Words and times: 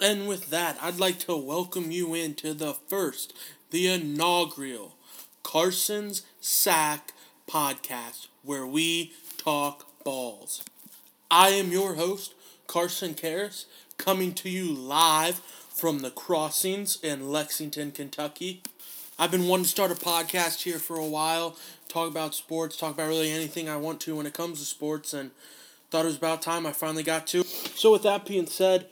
And 0.00 0.28
with 0.28 0.50
that, 0.50 0.78
I'd 0.80 0.98
like 1.00 1.18
to 1.20 1.36
welcome 1.36 1.90
you 1.90 2.14
into 2.14 2.54
the 2.54 2.72
first, 2.74 3.34
the 3.70 3.88
inaugural 3.88 4.94
Carson's 5.42 6.22
Sack 6.40 7.12
podcast, 7.48 8.28
where 8.42 8.66
we 8.66 9.12
talk 9.36 9.86
balls. 10.04 10.62
I 11.30 11.50
am 11.50 11.72
your 11.72 11.94
host, 11.94 12.34
Carson 12.66 13.14
Karras, 13.14 13.64
coming 13.96 14.32
to 14.34 14.48
you 14.48 14.72
live 14.72 15.40
from 15.78 16.00
the 16.00 16.10
crossings 16.10 16.98
in 17.04 17.30
Lexington, 17.30 17.92
Kentucky. 17.92 18.60
I've 19.16 19.30
been 19.30 19.46
wanting 19.46 19.62
to 19.62 19.70
start 19.70 19.92
a 19.92 19.94
podcast 19.94 20.62
here 20.62 20.80
for 20.80 20.96
a 20.96 21.06
while, 21.06 21.54
talk 21.86 22.10
about 22.10 22.34
sports, 22.34 22.76
talk 22.76 22.94
about 22.94 23.06
really 23.06 23.30
anything 23.30 23.68
I 23.68 23.76
want 23.76 24.00
to 24.00 24.16
when 24.16 24.26
it 24.26 24.34
comes 24.34 24.58
to 24.58 24.64
sports, 24.64 25.14
and 25.14 25.30
thought 25.92 26.04
it 26.04 26.08
was 26.08 26.16
about 26.16 26.42
time 26.42 26.66
I 26.66 26.72
finally 26.72 27.04
got 27.04 27.28
to. 27.28 27.44
So, 27.44 27.92
with 27.92 28.02
that 28.02 28.26
being 28.26 28.48
said, 28.48 28.88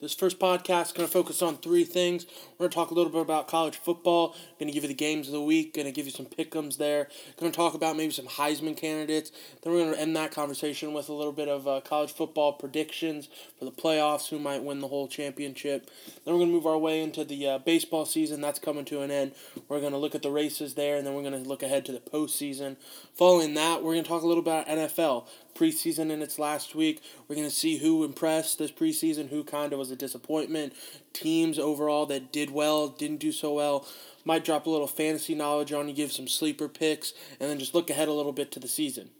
this 0.00 0.14
first 0.14 0.38
podcast 0.38 0.86
is 0.86 0.92
going 0.92 1.08
to 1.08 1.12
focus 1.12 1.42
on 1.42 1.56
three 1.56 1.82
things. 1.82 2.24
We're 2.52 2.64
going 2.64 2.70
to 2.70 2.74
talk 2.74 2.90
a 2.92 2.94
little 2.94 3.10
bit 3.10 3.20
about 3.20 3.48
college 3.48 3.76
football. 3.76 4.36
Going 4.60 4.68
to 4.68 4.72
give 4.72 4.84
you 4.84 4.88
the 4.88 4.94
games 4.94 5.26
of 5.26 5.32
the 5.32 5.42
week. 5.42 5.74
Going 5.74 5.86
to 5.86 5.92
give 5.92 6.06
you 6.06 6.12
some 6.12 6.26
pickums 6.26 6.76
there. 6.76 7.08
Going 7.36 7.50
to 7.50 7.56
talk 7.56 7.74
about 7.74 7.96
maybe 7.96 8.12
some 8.12 8.26
Heisman 8.26 8.76
candidates. 8.76 9.32
Then 9.62 9.72
we're 9.72 9.80
going 9.80 9.94
to 9.94 10.00
end 10.00 10.14
that 10.14 10.30
conversation 10.30 10.92
with 10.92 11.08
a 11.08 11.12
little 11.12 11.32
bit 11.32 11.48
of 11.48 11.66
uh, 11.66 11.80
college 11.80 12.12
football 12.12 12.52
predictions 12.52 13.28
for 13.58 13.64
the 13.64 13.72
playoffs. 13.72 14.28
Who 14.28 14.38
might 14.38 14.62
win 14.62 14.80
the 14.80 14.88
whole 14.88 15.08
championship? 15.08 15.90
Then 16.24 16.34
we're 16.34 16.40
going 16.40 16.50
to 16.50 16.54
move 16.54 16.66
our 16.66 16.78
way 16.78 17.02
into 17.02 17.24
the 17.24 17.48
uh, 17.48 17.58
baseball 17.58 18.06
season. 18.06 18.40
That's 18.40 18.60
coming 18.60 18.84
to 18.86 19.02
an 19.02 19.10
end. 19.10 19.32
We're 19.68 19.80
going 19.80 19.92
to 19.92 19.98
look 19.98 20.14
at 20.14 20.22
the 20.22 20.30
races 20.30 20.74
there, 20.74 20.96
and 20.96 21.04
then 21.04 21.14
we're 21.14 21.28
going 21.28 21.42
to 21.42 21.48
look 21.48 21.64
ahead 21.64 21.84
to 21.86 21.92
the 21.92 21.98
postseason. 21.98 22.76
Following 23.14 23.54
that, 23.54 23.82
we're 23.82 23.94
going 23.94 24.04
to 24.04 24.08
talk 24.08 24.22
a 24.22 24.28
little 24.28 24.42
about 24.42 24.68
NFL 24.68 25.26
preseason 25.58 26.10
in 26.10 26.22
its 26.22 26.38
last 26.38 26.74
week. 26.74 27.02
We're 27.26 27.36
going 27.36 27.48
to 27.48 27.54
see 27.54 27.78
who 27.78 28.04
impressed 28.04 28.58
this 28.58 28.70
preseason, 28.70 29.28
who 29.28 29.42
kind 29.42 29.72
of 29.72 29.78
was 29.78 29.90
a 29.90 29.96
disappointment, 29.96 30.72
teams 31.12 31.58
overall 31.58 32.06
that 32.06 32.32
did 32.32 32.50
well, 32.50 32.88
didn't 32.88 33.18
do 33.18 33.32
so 33.32 33.54
well. 33.54 33.86
Might 34.24 34.44
drop 34.44 34.66
a 34.66 34.70
little 34.70 34.86
fantasy 34.86 35.34
knowledge 35.34 35.72
on 35.72 35.88
you, 35.88 35.94
give 35.94 36.12
some 36.12 36.28
sleeper 36.28 36.68
picks, 36.68 37.12
and 37.40 37.50
then 37.50 37.58
just 37.58 37.74
look 37.74 37.90
ahead 37.90 38.08
a 38.08 38.12
little 38.12 38.32
bit 38.32 38.52
to 38.52 38.60
the 38.60 38.68
season. 38.68 39.10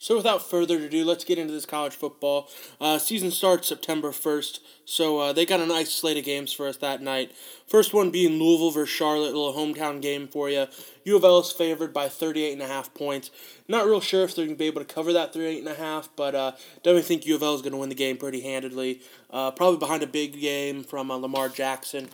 So 0.00 0.16
without 0.16 0.48
further 0.48 0.76
ado, 0.76 1.04
let's 1.04 1.24
get 1.24 1.38
into 1.38 1.52
this 1.52 1.66
college 1.66 1.94
football. 1.94 2.48
Uh, 2.80 2.98
season 2.98 3.32
starts 3.32 3.66
September 3.66 4.10
1st, 4.10 4.60
so 4.84 5.18
uh, 5.18 5.32
they 5.32 5.44
got 5.44 5.58
a 5.58 5.66
nice 5.66 5.92
slate 5.92 6.16
of 6.16 6.24
games 6.24 6.52
for 6.52 6.68
us 6.68 6.76
that 6.76 7.02
night. 7.02 7.32
First 7.66 7.92
one 7.92 8.10
being 8.10 8.38
Louisville 8.38 8.70
versus 8.70 8.94
Charlotte, 8.94 9.34
a 9.34 9.38
little 9.38 9.54
hometown 9.54 10.00
game 10.00 10.28
for 10.28 10.48
you. 10.48 10.66
U 11.02 11.16
of 11.16 11.24
L 11.24 11.40
is 11.40 11.50
favored 11.50 11.92
by 11.92 12.06
38.5 12.06 12.94
points. 12.94 13.30
Not 13.66 13.86
real 13.86 14.00
sure 14.00 14.22
if 14.22 14.36
they're 14.36 14.44
going 14.44 14.56
to 14.56 14.58
be 14.58 14.66
able 14.66 14.84
to 14.84 14.94
cover 14.94 15.12
that 15.12 15.34
38.5, 15.34 16.10
but 16.14 16.34
uh, 16.34 16.52
definitely 16.76 17.02
think 17.02 17.26
U 17.26 17.34
of 17.34 17.42
L 17.42 17.56
is 17.56 17.62
going 17.62 17.72
to 17.72 17.78
win 17.78 17.88
the 17.88 17.94
game 17.96 18.18
pretty 18.18 18.42
handedly. 18.42 19.00
Uh, 19.30 19.50
probably 19.50 19.78
behind 19.78 20.04
a 20.04 20.06
big 20.06 20.40
game 20.40 20.84
from 20.84 21.10
uh, 21.10 21.16
Lamar 21.16 21.48
Jackson. 21.48 22.08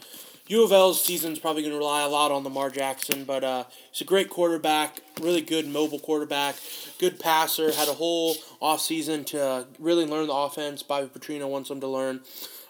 U 0.46 0.62
of 0.62 0.72
L's 0.72 1.02
season 1.02 1.32
is 1.32 1.38
probably 1.38 1.62
going 1.62 1.72
to 1.72 1.78
rely 1.78 2.02
a 2.02 2.08
lot 2.08 2.30
on 2.30 2.44
Lamar 2.44 2.68
Jackson, 2.68 3.24
but 3.24 3.42
uh, 3.42 3.64
he's 3.90 4.02
a 4.02 4.04
great 4.04 4.28
quarterback, 4.28 5.00
really 5.20 5.40
good 5.40 5.66
mobile 5.66 5.98
quarterback, 5.98 6.56
good 6.98 7.18
passer, 7.18 7.72
had 7.72 7.88
a 7.88 7.94
whole 7.94 8.34
offseason 8.60 9.24
to 9.26 9.66
really 9.78 10.04
learn 10.04 10.26
the 10.26 10.34
offense. 10.34 10.82
Bobby 10.82 11.08
Petrino 11.08 11.48
wants 11.48 11.70
him 11.70 11.80
to 11.80 11.88
learn. 11.88 12.20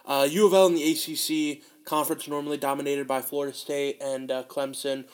Uh, 0.07 0.29
U 0.31 0.47
of 0.47 0.55
L 0.55 0.69
in 0.69 0.75
the 0.75 0.93
ACC 0.93 1.63
conference 1.85 2.29
normally 2.29 2.59
dominated 2.59 3.09
by 3.09 3.21
Florida 3.21 3.53
State 3.53 4.01
and 4.01 4.31
uh, 4.31 4.45
Clemson, 4.45 5.05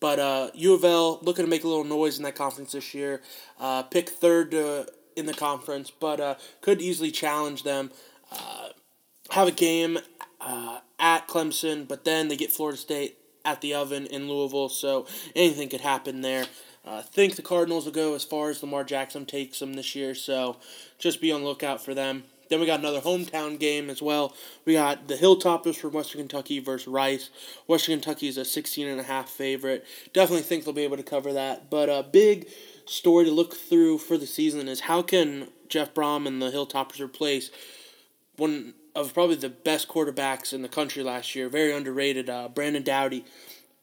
but 0.00 0.18
uh, 0.18 0.50
U 0.54 0.72
of 0.72 0.84
L 0.84 1.18
looking 1.20 1.44
to 1.44 1.50
make 1.50 1.64
a 1.64 1.68
little 1.68 1.84
noise 1.84 2.16
in 2.16 2.24
that 2.24 2.34
conference 2.34 2.72
this 2.72 2.94
year. 2.94 3.20
Uh, 3.60 3.82
pick 3.82 4.08
third 4.08 4.54
in 5.16 5.26
the 5.26 5.34
conference, 5.34 5.90
but 5.90 6.20
uh, 6.20 6.34
could 6.60 6.80
easily 6.80 7.10
challenge 7.10 7.62
them. 7.62 7.90
Uh, 8.30 8.68
have 9.30 9.48
a 9.48 9.52
game 9.52 9.98
uh, 10.40 10.78
at 10.98 11.28
Clemson, 11.28 11.86
but 11.86 12.04
then 12.04 12.28
they 12.28 12.36
get 12.36 12.50
Florida 12.50 12.78
State 12.78 13.18
at 13.44 13.60
the 13.60 13.74
oven 13.74 14.06
in 14.06 14.28
Louisville, 14.28 14.68
so 14.68 15.06
anything 15.34 15.68
could 15.68 15.80
happen 15.80 16.20
there. 16.20 16.46
I 16.84 16.98
uh, 16.98 17.02
think 17.02 17.34
the 17.34 17.42
Cardinals 17.42 17.84
will 17.84 17.92
go 17.92 18.14
as 18.14 18.22
far 18.22 18.50
as 18.50 18.62
Lamar 18.62 18.84
Jackson 18.84 19.26
takes 19.26 19.58
them 19.58 19.74
this 19.74 19.96
year, 19.96 20.14
so 20.14 20.56
just 20.98 21.20
be 21.20 21.32
on 21.32 21.42
the 21.42 21.46
lookout 21.46 21.84
for 21.84 21.94
them. 21.94 22.24
Then 22.48 22.60
we 22.60 22.66
got 22.66 22.78
another 22.78 23.00
hometown 23.00 23.58
game 23.58 23.90
as 23.90 24.00
well. 24.00 24.34
We 24.64 24.74
got 24.74 25.08
the 25.08 25.16
Hilltoppers 25.16 25.76
from 25.76 25.92
Western 25.92 26.20
Kentucky 26.20 26.60
versus 26.60 26.86
Rice. 26.86 27.30
Western 27.66 27.96
Kentucky 27.96 28.28
is 28.28 28.36
a 28.36 28.44
16 28.44 28.86
and 28.86 29.00
a 29.00 29.04
half 29.04 29.28
favorite. 29.28 29.84
Definitely 30.12 30.42
think 30.42 30.64
they'll 30.64 30.74
be 30.74 30.84
able 30.84 30.96
to 30.96 31.02
cover 31.02 31.32
that. 31.32 31.70
But 31.70 31.88
a 31.88 32.04
big 32.04 32.48
story 32.86 33.24
to 33.24 33.32
look 33.32 33.54
through 33.54 33.98
for 33.98 34.16
the 34.16 34.26
season 34.26 34.68
is 34.68 34.80
how 34.80 35.02
can 35.02 35.48
Jeff 35.68 35.92
Brohm 35.92 36.26
and 36.26 36.40
the 36.40 36.50
Hilltoppers 36.50 37.00
replace 37.00 37.50
one 38.36 38.74
of 38.96 39.12
probably 39.12 39.36
the 39.36 39.50
best 39.50 39.88
quarterbacks 39.88 40.52
in 40.52 40.62
the 40.62 40.68
country 40.68 41.02
last 41.02 41.34
year, 41.34 41.48
very 41.48 41.72
underrated, 41.72 42.30
uh, 42.30 42.48
Brandon 42.48 42.82
Doughty. 42.82 43.24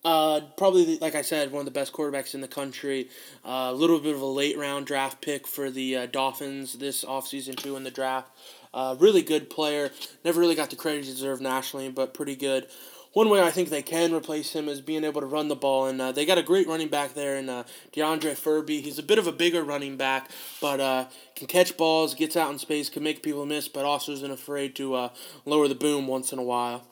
Uh, 0.04 0.42
probably, 0.58 0.98
like 0.98 1.16
I 1.16 1.22
said, 1.22 1.52
one 1.52 1.62
of 1.62 1.66
the 1.66 1.72
best 1.72 1.94
quarterbacks 1.94 2.34
in 2.34 2.42
the 2.42 2.48
country. 2.48 3.10
Uh, 3.46 3.48
a 3.48 3.70
uh, 3.70 3.72
little 3.72 4.00
bit 4.00 4.16
of 4.16 4.22
a 4.22 4.26
late 4.26 4.58
round 4.58 4.86
draft 4.86 5.22
pick 5.22 5.48
for 5.48 5.70
the 5.70 5.96
uh, 5.96 6.06
Dolphins 6.08 6.74
this 6.74 7.06
offseason, 7.06 7.56
too, 7.56 7.78
in 7.78 7.84
the 7.84 7.92
draft. 7.92 8.30
Uh, 8.74 8.96
really 9.00 9.22
good 9.22 9.50
player. 9.50 9.92
Never 10.26 10.42
really 10.42 10.56
got 10.56 10.72
the 10.72 10.76
credit 10.76 11.06
he 11.06 11.12
deserved 11.12 11.42
nationally, 11.42 11.90
but 11.90 12.14
pretty 12.14 12.36
good 12.36 12.68
one 13.14 13.30
way 13.30 13.42
I 13.42 13.52
think 13.52 13.70
they 13.70 13.84
can 13.84 14.12
replace 14.12 14.54
him 14.54 14.68
is 14.68 14.82
being 14.82 15.04
able 15.04 15.22
to 15.22 15.28
run 15.28 15.48
the 15.48 15.56
ball, 15.56 15.86
and 15.86 16.02
uh, 16.02 16.12
they 16.12 16.26
got 16.26 16.40
a 16.40 16.44
great 16.44 16.68
running 16.68 16.88
back 16.88 17.14
there 17.14 17.36
in 17.38 17.48
uh, 17.48 17.64
D'Andre 17.92 18.34
Ferby. 18.34 18.82
He's 18.82 18.98
a 18.98 19.04
bit 19.04 19.20
of 19.20 19.28
a 19.28 19.32
bigger 19.32 19.64
running 19.64 19.98
back, 19.98 20.32
but 20.60 20.80
uh, 20.80 21.06
can 21.36 21.46
catch 21.46 21.78
balls, 21.78 22.16
gets 22.16 22.36
out 22.36 22.52
in 22.52 22.58
space, 22.58 22.90
can 22.90 23.04
make 23.04 23.22
people 23.22 23.46
miss, 23.46 23.68
but 23.68 23.86
also 23.86 24.12
isn't 24.14 24.32
afraid 24.32 24.76
to 24.78 24.96
uh, 24.96 25.10
lower 25.46 25.68
the 25.68 25.76
boom 25.76 26.08
once 26.08 26.34
in 26.34 26.40
a 26.40 26.44
while. 26.44 26.88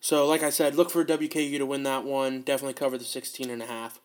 So, 0.00 0.24
like 0.24 0.44
I 0.44 0.50
said, 0.50 0.76
look 0.76 0.90
for 0.90 1.04
WKU 1.04 1.58
to 1.58 1.66
win 1.66 1.82
that 1.82 2.04
one. 2.04 2.42
Definitely 2.42 2.74
cover 2.74 2.96
the 2.96 3.04
16 3.04 3.50
and 3.50 3.60
a 3.60 3.66
half. 3.66 3.98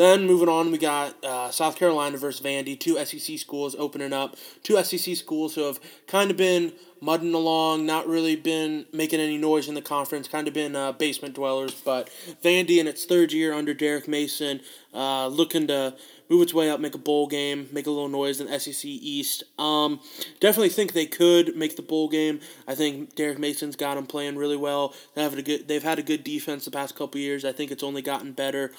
Then 0.00 0.26
moving 0.26 0.48
on, 0.48 0.72
we 0.72 0.78
got 0.78 1.22
uh, 1.22 1.50
South 1.50 1.76
Carolina 1.76 2.16
versus 2.16 2.40
Vandy, 2.40 2.80
two 2.80 2.96
SEC 3.04 3.38
schools 3.38 3.76
opening 3.78 4.14
up. 4.14 4.34
Two 4.62 4.82
SEC 4.82 5.14
schools 5.14 5.54
who 5.54 5.64
have 5.64 5.78
kind 6.06 6.30
of 6.30 6.38
been 6.38 6.72
mudding 7.02 7.34
along, 7.34 7.84
not 7.84 8.06
really 8.06 8.34
been 8.34 8.86
making 8.94 9.20
any 9.20 9.36
noise 9.36 9.68
in 9.68 9.74
the 9.74 9.82
conference, 9.82 10.26
kind 10.26 10.48
of 10.48 10.54
been 10.54 10.74
uh, 10.74 10.92
basement 10.92 11.34
dwellers. 11.34 11.74
But 11.74 12.08
Vandy 12.42 12.78
in 12.78 12.88
its 12.88 13.04
third 13.04 13.30
year 13.30 13.52
under 13.52 13.74
Derek 13.74 14.08
Mason, 14.08 14.62
uh, 14.94 15.26
looking 15.26 15.66
to 15.66 15.94
move 16.30 16.42
its 16.42 16.54
way 16.54 16.70
up, 16.70 16.80
make 16.80 16.94
a 16.94 16.98
bowl 16.98 17.26
game, 17.26 17.68
make 17.72 17.86
a 17.86 17.90
little 17.90 18.08
noise 18.08 18.40
in 18.40 18.60
SEC 18.60 18.84
East. 18.84 19.42
Um, 19.58 20.00
definitely 20.38 20.68
think 20.70 20.92
they 20.92 21.06
could 21.06 21.56
make 21.56 21.76
the 21.76 21.82
bowl 21.82 22.08
game. 22.08 22.40
I 22.66 22.74
think 22.74 23.14
Derek 23.16 23.38
Mason's 23.38 23.76
got 23.76 23.96
them 23.96 24.06
playing 24.06 24.36
really 24.36 24.56
well. 24.56 24.94
They 25.14 25.22
have 25.22 25.36
a 25.36 25.42
good. 25.42 25.68
They've 25.68 25.82
had 25.82 25.98
a 25.98 26.02
good 26.02 26.24
defense 26.24 26.64
the 26.64 26.70
past 26.70 26.94
couple 26.94 27.20
years. 27.20 27.44
I 27.44 27.52
think 27.52 27.70
it's 27.70 27.82
only 27.82 28.00
gotten 28.00 28.32
better. 28.32 28.72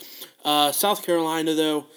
Uh, 0.44 0.72
South 0.72 1.06
Carolina 1.06 1.54
though 1.54 1.88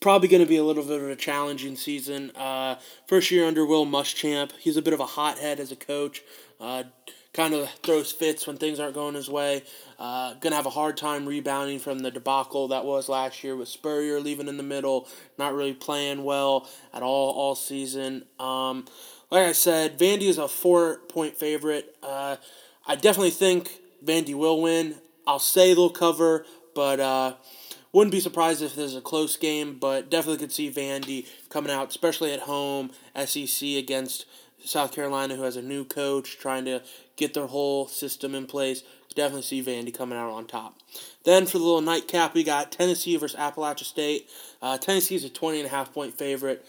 probably 0.00 0.28
going 0.28 0.42
to 0.42 0.48
be 0.48 0.56
a 0.56 0.64
little 0.64 0.84
bit 0.84 1.00
of 1.00 1.08
a 1.08 1.16
challenging 1.16 1.76
season. 1.76 2.30
Uh, 2.36 2.76
first 3.06 3.30
year 3.30 3.44
under 3.44 3.66
Will 3.66 3.86
Muschamp. 3.86 4.52
He's 4.58 4.76
a 4.76 4.82
bit 4.82 4.94
of 4.94 5.00
a 5.00 5.06
hothead 5.06 5.58
as 5.58 5.72
a 5.72 5.76
coach. 5.76 6.22
Uh, 6.60 6.84
kind 7.32 7.54
of 7.54 7.68
throws 7.82 8.10
fits 8.10 8.46
when 8.46 8.56
things 8.56 8.80
aren't 8.80 8.94
going 8.94 9.14
his 9.14 9.28
way. 9.28 9.62
Uh, 9.98 10.34
to 10.34 10.50
have 10.50 10.66
a 10.66 10.70
hard 10.70 10.96
time 10.96 11.26
rebounding 11.26 11.78
from 11.78 12.00
the 12.00 12.10
debacle 12.10 12.68
that 12.68 12.84
was 12.84 13.08
last 13.08 13.42
year 13.44 13.56
with 13.56 13.68
Spurrier 13.68 14.20
leaving 14.20 14.48
in 14.48 14.56
the 14.56 14.62
middle, 14.62 15.08
not 15.38 15.54
really 15.54 15.74
playing 15.74 16.24
well 16.24 16.68
at 16.94 17.02
all 17.02 17.30
all 17.32 17.54
season. 17.54 18.24
Um, 18.38 18.86
like 19.30 19.46
I 19.46 19.52
said, 19.52 19.98
Vandy 19.98 20.28
is 20.28 20.38
a 20.38 20.48
four 20.48 21.00
point 21.08 21.36
favorite. 21.36 21.96
Uh, 22.02 22.36
I 22.86 22.94
definitely 22.94 23.30
think 23.30 23.80
Vandy 24.04 24.34
will 24.34 24.62
win. 24.62 24.96
I'll 25.26 25.38
say 25.38 25.74
they'll 25.74 25.90
cover, 25.90 26.46
but 26.74 27.00
uh, 27.00 27.34
wouldn't 27.92 28.12
be 28.12 28.20
surprised 28.20 28.62
if 28.62 28.74
there's 28.74 28.96
a 28.96 29.00
close 29.00 29.36
game, 29.36 29.78
but 29.78 30.10
definitely 30.10 30.38
could 30.38 30.52
see 30.52 30.70
Vandy 30.70 31.26
coming 31.50 31.70
out, 31.70 31.88
especially 31.88 32.32
at 32.32 32.40
home, 32.40 32.90
SEC 33.26 33.68
against 33.70 34.24
South 34.64 34.92
Carolina, 34.92 35.36
who 35.36 35.42
has 35.42 35.56
a 35.56 35.62
new 35.62 35.84
coach, 35.84 36.38
trying 36.38 36.64
to 36.66 36.82
get 37.16 37.34
their 37.34 37.46
whole 37.46 37.86
system 37.86 38.34
in 38.34 38.46
place. 38.46 38.82
Definitely 39.14 39.42
see 39.42 39.62
Vandy 39.62 39.92
coming 39.92 40.18
out 40.18 40.30
on 40.30 40.46
top. 40.46 40.78
Then 41.24 41.46
for 41.46 41.58
the 41.58 41.64
little 41.64 41.80
nightcap, 41.80 42.34
we 42.34 42.44
got 42.44 42.70
Tennessee 42.70 43.16
versus 43.16 43.38
Appalachia 43.38 43.84
State. 43.84 44.28
Uh, 44.62 44.78
Tennessee 44.78 45.14
is 45.14 45.24
a 45.24 45.30
20 45.30 45.58
and 45.58 45.66
a 45.66 45.70
half 45.70 45.92
point 45.92 46.16
favorite. 46.16 46.64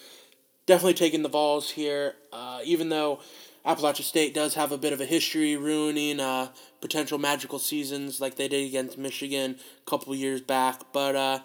Definitely 0.66 0.96
taking 0.96 1.24
the 1.24 1.30
balls 1.30 1.72
here, 1.72 2.16
uh, 2.32 2.62
even 2.64 2.90
though 2.90 3.20
Appalachia 3.66 4.04
State 4.04 4.34
does 4.34 4.56
have 4.56 4.72
a 4.72 4.78
bit 4.78 4.94
of 4.94 5.02
a 5.02 5.06
history 5.06 5.58
ruining 5.58 6.20
uh, 6.20 6.50
potential 6.82 7.18
magical 7.18 7.60
seasons 7.60 8.22
like 8.22 8.36
they 8.36 8.48
did 8.48 8.66
against 8.66 8.98
Michigan 8.98 9.58
a 9.86 9.90
couple 9.90 10.16
years 10.16 10.40
back. 10.40 10.82
But 10.94 11.16
uh, 11.16 11.40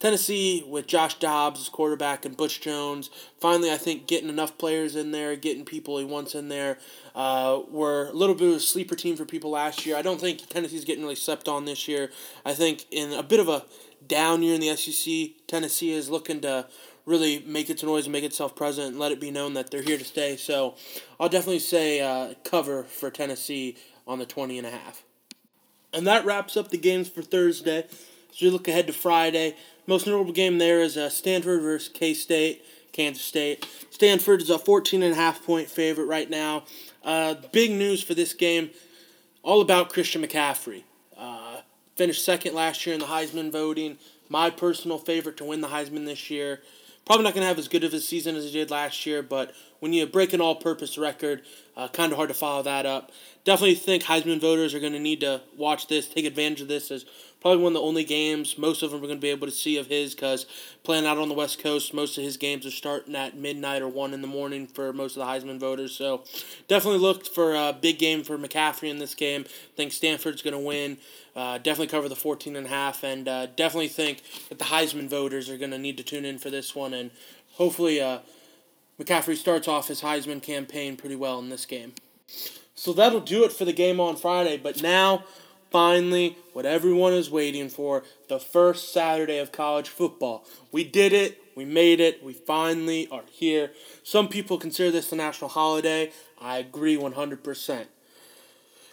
Tennessee, 0.00 0.64
with 0.66 0.86
Josh 0.86 1.18
Dobbs 1.18 1.60
as 1.60 1.68
quarterback 1.68 2.24
and 2.24 2.36
Butch 2.36 2.60
Jones, 2.60 3.10
finally, 3.40 3.70
I 3.70 3.76
think 3.76 4.06
getting 4.06 4.28
enough 4.28 4.58
players 4.58 4.96
in 4.96 5.12
there, 5.12 5.36
getting 5.36 5.64
people 5.64 5.98
he 5.98 6.04
wants 6.04 6.34
in 6.34 6.48
there, 6.48 6.78
uh, 7.14 7.60
were 7.70 8.08
a 8.08 8.12
little 8.12 8.34
bit 8.34 8.48
of 8.48 8.56
a 8.56 8.60
sleeper 8.60 8.96
team 8.96 9.16
for 9.16 9.24
people 9.24 9.50
last 9.50 9.86
year. 9.86 9.96
I 9.96 10.02
don't 10.02 10.20
think 10.20 10.48
Tennessee's 10.48 10.84
getting 10.84 11.02
really 11.02 11.14
slept 11.14 11.48
on 11.48 11.64
this 11.64 11.86
year. 11.86 12.10
I 12.44 12.54
think 12.54 12.86
in 12.90 13.12
a 13.12 13.22
bit 13.22 13.38
of 13.38 13.48
a 13.48 13.64
down 14.06 14.42
year 14.42 14.54
in 14.54 14.60
the 14.60 14.76
SEC, 14.76 15.46
Tennessee 15.46 15.92
is 15.92 16.10
looking 16.10 16.40
to 16.40 16.66
really 17.04 17.42
make 17.46 17.68
its 17.68 17.82
noise 17.82 18.04
and 18.04 18.12
make 18.12 18.24
itself 18.24 18.54
present 18.54 18.88
and 18.88 18.98
let 18.98 19.12
it 19.12 19.20
be 19.20 19.30
known 19.30 19.54
that 19.54 19.70
they're 19.70 19.82
here 19.82 19.98
to 19.98 20.04
stay. 20.04 20.36
So 20.36 20.74
I'll 21.18 21.28
definitely 21.28 21.58
say 21.58 22.00
uh, 22.00 22.34
cover 22.44 22.84
for 22.84 23.10
Tennessee 23.10 23.76
on 24.06 24.18
the 24.18 24.26
20 24.26 24.58
and 24.58 24.66
a 24.66 24.70
half. 24.70 25.02
And 25.92 26.06
that 26.06 26.24
wraps 26.24 26.56
up 26.56 26.70
the 26.70 26.78
games 26.78 27.08
for 27.08 27.22
Thursday. 27.22 27.86
As 28.30 28.40
we 28.40 28.50
look 28.50 28.66
ahead 28.66 28.86
to 28.86 28.92
Friday, 28.92 29.56
most 29.86 30.06
notable 30.06 30.32
game 30.32 30.58
there 30.58 30.80
is 30.80 30.96
uh, 30.96 31.10
Stanford 31.10 31.60
versus 31.60 31.88
K 31.88 32.14
State, 32.14 32.64
Kansas 32.92 33.22
State. 33.22 33.66
Stanford 33.90 34.40
is 34.40 34.48
a 34.48 34.58
14 34.58 35.02
and 35.02 35.12
a 35.12 35.16
half 35.16 35.44
point 35.44 35.68
favorite 35.68 36.06
right 36.06 36.30
now. 36.30 36.64
Uh, 37.04 37.34
big 37.52 37.72
news 37.72 38.02
for 38.02 38.14
this 38.14 38.32
game, 38.32 38.70
all 39.42 39.60
about 39.60 39.90
Christian 39.90 40.22
McCaffrey. 40.22 40.84
Uh, 41.16 41.58
finished 41.96 42.24
second 42.24 42.54
last 42.54 42.86
year 42.86 42.94
in 42.94 43.00
the 43.00 43.06
Heisman 43.06 43.50
voting. 43.50 43.98
My 44.28 44.48
personal 44.48 44.98
favorite 44.98 45.36
to 45.38 45.44
win 45.44 45.60
the 45.60 45.68
Heisman 45.68 46.06
this 46.06 46.30
year. 46.30 46.62
Probably 47.04 47.24
not 47.24 47.34
going 47.34 47.42
to 47.42 47.48
have 47.48 47.58
as 47.58 47.68
good 47.68 47.82
of 47.82 47.92
a 47.92 48.00
season 48.00 48.36
as 48.36 48.44
he 48.44 48.52
did 48.52 48.70
last 48.70 49.04
year, 49.06 49.22
but 49.22 49.52
when 49.80 49.92
you 49.92 50.06
break 50.06 50.32
an 50.32 50.40
all 50.40 50.54
purpose 50.54 50.96
record, 50.96 51.42
uh, 51.76 51.88
kind 51.88 52.12
of 52.12 52.16
hard 52.16 52.28
to 52.28 52.34
follow 52.34 52.62
that 52.62 52.86
up. 52.86 53.10
Definitely 53.44 53.74
think 53.74 54.04
Heisman 54.04 54.40
voters 54.40 54.72
are 54.72 54.80
going 54.80 54.92
to 54.92 55.00
need 55.00 55.20
to 55.20 55.40
watch 55.56 55.88
this, 55.88 56.06
take 56.06 56.24
advantage 56.24 56.60
of 56.60 56.68
this 56.68 56.92
as 56.92 57.04
probably 57.42 57.62
one 57.62 57.72
of 57.72 57.74
the 57.74 57.80
only 57.80 58.04
games 58.04 58.56
most 58.56 58.82
of 58.82 58.90
them 58.90 59.00
are 59.00 59.06
going 59.06 59.18
to 59.18 59.22
be 59.22 59.28
able 59.28 59.46
to 59.46 59.52
see 59.52 59.76
of 59.76 59.88
his 59.88 60.14
because 60.14 60.46
playing 60.84 61.04
out 61.04 61.18
on 61.18 61.28
the 61.28 61.34
West 61.34 61.58
Coast, 61.58 61.92
most 61.92 62.16
of 62.16 62.24
his 62.24 62.36
games 62.36 62.64
are 62.64 62.70
starting 62.70 63.14
at 63.16 63.36
midnight 63.36 63.82
or 63.82 63.88
1 63.88 64.14
in 64.14 64.22
the 64.22 64.28
morning 64.28 64.66
for 64.66 64.92
most 64.92 65.16
of 65.16 65.26
the 65.26 65.26
Heisman 65.26 65.58
voters. 65.58 65.92
So 65.92 66.24
definitely 66.68 67.00
looked 67.00 67.28
for 67.28 67.54
a 67.54 67.76
big 67.78 67.98
game 67.98 68.22
for 68.22 68.38
McCaffrey 68.38 68.88
in 68.88 68.98
this 68.98 69.14
game. 69.14 69.44
think 69.76 69.92
Stanford's 69.92 70.40
going 70.40 70.54
to 70.54 70.58
win. 70.58 70.98
Uh, 71.34 71.58
definitely 71.58 71.88
cover 71.88 72.08
the 72.08 72.16
14 72.16 72.56
and 72.56 72.66
a 72.66 72.70
half 72.70 73.02
and 73.02 73.26
uh, 73.26 73.46
definitely 73.46 73.88
think 73.88 74.22
that 74.48 74.58
the 74.58 74.66
Heisman 74.66 75.08
voters 75.08 75.50
are 75.50 75.58
going 75.58 75.70
to 75.72 75.78
need 75.78 75.96
to 75.96 76.04
tune 76.04 76.24
in 76.24 76.38
for 76.38 76.48
this 76.48 76.74
one 76.74 76.94
and 76.94 77.10
hopefully 77.54 78.00
uh, 78.00 78.20
McCaffrey 79.00 79.36
starts 79.36 79.66
off 79.66 79.88
his 79.88 80.02
Heisman 80.02 80.42
campaign 80.42 80.96
pretty 80.96 81.16
well 81.16 81.38
in 81.38 81.48
this 81.48 81.66
game. 81.66 81.92
So 82.74 82.92
that'll 82.92 83.20
do 83.20 83.44
it 83.44 83.52
for 83.52 83.64
the 83.64 83.72
game 83.72 84.00
on 84.00 84.16
Friday. 84.16 84.56
But 84.56 84.82
now, 84.82 85.24
finally, 85.72 86.36
what 86.52 86.66
everyone 86.66 87.14
is 87.14 87.30
waiting 87.30 87.68
for 87.68 88.04
the 88.28 88.38
first 88.38 88.92
Saturday 88.92 89.38
of 89.38 89.50
college 89.50 89.88
football. 89.88 90.44
We 90.70 90.84
did 90.84 91.12
it. 91.12 91.38
We 91.56 91.64
made 91.64 91.98
it. 91.98 92.22
We 92.22 92.34
finally 92.34 93.08
are 93.10 93.24
here. 93.30 93.72
Some 94.04 94.28
people 94.28 94.58
consider 94.58 94.90
this 94.90 95.10
a 95.12 95.16
national 95.16 95.50
holiday. 95.50 96.12
I 96.40 96.58
agree 96.58 96.96
100%. 96.96 97.86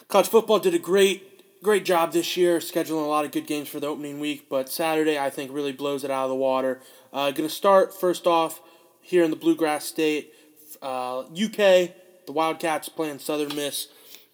College 0.08 0.28
football 0.28 0.60
did 0.60 0.74
a 0.74 0.80
great 0.80 1.26
great 1.62 1.84
job 1.84 2.14
this 2.14 2.38
year, 2.38 2.60
scheduling 2.60 3.04
a 3.04 3.08
lot 3.08 3.26
of 3.26 3.32
good 3.32 3.46
games 3.46 3.68
for 3.68 3.82
the 3.82 3.88
opening 3.88 4.20
week, 4.22 4.48
but 4.50 4.70
Saturday 4.70 5.20
I 5.20 5.30
think 5.30 5.52
really 5.54 5.74
blows 5.74 6.06
it 6.06 6.12
out 6.12 6.24
of 6.24 6.30
the 6.30 6.36
water. 6.36 6.80
Uh, 7.12 7.32
going 7.32 7.50
to 7.50 7.54
start 7.54 7.94
first 7.94 8.26
off 8.26 8.62
here 9.02 9.26
in 9.26 9.30
the 9.30 9.36
Bluegrass 9.36 9.86
State. 9.86 10.34
Uh, 10.82 11.22
UK, 11.22 11.92
the 12.26 12.32
Wildcats 12.32 12.88
playing 12.88 13.20
Southern 13.20 13.54
Miss. 13.56 13.90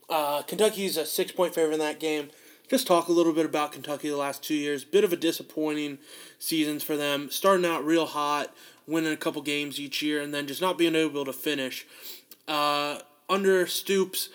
Uh, 0.09 0.41
Kentucky's 0.43 0.97
a 0.97 1.05
six 1.05 1.31
point 1.31 1.53
favorite 1.53 1.73
in 1.73 1.79
that 1.79 1.99
game. 1.99 2.29
Just 2.67 2.87
talk 2.87 3.07
a 3.07 3.11
little 3.11 3.33
bit 3.33 3.45
about 3.45 3.71
Kentucky 3.71 4.09
the 4.09 4.17
last 4.17 4.43
two 4.43 4.55
years. 4.55 4.83
Bit 4.83 5.03
of 5.03 5.13
a 5.13 5.15
disappointing 5.15 5.99
seasons 6.39 6.83
for 6.83 6.97
them. 6.97 7.29
Starting 7.29 7.65
out 7.65 7.85
real 7.85 8.07
hot, 8.07 8.53
winning 8.87 9.13
a 9.13 9.17
couple 9.17 9.41
games 9.41 9.79
each 9.79 10.01
year, 10.01 10.21
and 10.21 10.33
then 10.33 10.47
just 10.47 10.61
not 10.61 10.77
being 10.77 10.95
able 10.95 11.25
to 11.25 11.33
finish. 11.33 11.85
Uh, 12.47 12.99
under 13.29 13.67
Stoops, 13.67 14.29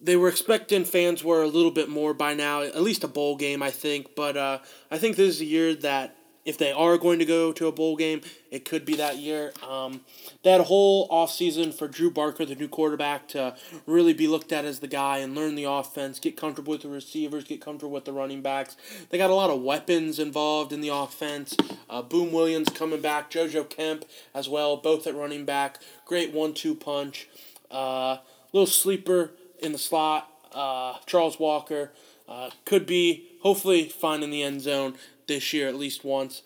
they 0.00 0.16
were 0.16 0.28
expecting 0.28 0.84
fans 0.84 1.22
were 1.22 1.42
a 1.42 1.48
little 1.48 1.70
bit 1.70 1.88
more 1.88 2.14
by 2.14 2.34
now, 2.34 2.62
at 2.62 2.82
least 2.82 3.04
a 3.04 3.08
bowl 3.08 3.36
game, 3.36 3.62
I 3.62 3.70
think. 3.70 4.14
But 4.16 4.36
uh, 4.36 4.58
I 4.90 4.98
think 4.98 5.16
this 5.16 5.36
is 5.36 5.40
a 5.40 5.46
year 5.46 5.74
that 5.76 6.16
if 6.46 6.56
they 6.56 6.70
are 6.70 6.96
going 6.96 7.18
to 7.18 7.24
go 7.24 7.52
to 7.52 7.66
a 7.66 7.72
bowl 7.72 7.96
game, 7.96 8.22
it 8.52 8.64
could 8.64 8.84
be 8.86 8.94
that 8.96 9.18
year. 9.18 9.52
Um, 9.68 10.00
that 10.44 10.62
whole 10.62 11.08
offseason 11.08 11.74
for 11.74 11.88
Drew 11.88 12.10
Barker, 12.10 12.46
the 12.46 12.54
new 12.54 12.68
quarterback, 12.68 13.26
to 13.28 13.56
really 13.84 14.14
be 14.14 14.28
looked 14.28 14.52
at 14.52 14.64
as 14.64 14.78
the 14.78 14.86
guy 14.86 15.18
and 15.18 15.34
learn 15.34 15.56
the 15.56 15.64
offense, 15.64 16.20
get 16.20 16.36
comfortable 16.36 16.70
with 16.70 16.82
the 16.82 16.88
receivers, 16.88 17.44
get 17.44 17.60
comfortable 17.60 17.92
with 17.92 18.04
the 18.04 18.12
running 18.12 18.42
backs. 18.42 18.76
They 19.10 19.18
got 19.18 19.30
a 19.30 19.34
lot 19.34 19.50
of 19.50 19.60
weapons 19.60 20.20
involved 20.20 20.72
in 20.72 20.80
the 20.80 20.88
offense. 20.88 21.56
Uh, 21.90 22.02
Boom 22.02 22.32
Williams 22.32 22.68
coming 22.68 23.00
back, 23.00 23.28
JoJo 23.30 23.68
Kemp 23.68 24.04
as 24.32 24.48
well, 24.48 24.76
both 24.76 25.06
at 25.08 25.16
running 25.16 25.44
back. 25.44 25.80
Great 26.04 26.32
one 26.32 26.54
two 26.54 26.76
punch. 26.76 27.28
Uh, 27.72 28.18
little 28.52 28.66
sleeper 28.66 29.32
in 29.58 29.72
the 29.72 29.78
slot. 29.78 30.30
Uh, 30.52 30.98
Charles 31.06 31.40
Walker 31.40 31.90
uh, 32.28 32.50
could 32.64 32.86
be 32.86 33.32
hopefully 33.42 33.88
finding 33.88 34.30
the 34.30 34.42
end 34.42 34.60
zone 34.60 34.94
this 35.26 35.52
year 35.52 35.68
at 35.68 35.74
least 35.74 36.04
once. 36.04 36.42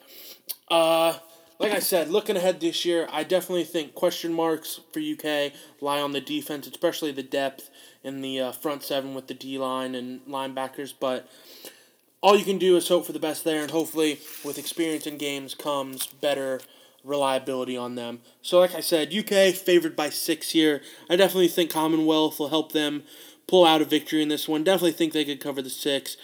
Uh, 0.69 1.17
like 1.59 1.73
I 1.73 1.79
said, 1.79 2.09
looking 2.09 2.35
ahead 2.35 2.59
this 2.59 2.85
year, 2.85 3.07
I 3.11 3.23
definitely 3.23 3.65
think 3.65 3.93
question 3.93 4.33
marks 4.33 4.79
for 4.91 4.99
UK 4.99 5.53
lie 5.79 6.01
on 6.01 6.11
the 6.11 6.21
defense, 6.21 6.65
especially 6.65 7.11
the 7.11 7.21
depth 7.21 7.69
in 8.03 8.21
the 8.21 8.39
uh, 8.39 8.51
front 8.51 8.81
seven 8.83 9.13
with 9.13 9.27
the 9.27 9.35
D 9.35 9.59
line 9.59 9.93
and 9.93 10.25
linebackers. 10.25 10.93
But 10.99 11.29
all 12.21 12.35
you 12.35 12.45
can 12.45 12.57
do 12.57 12.75
is 12.77 12.87
hope 12.87 13.05
for 13.05 13.13
the 13.13 13.19
best 13.19 13.43
there, 13.43 13.61
and 13.61 13.71
hopefully, 13.71 14.19
with 14.43 14.57
experience 14.57 15.05
in 15.05 15.17
games 15.17 15.53
comes 15.53 16.07
better 16.07 16.61
reliability 17.03 17.77
on 17.77 17.95
them. 17.95 18.21
So, 18.41 18.59
like 18.59 18.75
I 18.75 18.79
said, 18.79 19.13
UK 19.13 19.53
favored 19.53 19.95
by 19.95 20.09
six 20.09 20.51
here. 20.51 20.81
I 21.09 21.15
definitely 21.15 21.47
think 21.47 21.71
Commonwealth 21.71 22.39
will 22.39 22.49
help 22.49 22.71
them 22.71 23.03
pull 23.47 23.65
out 23.65 23.81
a 23.81 23.85
victory 23.85 24.21
in 24.21 24.29
this 24.29 24.47
one. 24.47 24.63
Definitely 24.63 24.93
think 24.93 25.13
they 25.13 25.25
could 25.25 25.41
cover 25.41 25.61
the 25.61 25.69
six. 25.69 26.17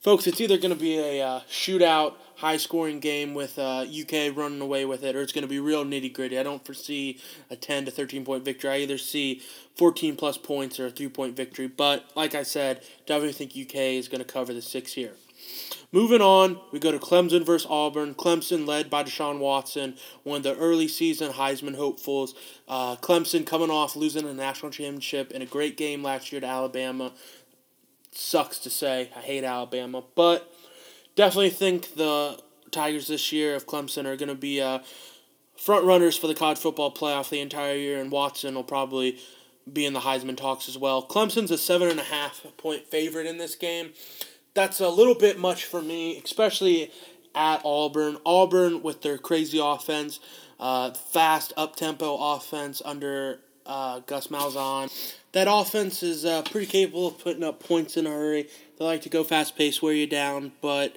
Folks, 0.00 0.26
it's 0.26 0.40
either 0.40 0.56
going 0.56 0.72
to 0.72 0.80
be 0.80 0.98
a 0.98 1.26
uh, 1.26 1.40
shootout, 1.50 2.14
high 2.36 2.58
scoring 2.58 3.00
game 3.00 3.34
with 3.34 3.58
uh, 3.58 3.84
UK 3.84 4.36
running 4.36 4.60
away 4.60 4.84
with 4.84 5.02
it, 5.02 5.16
or 5.16 5.20
it's 5.20 5.32
going 5.32 5.42
to 5.42 5.48
be 5.48 5.58
real 5.58 5.84
nitty 5.84 6.12
gritty. 6.12 6.38
I 6.38 6.42
don't 6.42 6.64
foresee 6.64 7.18
a 7.50 7.56
10 7.56 7.86
to 7.86 7.90
13 7.90 8.24
point 8.24 8.44
victory. 8.44 8.70
I 8.70 8.78
either 8.78 8.98
see 8.98 9.42
14 9.76 10.16
plus 10.16 10.38
points 10.38 10.78
or 10.78 10.86
a 10.86 10.90
three 10.90 11.08
point 11.08 11.34
victory. 11.36 11.66
But 11.66 12.10
like 12.14 12.34
I 12.34 12.42
said, 12.42 12.82
definitely 13.06 13.32
think 13.32 13.52
UK 13.52 13.76
is 13.96 14.08
going 14.08 14.22
to 14.22 14.32
cover 14.32 14.52
the 14.52 14.62
six 14.62 14.92
here. 14.92 15.12
Moving 15.92 16.20
on, 16.20 16.58
we 16.72 16.78
go 16.78 16.90
to 16.90 16.98
Clemson 16.98 17.46
versus 17.46 17.66
Auburn. 17.70 18.14
Clemson 18.14 18.66
led 18.66 18.90
by 18.90 19.04
Deshaun 19.04 19.38
Watson, 19.38 19.94
one 20.24 20.38
of 20.38 20.42
the 20.42 20.56
early 20.56 20.88
season 20.88 21.32
Heisman 21.32 21.76
hopefuls. 21.76 22.34
Uh, 22.68 22.96
Clemson 22.96 23.46
coming 23.46 23.70
off 23.70 23.94
losing 23.94 24.26
a 24.26 24.34
national 24.34 24.72
championship 24.72 25.30
in 25.30 25.42
a 25.42 25.46
great 25.46 25.76
game 25.76 26.02
last 26.02 26.32
year 26.32 26.40
to 26.40 26.46
Alabama. 26.46 27.12
Sucks 28.16 28.58
to 28.60 28.70
say. 28.70 29.10
I 29.14 29.20
hate 29.20 29.44
Alabama. 29.44 30.02
But 30.14 30.52
definitely 31.14 31.50
think 31.50 31.94
the 31.94 32.40
Tigers 32.70 33.08
this 33.08 33.32
year 33.32 33.54
of 33.54 33.66
Clemson 33.66 34.06
are 34.06 34.16
going 34.16 34.28
to 34.28 34.34
be 34.34 34.60
uh, 34.60 34.80
front 35.56 35.84
runners 35.84 36.16
for 36.16 36.26
the 36.26 36.34
college 36.34 36.58
football 36.58 36.92
playoff 36.92 37.30
the 37.30 37.40
entire 37.40 37.76
year, 37.76 38.00
and 38.00 38.10
Watson 38.10 38.54
will 38.54 38.64
probably 38.64 39.18
be 39.70 39.84
in 39.84 39.92
the 39.92 40.00
Heisman 40.00 40.36
talks 40.36 40.68
as 40.68 40.78
well. 40.78 41.02
Clemson's 41.06 41.50
a 41.50 41.58
seven 41.58 41.88
and 41.88 42.00
a 42.00 42.04
half 42.04 42.46
point 42.56 42.86
favorite 42.86 43.26
in 43.26 43.38
this 43.38 43.56
game 43.56 43.90
that's 44.56 44.80
a 44.80 44.88
little 44.88 45.14
bit 45.14 45.38
much 45.38 45.66
for 45.66 45.82
me, 45.82 46.20
especially 46.24 46.90
at 47.34 47.60
Auburn. 47.64 48.16
Auburn 48.24 48.82
with 48.82 49.02
their 49.02 49.18
crazy 49.18 49.60
offense, 49.62 50.18
uh, 50.58 50.92
fast 50.92 51.52
up 51.56 51.76
tempo 51.76 52.16
offense 52.16 52.82
under 52.84 53.40
uh, 53.66 54.00
Gus 54.00 54.28
Malzahn. 54.28 54.90
That 55.32 55.48
offense 55.50 56.02
is 56.02 56.24
uh, 56.24 56.42
pretty 56.42 56.66
capable 56.66 57.08
of 57.08 57.18
putting 57.18 57.44
up 57.44 57.60
points 57.60 57.96
in 57.96 58.06
a 58.06 58.10
hurry. 58.10 58.48
They 58.78 58.84
like 58.84 59.02
to 59.02 59.08
go 59.08 59.24
fast 59.24 59.56
pace, 59.56 59.82
wear 59.82 59.92
you 59.92 60.06
down, 60.06 60.52
but 60.60 60.96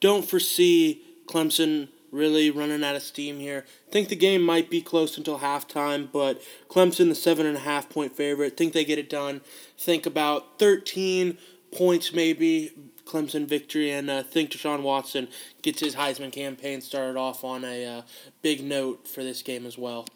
don't 0.00 0.24
foresee 0.24 1.02
Clemson 1.26 1.88
really 2.12 2.50
running 2.50 2.82
out 2.82 2.96
of 2.96 3.02
steam 3.02 3.38
here. 3.38 3.64
Think 3.90 4.08
the 4.08 4.16
game 4.16 4.42
might 4.42 4.70
be 4.70 4.80
close 4.80 5.16
until 5.16 5.38
halftime, 5.38 6.08
but 6.10 6.42
Clemson, 6.68 7.08
the 7.08 7.14
seven 7.14 7.46
and 7.46 7.56
a 7.56 7.60
half 7.60 7.88
point 7.88 8.16
favorite. 8.16 8.56
Think 8.56 8.72
they 8.72 8.84
get 8.84 8.98
it 8.98 9.08
done. 9.08 9.40
Think 9.78 10.06
about 10.06 10.58
thirteen 10.58 11.38
points 11.72 12.12
maybe 12.12 12.72
Clemson 13.04 13.46
victory, 13.46 13.90
and 13.90 14.10
uh, 14.10 14.22
think 14.22 14.50
Deshaun 14.50 14.82
Watson 14.82 15.28
gets 15.62 15.80
his 15.80 15.94
Heisman 15.94 16.32
campaign 16.32 16.80
started 16.80 17.16
off 17.16 17.44
on 17.44 17.64
a 17.64 17.98
uh, 17.98 18.02
big 18.42 18.62
note 18.62 19.06
for 19.06 19.22
this 19.22 19.42
game 19.42 19.66
as 19.66 19.78
well. 19.78 20.06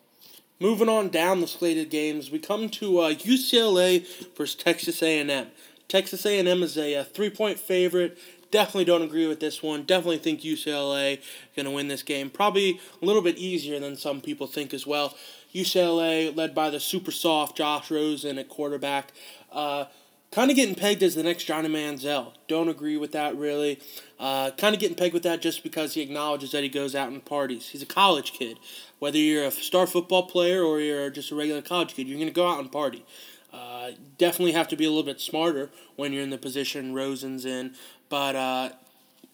Moving 0.61 0.88
on 0.88 1.08
down 1.08 1.40
the 1.40 1.49
slated 1.49 1.90
games, 1.90 2.30
we 2.30 2.38
come 2.38 2.68
to 2.70 3.00
uh, 3.00 3.14
UCLA 3.14 4.06
versus 4.37 4.54
Texas 4.54 5.02
A&M. 5.02 5.49
Texas 5.88 6.25
A&M 6.25 6.62
is 6.62 6.76
a, 6.76 6.94
a 6.94 7.00
uh, 7.00 7.04
three-point 7.04 7.58
favorite. 7.58 8.16
Definitely 8.52 8.84
don't 8.84 9.02
agree 9.02 9.26
with 9.26 9.40
this 9.40 9.64
one. 9.64 9.82
Definitely 9.82 10.18
think 10.18 10.42
UCLA 10.42 11.20
going 11.56 11.66
to 11.66 11.73
win 11.73 11.88
this 11.88 12.04
game. 12.04 12.30
Probably 12.30 12.80
a 13.02 13.04
little 13.04 13.20
bit 13.20 13.37
easier 13.37 13.80
than 13.80 13.96
some 13.96 14.20
people 14.20 14.46
think 14.46 14.73
as 14.73 14.87
well. 14.87 15.16
UCLA, 15.52 16.34
led 16.34 16.54
by 16.54 16.70
the 16.70 16.78
super 16.78 17.11
soft 17.11 17.56
Josh 17.56 17.90
Rosen 17.90 18.38
at 18.38 18.49
quarterback, 18.49 19.12
uh, 19.50 19.87
kind 20.35 20.50
of 20.50 20.57
getting 20.57 20.75
pegged 20.75 21.03
as 21.05 21.14
the 21.14 21.23
next 21.23 21.45
Johnny 21.45 21.69
Manziel. 21.69 22.33
Don't 22.49 22.69
agree 22.69 22.97
with 22.97 23.12
that 23.12 23.37
really. 23.37 23.81
Uh, 24.19 24.50
kind 24.50 24.75
of 24.75 24.81
getting 24.81 24.97
pegged 24.97 25.14
with 25.14 25.23
that 25.23 25.41
just 25.41 25.62
because 25.62 25.95
he 25.95 26.00
acknowledges 26.00 26.50
that 26.50 26.64
he 26.64 26.69
goes 26.69 26.97
out 26.97 27.09
and 27.09 27.25
parties. 27.25 27.69
He's 27.69 27.83
a 27.83 27.87
college 27.87 28.33
kid. 28.33 28.59
Whether 28.99 29.19
you're 29.19 29.45
a 29.45 29.50
star 29.53 29.87
football 29.87 30.25
player 30.25 30.64
or 30.64 30.81
you're 30.81 31.09
just 31.11 31.31
a 31.31 31.37
regular 31.37 31.62
college 31.62 31.95
kid, 31.95 32.09
you're 32.09 32.19
going 32.19 32.29
to 32.29 32.35
go 32.35 32.49
out 32.49 32.59
and 32.59 32.71
party. 32.71 33.05
Uh, 33.53 33.93
definitely 34.19 34.53
have 34.53 34.67
to 34.67 34.76
be 34.76 34.85
a 34.85 34.88
little 34.88 35.05
bit 35.05 35.21
smarter 35.21 35.71
when 35.95 36.12
you're 36.12 36.25
in 36.25 36.31
the 36.31 36.38
position 36.38 36.93
Rosen's 36.93 37.45
in, 37.45 37.75
but 38.09 38.35
uh, 38.35 38.71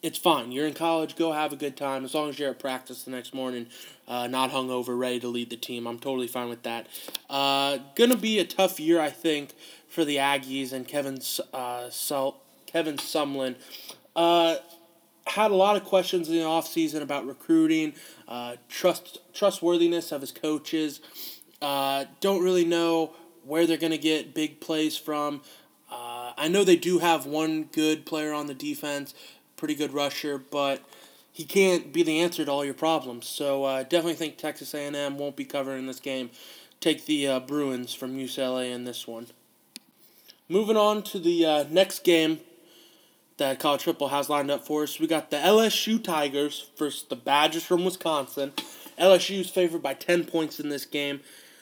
it's 0.03 0.19
fine. 0.19 0.51
You're 0.51 0.67
in 0.67 0.75
college, 0.75 1.15
go 1.15 1.31
have 1.31 1.51
a 1.51 1.55
good 1.55 1.75
time 1.75 2.05
as 2.05 2.13
long 2.13 2.29
as 2.29 2.37
you're 2.37 2.51
at 2.51 2.59
practice 2.59 3.03
the 3.03 3.09
next 3.09 3.33
morning, 3.33 3.65
uh, 4.07 4.27
not 4.27 4.51
hungover, 4.51 4.97
ready 4.97 5.19
to 5.21 5.27
lead 5.27 5.49
the 5.49 5.57
team. 5.57 5.87
I'm 5.87 5.97
totally 5.97 6.27
fine 6.27 6.49
with 6.49 6.61
that. 6.63 6.85
Uh, 7.31 7.79
gonna 7.95 8.17
be 8.17 8.37
a 8.37 8.45
tough 8.45 8.79
year, 8.79 8.99
I 8.99 9.09
think, 9.09 9.53
for 9.91 10.05
the 10.05 10.15
Aggies 10.15 10.71
and 10.71 10.87
Kevin 10.87 11.19
uh, 11.53 11.89
Sul- 11.89 12.41
Kevin 12.65 12.95
Sumlin. 12.95 13.55
Uh, 14.15 14.55
had 15.27 15.51
a 15.51 15.55
lot 15.55 15.75
of 15.75 15.83
questions 15.83 16.29
in 16.29 16.35
the 16.35 16.41
offseason 16.41 17.01
about 17.01 17.27
recruiting, 17.27 17.93
uh, 18.27 18.55
trust 18.69 19.19
trustworthiness 19.33 20.11
of 20.11 20.21
his 20.21 20.31
coaches. 20.31 21.01
Uh, 21.61 22.05
don't 22.21 22.41
really 22.41 22.65
know 22.65 23.11
where 23.43 23.67
they're 23.67 23.77
going 23.77 23.91
to 23.91 23.97
get 23.97 24.33
big 24.33 24.59
plays 24.61 24.97
from. 24.97 25.41
Uh, 25.91 26.31
I 26.37 26.47
know 26.47 26.63
they 26.63 26.77
do 26.77 26.99
have 26.99 27.25
one 27.25 27.63
good 27.63 28.05
player 28.05 28.33
on 28.33 28.47
the 28.47 28.53
defense, 28.53 29.13
pretty 29.57 29.75
good 29.75 29.93
rusher, 29.93 30.37
but 30.37 30.81
he 31.31 31.43
can't 31.43 31.91
be 31.91 32.01
the 32.01 32.19
answer 32.19 32.45
to 32.45 32.51
all 32.51 32.63
your 32.63 32.73
problems. 32.73 33.27
So 33.27 33.65
uh, 33.65 33.83
definitely 33.83 34.15
think 34.15 34.37
Texas 34.37 34.73
A&M 34.73 35.17
won't 35.17 35.35
be 35.35 35.45
covering 35.45 35.85
this 35.85 35.99
game. 35.99 36.29
Take 36.79 37.05
the 37.05 37.27
uh, 37.27 37.39
Bruins 37.41 37.93
from 37.93 38.17
UCLA 38.17 38.73
in 38.73 38.85
this 38.85 39.05
one. 39.05 39.27
Moving 40.51 40.75
on 40.75 41.01
to 41.03 41.17
the 41.17 41.45
uh, 41.45 41.63
next 41.69 42.03
game 42.03 42.41
that 43.37 43.57
College 43.57 43.83
Football 43.83 44.09
has 44.09 44.27
lined 44.27 44.51
up 44.51 44.65
for 44.65 44.83
us, 44.83 44.99
we 44.99 45.07
got 45.07 45.31
the 45.31 45.37
LSU 45.37 46.03
Tigers 46.03 46.69
versus 46.77 47.03
the 47.07 47.15
Badgers 47.15 47.63
from 47.63 47.85
Wisconsin. 47.85 48.51
LSU 48.99 49.39
is 49.39 49.49
favored 49.49 49.81
by 49.81 49.93
10 49.93 50.25
points 50.25 50.59
in 50.59 50.67
this 50.67 50.83
game. 50.83 51.21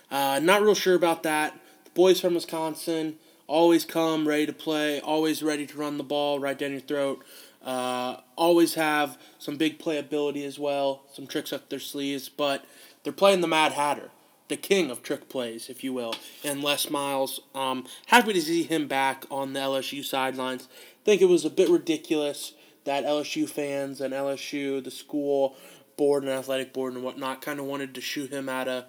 Uh, 0.10 0.40
not 0.42 0.64
real 0.64 0.74
sure 0.74 0.96
about 0.96 1.22
that. 1.22 1.54
The 1.84 1.92
boys 1.92 2.20
from 2.20 2.34
Wisconsin 2.34 3.18
always 3.46 3.86
come 3.86 4.28
ready 4.28 4.48
to 4.48 4.54
play, 4.54 5.00
always 5.00 5.44
ready 5.44 5.68
to 5.68 5.78
run 5.78 6.00
the 6.00 6.04
ball 6.04 6.40
right 6.40 6.58
down 6.58 6.72
your 6.72 6.80
throat. 6.80 7.24
Uh, 7.64 8.18
always 8.36 8.74
have 8.74 9.20
some 9.38 9.56
big 9.56 9.78
playability 9.78 10.44
as 10.48 10.58
well, 10.58 11.04
some 11.14 11.28
tricks 11.28 11.54
up 11.54 11.70
their 11.70 11.78
sleeves, 11.78 12.28
but 12.28 12.66
they're 13.04 13.14
playing 13.14 13.42
the 13.42 13.48
Mad 13.48 13.74
Hatter, 13.74 14.10
the 14.50 14.58
king 14.58 14.92
of 14.92 15.02
trick 15.02 15.30
plays, 15.30 15.70
if 15.70 15.84
you 15.84 15.94
will, 15.94 16.16
and 16.44 16.64
Les 16.64 16.90
Miles. 16.90 17.40
Um, 17.56 17.86
happy 18.08 18.34
to 18.34 18.42
see 18.42 18.64
him 18.64 18.88
back 18.88 19.26
on 19.32 19.54
the 19.54 19.60
LSU 19.60 20.04
sidelines. 20.04 20.68
think 21.06 21.22
it 21.22 21.26
was 21.26 21.46
a 21.46 21.50
bit 21.50 21.70
ridiculous 21.70 22.54
that 22.84 23.06
LSU 23.06 23.48
fans 23.48 24.02
and 24.02 24.14
LSU, 24.14 24.84
the 24.84 24.92
school, 24.92 25.56
board 26.00 26.24
and 26.24 26.32
athletic 26.32 26.72
board 26.72 26.94
and 26.94 27.04
whatnot 27.04 27.42
kind 27.42 27.60
of 27.60 27.66
wanted 27.66 27.94
to 27.94 28.00
shoot 28.00 28.32
him 28.32 28.48
out 28.48 28.70
of 28.70 28.86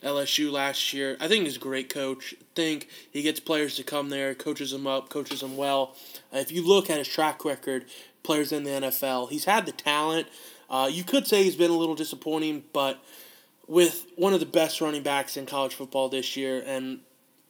LSU 0.00 0.50
last 0.50 0.92
year. 0.92 1.16
I 1.18 1.26
think 1.26 1.44
he's 1.44 1.56
a 1.56 1.60
great 1.60 1.88
coach. 1.88 2.34
I 2.40 2.44
think 2.54 2.88
he 3.10 3.20
gets 3.20 3.40
players 3.40 3.74
to 3.76 3.82
come 3.82 4.10
there, 4.10 4.32
coaches 4.32 4.70
them 4.70 4.86
up, 4.86 5.08
coaches 5.08 5.40
them 5.40 5.56
well. 5.56 5.96
If 6.32 6.52
you 6.52 6.64
look 6.64 6.88
at 6.88 6.98
his 6.98 7.08
track 7.08 7.44
record, 7.44 7.86
players 8.22 8.52
in 8.52 8.62
the 8.62 8.70
NFL, 8.70 9.30
he's 9.30 9.44
had 9.44 9.66
the 9.66 9.72
talent. 9.72 10.28
Uh, 10.70 10.88
you 10.90 11.02
could 11.02 11.26
say 11.26 11.42
he's 11.42 11.56
been 11.56 11.72
a 11.72 11.76
little 11.76 11.96
disappointing, 11.96 12.62
but 12.72 13.02
with 13.66 14.06
one 14.16 14.34
of 14.34 14.40
the 14.40 14.46
best 14.46 14.80
running 14.80 15.02
backs 15.02 15.36
in 15.36 15.46
college 15.46 15.74
football 15.74 16.08
this 16.08 16.36
year, 16.36 16.62
and 16.66 17.00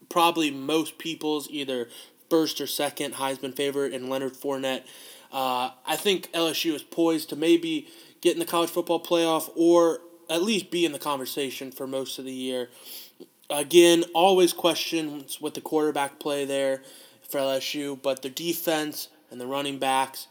probably 0.08 0.50
most 0.50 0.98
people's 0.98 1.48
either 1.50 1.88
first 2.28 2.60
or 2.60 2.66
second 2.66 3.14
Heisman 3.14 3.54
favorite 3.54 3.92
in 3.92 4.08
Leonard 4.08 4.34
Fournette. 4.34 4.84
Uh, 5.32 5.70
I 5.86 5.96
think 5.96 6.30
LSU 6.32 6.74
is 6.74 6.82
poised 6.82 7.30
to 7.30 7.36
maybe 7.36 7.88
get 8.20 8.34
in 8.34 8.38
the 8.38 8.46
college 8.46 8.70
football 8.70 9.02
playoff 9.02 9.50
or 9.56 10.00
at 10.28 10.42
least 10.42 10.70
be 10.70 10.84
in 10.84 10.92
the 10.92 10.98
conversation 10.98 11.70
for 11.70 11.86
most 11.86 12.18
of 12.18 12.24
the 12.24 12.32
year. 12.32 12.68
Again, 13.50 14.04
always 14.14 14.52
questions 14.52 15.40
with 15.40 15.54
the 15.54 15.60
quarterback 15.60 16.18
play 16.18 16.44
there 16.44 16.82
for 17.28 17.38
LSU, 17.38 18.00
but 18.00 18.22
the 18.22 18.30
defense 18.30 19.08
and 19.30 19.40
the 19.40 19.46
running 19.46 19.78
backs. 19.78 20.28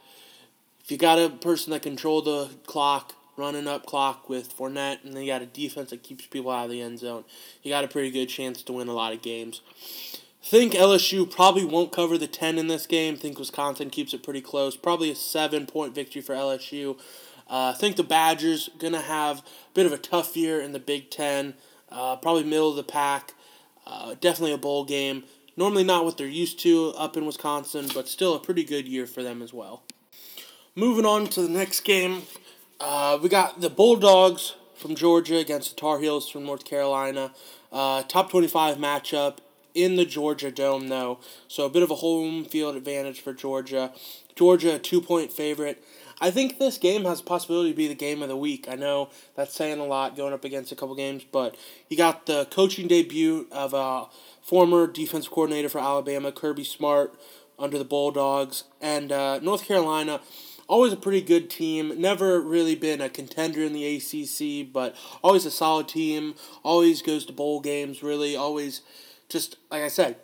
If 0.84 0.92
you 0.92 0.98
got 0.98 1.20
a 1.20 1.30
person 1.30 1.72
that 1.72 1.84
control 1.84 2.22
the 2.22 2.50
clock, 2.66 3.14
running 3.42 3.68
up 3.68 3.86
clock 3.86 4.30
with 4.30 4.56
Fournette, 4.56 5.04
and 5.04 5.14
then 5.14 5.24
you 5.24 5.32
got 5.32 5.42
a 5.42 5.48
defense 5.48 5.90
that 5.90 6.04
keeps 6.04 6.28
people 6.28 6.52
out 6.52 6.66
of 6.66 6.72
the 6.72 6.82
end 6.82 7.00
zone, 7.00 7.26
you 7.64 7.72
got 7.72 7.84
a 7.84 7.88
pretty 7.88 8.12
good 8.12 8.28
chance 8.28 8.62
to 8.64 8.72
win 8.72 8.88
a 8.88 8.94
lot 8.94 9.12
of 9.12 9.22
games. 9.22 9.62
Think 10.44 10.74
LSU 10.74 11.30
probably 11.30 11.66
won't 11.66 11.92
cover 11.92 12.18
the 12.18 12.28
10 12.28 12.58
in 12.58 12.68
this 12.68 12.88
game. 12.88 13.16
Think 13.16 13.38
Wisconsin 13.38 13.90
keeps 13.90 14.14
it 14.14 14.24
pretty 14.24 14.42
close. 14.42 14.76
Probably 14.76 15.12
a 15.12 15.16
seven 15.16 15.68
point 15.68 15.94
victory 15.94 16.22
for 16.22 16.34
LSU. 16.34 16.98
Uh, 17.48 17.74
I 17.76 17.78
think 17.78 17.96
the 17.96 18.04
Badgers 18.04 18.70
going 18.80 18.94
to 18.94 19.02
have 19.02 19.40
a 19.40 19.44
bit 19.74 19.86
of 19.86 19.92
a 19.92 19.98
tough 19.98 20.36
year 20.38 20.62
in 20.62 20.72
the 20.72 20.80
Big 20.80 21.12
Ten, 21.12 21.56
uh, 21.92 22.16
probably 22.16 22.44
middle 22.44 22.70
of 22.70 22.76
the 22.76 22.84
pack. 22.84 23.34
Uh, 23.86 24.16
definitely 24.20 24.54
a 24.54 24.58
bowl 24.58 24.86
game. 24.86 25.24
Normally 25.58 25.84
not 25.84 26.06
what 26.06 26.18
they're 26.18 26.28
used 26.28 26.60
to 26.62 26.94
up 26.98 27.18
in 27.18 27.26
Wisconsin, 27.26 27.90
but 27.94 28.08
still 28.08 28.36
a 28.36 28.40
pretty 28.40 28.64
good 28.64 28.88
year 28.88 29.06
for 29.06 29.22
them 29.22 29.42
as 29.42 29.54
well. 29.54 29.84
Moving 30.76 31.06
on 31.06 31.28
to 31.28 31.42
the 31.42 31.50
next 31.50 31.82
game, 31.82 32.24
uh, 32.82 33.20
we 33.22 33.30
got 33.30 33.62
the 33.62 33.70
Bulldogs 33.70 34.56
from 34.76 34.96
Georgia 34.96 35.38
against 35.38 35.76
the 35.76 35.80
Tar 35.80 36.00
Heels 36.00 36.28
from 36.30 36.46
North 36.46 36.66
Carolina. 36.66 37.32
Uh, 37.72 38.04
top 38.04 38.32
25 38.32 38.78
matchup 38.78 39.38
in 39.74 39.96
the 39.96 40.06
Georgia 40.06 40.52
Dome, 40.52 40.90
though. 40.90 41.20
So 41.48 41.66
a 41.66 41.70
bit 41.70 41.84
of 41.84 41.92
a 41.92 41.96
home 41.96 42.44
field 42.44 42.76
advantage 42.76 43.22
for 43.22 43.34
Georgia. 43.34 43.94
Georgia, 44.36 44.76
a 44.76 44.80
two 44.80 45.00
point 45.00 45.32
favorite. 45.32 45.84
I 46.20 46.32
think 46.32 46.60
this 46.60 46.78
game 46.78 47.06
has 47.06 47.20
a 47.20 47.24
possibility 47.24 47.72
to 47.72 47.76
be 47.76 47.88
the 47.88 47.96
game 47.96 48.22
of 48.22 48.30
the 48.30 48.38
week. 48.38 48.68
I 48.70 48.76
know 48.76 49.10
that's 49.36 49.56
saying 49.56 49.80
a 49.80 49.86
lot 49.86 50.16
going 50.16 50.34
up 50.34 50.44
against 50.44 50.72
a 50.72 50.76
couple 50.76 50.96
games, 50.96 51.24
but 51.32 51.56
you 51.90 51.98
got 51.98 52.26
the 52.26 52.46
coaching 52.46 52.88
debut 52.88 53.48
of 53.52 53.74
a 53.74 54.06
former 54.42 54.86
defensive 54.88 55.32
coordinator 55.32 55.70
for 55.70 55.80
Alabama, 55.80 56.32
Kirby 56.32 56.64
Smart, 56.64 57.14
under 57.58 57.78
the 57.78 57.86
Bulldogs, 57.86 58.66
and 58.82 59.12
uh, 59.12 59.40
North 59.40 59.66
Carolina. 59.66 60.22
Always 60.72 60.94
a 60.94 60.98
pretty 60.98 61.20
good 61.20 61.50
team. 61.50 62.00
Never 62.00 62.40
really 62.40 62.76
been 62.76 63.02
a 63.02 63.10
contender 63.10 63.62
in 63.62 63.74
the 63.74 63.98
ACC, 63.98 64.72
but 64.72 64.96
always 65.22 65.46
a 65.46 65.52
solid 65.52 65.90
team. 65.90 66.34
Always 66.64 67.02
goes 67.02 67.26
to 67.26 67.34
bowl 67.34 67.60
games. 67.60 68.02
Really, 68.02 68.38
always 68.38 68.80
just 69.28 69.58
like 69.70 69.84
I 69.84 69.90
said, 69.90 70.16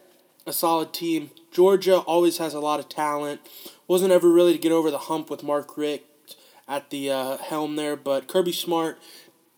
a 0.46 0.54
solid 0.54 0.94
team. 0.94 1.32
Georgia 1.52 1.98
always 1.98 2.38
has 2.38 2.54
a 2.54 2.62
lot 2.62 2.80
of 2.80 2.88
talent. 2.88 3.42
Wasn't 3.90 4.14
ever 4.14 4.32
really 4.32 4.54
to 4.54 4.58
get 4.58 4.72
over 4.72 4.90
the 4.90 4.98
hump 4.98 5.30
with 5.30 5.44
Mark 5.44 5.78
Richt 5.78 6.38
at 6.66 6.92
the 6.92 7.12
uh, 7.12 7.38
helm 7.40 7.76
there, 7.76 7.98
but 7.98 8.30
Kirby 8.30 8.54
Smart 8.54 9.00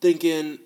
thinking 0.01 0.57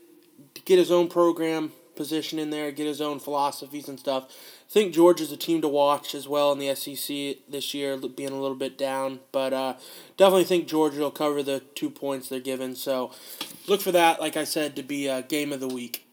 to 0.54 0.62
get 0.62 0.80
his 0.80 0.90
own 0.90 1.10
program 1.10 1.74
position 1.98 2.40
in 2.40 2.50
there, 2.50 2.72
get 2.72 2.88
his 2.88 3.02
own 3.02 3.20
philosophies 3.20 3.90
and 3.90 4.00
stuff. 4.00 4.34
Think 4.74 4.92
Georgia's 4.92 5.32
a 5.32 5.38
team 5.38 5.62
to 5.62 5.68
watch 5.68 6.16
as 6.16 6.28
well 6.28 6.52
in 6.52 6.58
the 6.58 6.74
SEC 6.74 7.38
this 7.48 7.76
year, 7.76 7.96
being 7.96 8.32
a 8.32 8.42
little 8.42 8.58
bit 8.58 8.76
down, 8.76 9.20
but 9.32 9.54
uh, 9.54 9.76
definitely 10.18 10.46
think 10.46 10.68
Georgia 10.68 11.00
will 11.02 11.12
cover 11.12 11.44
the 11.44 11.60
two 11.76 11.92
points 11.92 12.28
they're 12.28 12.40
given. 12.40 12.76
So 12.76 13.12
look 13.68 13.82
for 13.82 13.92
that, 13.92 14.20
like 14.20 14.36
I 14.36 14.46
said, 14.46 14.76
to 14.76 14.82
be 14.82 15.06
a 15.06 15.22
game 15.22 15.54
of 15.54 15.60
the 15.60 15.68
week. 15.68 16.08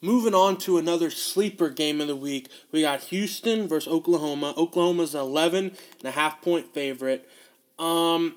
Moving 0.00 0.36
on 0.36 0.56
to 0.58 0.78
another 0.78 1.10
sleeper 1.10 1.68
game 1.68 2.00
of 2.00 2.06
the 2.06 2.14
week, 2.14 2.48
we 2.70 2.82
got 2.82 3.00
Houston 3.06 3.66
versus 3.66 3.92
Oklahoma. 3.92 4.54
Oklahoma's 4.56 5.16
11 5.16 5.72
and 5.98 6.04
a 6.04 6.12
half 6.12 6.40
point 6.40 6.72
favorite. 6.72 7.28
Um, 7.76 8.36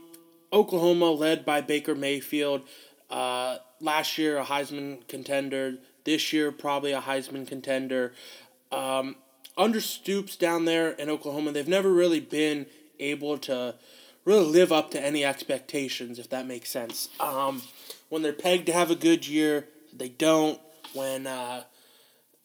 Oklahoma 0.51 1.11
led 1.11 1.45
by 1.45 1.61
Baker 1.61 1.93
Mayfield. 1.93 2.63
Uh, 3.07 3.57
last 3.79 4.17
year, 4.17 4.39
a 4.39 4.45
Heisman 4.45 5.07
contender. 5.07 5.75
This 6.05 6.33
year, 6.33 6.51
probably 6.51 6.91
a 6.91 7.01
Heisman 7.01 7.47
contender. 7.47 8.13
Um, 8.71 9.17
under 9.57 9.81
Stoops 9.81 10.35
down 10.35 10.65
there 10.65 10.91
in 10.91 11.09
Oklahoma, 11.09 11.51
they've 11.51 11.67
never 11.67 11.91
really 11.91 12.19
been 12.19 12.65
able 12.99 13.37
to 13.39 13.75
really 14.25 14.45
live 14.45 14.71
up 14.71 14.91
to 14.91 15.01
any 15.03 15.23
expectations, 15.25 16.19
if 16.19 16.29
that 16.29 16.47
makes 16.47 16.69
sense. 16.69 17.09
Um, 17.19 17.61
when 18.09 18.21
they're 18.21 18.33
pegged 18.33 18.67
to 18.67 18.73
have 18.73 18.89
a 18.89 18.95
good 18.95 19.27
year, 19.27 19.67
they 19.91 20.09
don't 20.09 20.59
when 20.93 21.27
uh, 21.27 21.63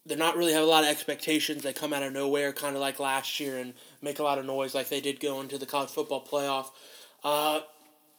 they're 0.07 0.19
not 0.19 0.37
really 0.37 0.53
have 0.53 0.63
a 0.63 0.67
lot 0.67 0.85
of 0.85 0.91
expectations. 0.91 1.63
They 1.63 1.73
come 1.73 1.93
out 1.93 2.03
of 2.03 2.13
nowhere, 2.13 2.53
kind 2.53 2.75
of 2.75 2.81
like 2.81 2.99
last 2.99 3.39
year, 3.39 3.59
and 3.59 3.75
make 4.03 4.19
a 4.19 4.23
lot 4.23 4.39
of 4.39 4.47
noise 4.47 4.75
like 4.75 4.89
they 4.89 5.01
did 5.01 5.21
go 5.21 5.41
into 5.41 5.59
the 5.59 5.67
college 5.67 5.91
football 5.91 6.25
playoff. 6.25 6.67
Uh, 7.23 7.61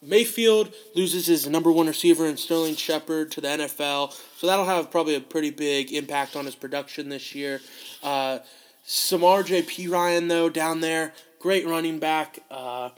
Mayfield 0.01 0.73
loses 0.95 1.25
his 1.25 1.47
number 1.47 1.71
one 1.71 1.87
receiver 1.87 2.25
in 2.25 2.37
Sterling 2.37 2.75
Shepard 2.75 3.31
to 3.31 3.41
the 3.41 3.49
NFL, 3.49 4.17
so 4.37 4.47
that'll 4.47 4.65
have 4.65 4.91
probably 4.91 5.15
a 5.15 5.19
pretty 5.19 5.49
big 5.49 5.91
impact 5.91 6.37
on 6.37 6.45
his 6.45 6.55
production 6.55 7.09
this 7.09 7.35
year. 7.35 7.59
Uh, 8.01 8.39
Samaje 8.89 9.63
Perine, 9.63 10.27
though, 10.27 10.49
down 10.49 10.81
there, 10.81 11.13
great 11.39 11.65
running 11.65 11.99
back. 11.99 12.39
Uh, 12.49 12.89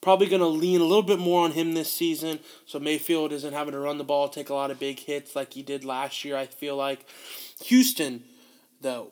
Probably 0.00 0.28
going 0.28 0.40
to 0.40 0.46
lean 0.46 0.80
a 0.80 0.84
little 0.84 1.02
bit 1.02 1.18
more 1.18 1.44
on 1.44 1.52
him 1.52 1.74
this 1.74 1.92
season, 1.92 2.38
so 2.66 2.78
Mayfield 2.78 3.32
isn't 3.32 3.52
having 3.52 3.72
to 3.72 3.80
run 3.80 3.98
the 3.98 4.04
ball, 4.04 4.28
take 4.28 4.48
a 4.48 4.54
lot 4.54 4.70
of 4.70 4.78
big 4.78 5.00
hits 5.00 5.34
like 5.34 5.54
he 5.54 5.62
did 5.62 5.84
last 5.84 6.24
year. 6.24 6.36
I 6.36 6.46
feel 6.46 6.76
like 6.76 7.04
Houston, 7.64 8.22
though, 8.80 9.10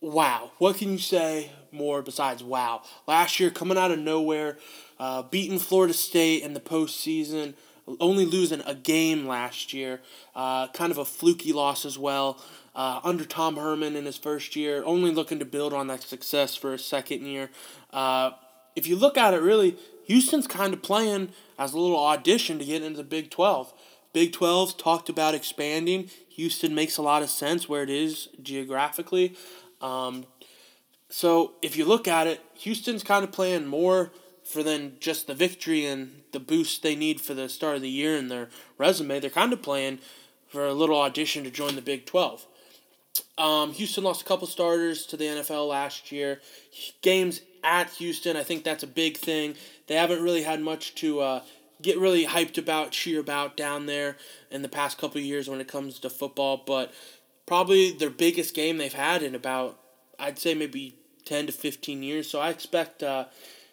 wow. 0.00 0.52
What 0.58 0.76
can 0.76 0.92
you 0.92 0.98
say 0.98 1.50
more 1.72 2.00
besides 2.00 2.44
wow? 2.44 2.82
Last 3.08 3.40
year, 3.40 3.50
coming 3.50 3.76
out 3.76 3.90
of 3.90 3.98
nowhere, 3.98 4.56
uh, 5.00 5.22
beating 5.22 5.58
Florida 5.58 5.94
State 5.94 6.44
in 6.44 6.54
the 6.54 6.60
postseason, 6.60 7.54
only 7.98 8.24
losing 8.24 8.62
a 8.66 8.74
game 8.76 9.26
last 9.26 9.74
year. 9.74 10.00
Uh, 10.36 10.68
kind 10.68 10.92
of 10.92 10.98
a 10.98 11.04
fluky 11.04 11.52
loss 11.52 11.84
as 11.84 11.98
well. 11.98 12.40
Uh, 12.80 12.98
under 13.04 13.26
Tom 13.26 13.56
Herman 13.56 13.94
in 13.94 14.06
his 14.06 14.16
first 14.16 14.56
year, 14.56 14.82
only 14.86 15.10
looking 15.10 15.38
to 15.38 15.44
build 15.44 15.74
on 15.74 15.88
that 15.88 16.02
success 16.02 16.56
for 16.56 16.72
a 16.72 16.78
second 16.78 17.26
year. 17.26 17.50
Uh, 17.92 18.30
if 18.74 18.86
you 18.86 18.96
look 18.96 19.18
at 19.18 19.34
it, 19.34 19.42
really, 19.42 19.76
Houston's 20.06 20.46
kind 20.46 20.72
of 20.72 20.80
playing 20.80 21.28
as 21.58 21.74
a 21.74 21.78
little 21.78 22.02
audition 22.02 22.58
to 22.58 22.64
get 22.64 22.82
into 22.82 22.96
the 22.96 23.04
Big 23.04 23.30
12. 23.30 23.74
Big 24.14 24.32
12's 24.32 24.72
talked 24.72 25.10
about 25.10 25.34
expanding. 25.34 26.08
Houston 26.30 26.74
makes 26.74 26.96
a 26.96 27.02
lot 27.02 27.22
of 27.22 27.28
sense 27.28 27.68
where 27.68 27.82
it 27.82 27.90
is 27.90 28.30
geographically. 28.42 29.36
Um, 29.82 30.24
so 31.10 31.52
if 31.60 31.76
you 31.76 31.84
look 31.84 32.08
at 32.08 32.26
it, 32.26 32.40
Houston's 32.60 33.02
kind 33.02 33.24
of 33.24 33.30
playing 33.30 33.66
more 33.66 34.10
for 34.42 34.62
than 34.62 34.96
just 35.00 35.26
the 35.26 35.34
victory 35.34 35.84
and 35.84 36.22
the 36.32 36.40
boost 36.40 36.82
they 36.82 36.96
need 36.96 37.20
for 37.20 37.34
the 37.34 37.50
start 37.50 37.76
of 37.76 37.82
the 37.82 37.90
year 37.90 38.16
in 38.16 38.28
their 38.28 38.48
resume. 38.78 39.20
They're 39.20 39.28
kind 39.28 39.52
of 39.52 39.60
playing 39.60 39.98
for 40.48 40.64
a 40.64 40.72
little 40.72 40.98
audition 40.98 41.44
to 41.44 41.50
join 41.50 41.76
the 41.76 41.82
Big 41.82 42.06
12. 42.06 42.46
Um, 43.38 43.72
Houston 43.72 44.04
lost 44.04 44.22
a 44.22 44.24
couple 44.24 44.46
starters 44.46 45.06
to 45.06 45.16
the 45.16 45.24
NFL 45.24 45.68
last 45.68 46.12
year. 46.12 46.40
Games 47.02 47.40
at 47.64 47.90
Houston, 47.90 48.36
I 48.36 48.42
think 48.42 48.64
that's 48.64 48.82
a 48.82 48.88
big 48.88 49.16
thing. 49.16 49.54
They 49.86 49.94
haven't 49.94 50.22
really 50.22 50.42
had 50.42 50.60
much 50.60 50.94
to 50.96 51.20
uh, 51.20 51.42
get 51.82 51.98
really 51.98 52.26
hyped 52.26 52.58
about, 52.58 52.92
cheer 52.92 53.20
about 53.20 53.56
down 53.56 53.86
there 53.86 54.16
in 54.50 54.62
the 54.62 54.68
past 54.68 54.98
couple 54.98 55.20
years 55.20 55.48
when 55.48 55.60
it 55.60 55.68
comes 55.68 55.98
to 56.00 56.10
football, 56.10 56.62
but 56.66 56.92
probably 57.46 57.92
their 57.92 58.10
biggest 58.10 58.54
game 58.54 58.78
they've 58.78 58.92
had 58.92 59.22
in 59.22 59.34
about, 59.34 59.78
I'd 60.18 60.38
say 60.38 60.54
maybe 60.54 60.94
10 61.24 61.46
to 61.46 61.52
15 61.52 62.02
years. 62.02 62.30
So 62.30 62.40
I 62.40 62.50
expect 62.50 63.02
uh, 63.02 63.26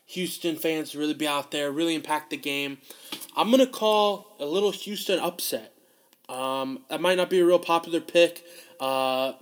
Houston 0.07 0.55
fans 0.55 0.91
to 0.91 0.99
really 0.99 1.13
be 1.13 1.27
out 1.27 1.51
there, 1.51 1.71
really 1.71 1.95
impact 1.95 2.29
the 2.29 2.37
game. 2.37 2.77
I'm 3.35 3.51
going 3.51 3.59
to 3.59 3.71
call 3.71 4.35
a 4.39 4.45
little 4.45 4.71
Houston 4.71 5.19
upset. 5.19 5.73
Um, 6.29 6.83
that 6.89 6.99
might 6.99 7.17
not 7.17 7.29
be 7.29 7.39
a 7.39 7.45
real 7.45 7.59
popular 7.59 8.01
pick, 8.01 8.43
uh, 8.79 9.33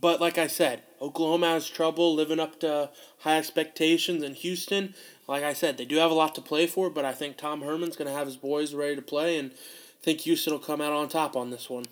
but 0.00 0.20
like 0.20 0.38
I 0.38 0.46
said, 0.46 0.82
Oklahoma 1.00 1.50
has 1.50 1.68
trouble 1.68 2.14
living 2.14 2.40
up 2.40 2.60
to 2.60 2.90
high 3.20 3.38
expectations, 3.38 4.22
in 4.22 4.34
Houston, 4.34 4.94
like 5.28 5.44
I 5.44 5.52
said, 5.52 5.76
they 5.76 5.84
do 5.84 5.96
have 5.96 6.10
a 6.10 6.14
lot 6.14 6.34
to 6.36 6.40
play 6.40 6.66
for, 6.66 6.88
but 6.88 7.04
I 7.04 7.12
think 7.12 7.36
Tom 7.36 7.60
Herman's 7.60 7.96
going 7.96 8.08
to 8.08 8.16
have 8.16 8.26
his 8.26 8.36
boys 8.36 8.74
ready 8.74 8.96
to 8.96 9.02
play, 9.02 9.38
and 9.38 9.50
I 9.52 10.02
think 10.02 10.20
Houston 10.22 10.54
will 10.54 10.60
come 10.60 10.80
out 10.80 10.92
on 10.92 11.08
top 11.08 11.36
on 11.36 11.50
this 11.50 11.68
one. 11.68 11.84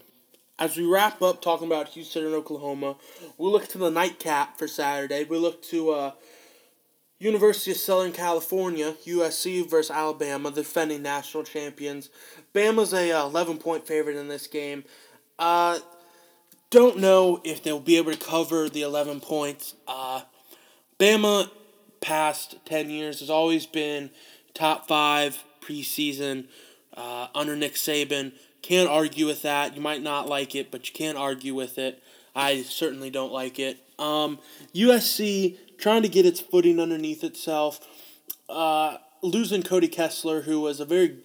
As 0.59 0.75
we 0.75 0.87
wrap 0.87 1.21
up 1.21 1.43
talking 1.43 1.67
about 1.67 1.89
Houston 1.89 2.25
and 2.25 2.35
Oklahoma, 2.35 2.97
we 3.37 3.51
look 3.51 3.69
to 3.69 3.79
the 3.79 3.91
nightcap 3.91 4.59
for 4.59 4.67
Saturday. 4.67 5.25
We 5.25 5.37
look 5.37 5.63
to 5.65 5.91
uh, 5.91 6.11
University 7.19 7.73
of 7.73 7.77
Southern 7.77 8.13
California, 8.13 8.95
USC 9.05 9.69
versus 9.69 9.91
Alabama, 9.91 10.51
defending 10.51 11.03
national 11.03 11.45
champions. 11.45 12.09
Bama's 12.55 12.95
a 12.95 13.13
uh, 13.13 13.27
11 13.27 13.59
point 13.59 13.87
favorite 13.87 14.17
in 14.17 14.29
this 14.29 14.47
game. 14.47 14.85
Uh, 15.39 15.79
don't 16.77 16.99
know 16.99 17.41
if 17.43 17.63
they'll 17.63 17.81
be 17.81 17.97
able 17.97 18.13
to 18.13 18.19
cover 18.19 18.69
the 18.69 18.83
11 18.83 19.21
points. 19.21 19.77
Uh, 19.89 20.21
Bama, 20.99 21.49
past 22.03 22.57
10 22.67 22.91
years, 22.91 23.21
has 23.21 23.31
always 23.31 23.65
been 23.65 24.11
top 24.53 24.87
five 24.87 25.43
preseason 25.63 26.49
uh, 26.95 27.29
under 27.35 27.57
Nick 27.57 27.77
Saban. 27.77 28.33
Can't 28.61 28.91
argue 28.91 29.25
with 29.25 29.41
that. 29.41 29.75
You 29.75 29.81
might 29.81 30.03
not 30.03 30.29
like 30.29 30.55
it, 30.55 30.71
but 30.71 30.87
you 30.87 30.93
can't 30.93 31.17
argue 31.17 31.55
with 31.55 31.79
it. 31.79 32.03
I 32.35 32.61
certainly 32.61 33.09
don't 33.09 33.33
like 33.33 33.59
it. 33.59 33.79
Um, 33.99 34.39
USC 34.75 35.57
trying 35.79 36.03
to 36.03 36.11
get 36.11 36.27
its 36.27 36.41
footing 36.41 36.79
underneath 36.79 37.25
itself. 37.25 37.81
Uh, 38.51 38.99
losing 39.23 39.63
Cody 39.63 39.89
Kessler, 39.89 40.43
who 40.43 40.61
was 40.61 40.79
a 40.79 40.85
very 40.85 41.21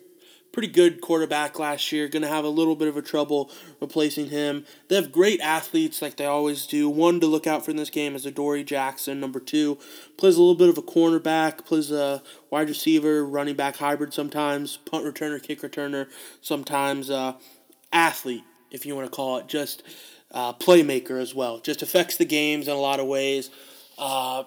pretty 0.51 0.67
good 0.67 1.01
quarterback 1.01 1.57
last 1.59 1.91
year, 1.91 2.07
going 2.07 2.21
to 2.21 2.27
have 2.27 2.43
a 2.43 2.49
little 2.49 2.75
bit 2.75 2.87
of 2.87 2.97
a 2.97 3.01
trouble 3.01 3.49
replacing 3.79 4.29
him. 4.29 4.65
They 4.87 4.95
have 4.95 5.11
great 5.11 5.39
athletes 5.39 6.01
like 6.01 6.17
they 6.17 6.25
always 6.25 6.65
do. 6.65 6.89
One 6.89 7.19
to 7.19 7.27
look 7.27 7.47
out 7.47 7.63
for 7.63 7.71
in 7.71 7.77
this 7.77 7.89
game 7.89 8.15
is 8.15 8.25
Adoree 8.25 8.63
Jackson. 8.63 9.19
Number 9.19 9.39
two 9.39 9.77
plays 10.17 10.35
a 10.35 10.41
little 10.41 10.55
bit 10.55 10.69
of 10.69 10.77
a 10.77 10.81
cornerback, 10.81 11.65
plays 11.65 11.91
a 11.91 12.21
wide 12.49 12.69
receiver, 12.69 13.25
running 13.25 13.55
back 13.55 13.77
hybrid 13.77 14.13
sometimes, 14.13 14.77
punt 14.77 15.05
returner, 15.05 15.41
kick 15.41 15.61
returner, 15.61 16.07
sometimes 16.41 17.09
uh, 17.09 17.33
athlete, 17.93 18.43
if 18.71 18.85
you 18.85 18.95
want 18.95 19.09
to 19.09 19.15
call 19.15 19.37
it, 19.37 19.47
just 19.47 19.83
uh, 20.31 20.53
playmaker 20.53 21.21
as 21.21 21.33
well. 21.33 21.59
Just 21.59 21.81
affects 21.81 22.17
the 22.17 22.25
games 22.25 22.67
in 22.67 22.73
a 22.73 22.79
lot 22.79 22.99
of 22.99 23.07
ways. 23.07 23.49
Uh, 23.97 24.43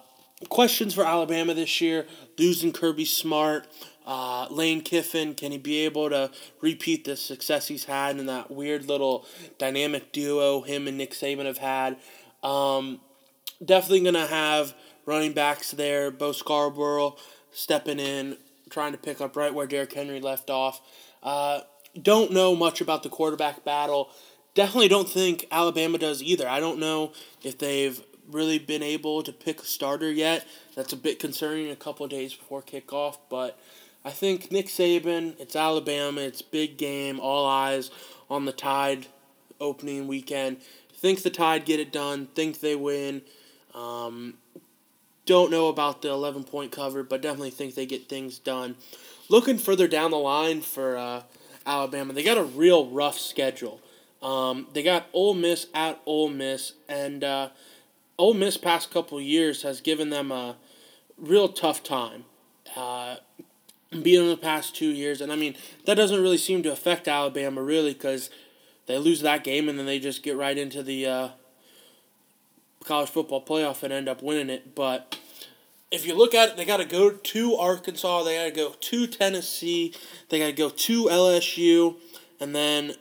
questions 0.48 0.94
for 0.94 1.04
Alabama 1.04 1.54
this 1.54 1.80
year: 1.80 2.06
losing 2.38 2.72
Kirby 2.72 3.04
Smart, 3.04 3.66
uh, 4.04 4.46
Lane 4.50 4.80
Kiffin. 4.80 5.34
Can 5.34 5.52
he 5.52 5.58
be 5.58 5.78
able 5.84 6.10
to 6.10 6.30
repeat 6.60 7.04
the 7.04 7.16
success 7.16 7.68
he's 7.68 7.84
had 7.84 8.18
in 8.18 8.26
that 8.26 8.50
weird 8.50 8.86
little 8.86 9.26
dynamic 9.58 10.12
duo 10.12 10.62
him 10.62 10.86
and 10.86 10.98
Nick 10.98 11.12
Saban 11.12 11.46
have 11.46 11.58
had? 11.58 11.96
Um, 12.42 13.00
definitely 13.64 14.04
gonna 14.04 14.26
have 14.26 14.74
running 15.06 15.32
backs 15.32 15.70
there. 15.70 16.10
Bo 16.10 16.32
Scarborough 16.32 17.16
stepping 17.52 17.98
in, 17.98 18.36
trying 18.70 18.92
to 18.92 18.98
pick 18.98 19.20
up 19.20 19.36
right 19.36 19.54
where 19.54 19.66
Derrick 19.66 19.92
Henry 19.92 20.20
left 20.20 20.50
off. 20.50 20.80
Uh, 21.22 21.60
don't 22.00 22.32
know 22.32 22.54
much 22.54 22.80
about 22.80 23.02
the 23.02 23.08
quarterback 23.08 23.64
battle. 23.64 24.10
Definitely 24.54 24.88
don't 24.88 25.08
think 25.08 25.46
Alabama 25.50 25.98
does 25.98 26.22
either. 26.22 26.48
I 26.48 26.60
don't 26.60 26.78
know 26.78 27.12
if 27.42 27.58
they've 27.58 28.00
really 28.30 28.58
been 28.58 28.82
able 28.82 29.22
to 29.22 29.32
pick 29.32 29.60
a 29.60 29.64
starter 29.64 30.10
yet. 30.10 30.46
That's 30.74 30.92
a 30.92 30.96
bit 30.96 31.18
concerning 31.18 31.70
a 31.70 31.76
couple 31.76 32.06
days 32.08 32.34
before 32.34 32.62
kickoff, 32.62 33.18
but 33.28 33.58
I 34.04 34.10
think 34.10 34.52
Nick 34.52 34.66
Saban, 34.66 35.40
it's 35.40 35.56
Alabama, 35.56 36.20
it's 36.20 36.42
big 36.42 36.76
game, 36.76 37.18
all 37.18 37.46
eyes 37.46 37.90
on 38.28 38.44
the 38.44 38.52
Tide 38.52 39.06
opening 39.60 40.06
weekend. 40.06 40.58
Think 40.92 41.22
the 41.22 41.30
Tide 41.30 41.64
get 41.64 41.80
it 41.80 41.90
done, 41.90 42.26
think 42.34 42.60
they 42.60 42.76
win. 42.76 43.22
Um, 43.74 44.34
don't 45.24 45.50
know 45.50 45.68
about 45.68 46.02
the 46.02 46.10
11 46.10 46.44
point 46.44 46.70
cover, 46.70 47.02
but 47.02 47.22
definitely 47.22 47.50
think 47.50 47.74
they 47.74 47.86
get 47.86 48.08
things 48.08 48.38
done. 48.38 48.76
Looking 49.30 49.56
further 49.56 49.88
down 49.88 50.10
the 50.10 50.18
line 50.18 50.60
for 50.60 50.98
uh, 50.98 51.22
Alabama, 51.64 52.12
they 52.12 52.22
got 52.22 52.36
a 52.36 52.44
real 52.44 52.86
rough 52.90 53.18
schedule. 53.18 53.80
Um, 54.22 54.66
they 54.74 54.82
got 54.82 55.06
Ole 55.14 55.34
Miss 55.34 55.66
at 55.72 56.00
Ole 56.04 56.28
Miss, 56.28 56.74
and 56.88 57.24
uh, 57.24 57.48
Ole 58.18 58.34
Miss 58.34 58.58
past 58.58 58.90
couple 58.90 59.18
years 59.18 59.62
has 59.62 59.80
given 59.80 60.10
them 60.10 60.30
a 60.30 60.56
real 61.16 61.48
tough 61.48 61.82
time. 61.82 62.24
Uh, 62.76 63.16
being 64.02 64.20
them 64.20 64.28
the 64.28 64.36
past 64.36 64.74
two 64.74 64.88
years, 64.90 65.20
and 65.20 65.32
I 65.32 65.36
mean 65.36 65.56
that 65.86 65.94
doesn't 65.94 66.20
really 66.20 66.38
seem 66.38 66.62
to 66.64 66.72
affect 66.72 67.08
Alabama 67.08 67.62
really 67.62 67.92
because 67.92 68.30
they 68.86 68.98
lose 68.98 69.20
that 69.22 69.44
game 69.44 69.68
and 69.68 69.78
then 69.78 69.86
they 69.86 69.98
just 69.98 70.22
get 70.22 70.36
right 70.36 70.56
into 70.56 70.82
the 70.82 71.06
uh, 71.06 71.28
college 72.84 73.08
football 73.08 73.44
playoff 73.44 73.82
and 73.82 73.92
end 73.92 74.08
up 74.08 74.22
winning 74.22 74.50
it. 74.50 74.74
But 74.74 75.18
if 75.90 76.06
you 76.06 76.14
look 76.14 76.34
at 76.34 76.50
it, 76.50 76.56
they 76.56 76.64
got 76.64 76.78
to 76.78 76.84
go 76.84 77.10
to 77.10 77.56
Arkansas, 77.56 78.22
they 78.24 78.36
got 78.36 78.44
to 78.44 78.50
go 78.50 78.74
to 78.78 79.06
Tennessee, 79.06 79.94
they 80.28 80.38
got 80.38 80.46
to 80.46 80.52
go 80.52 80.68
to 80.68 81.04
LSU, 81.04 81.96
and 82.40 82.54
then 82.54 82.94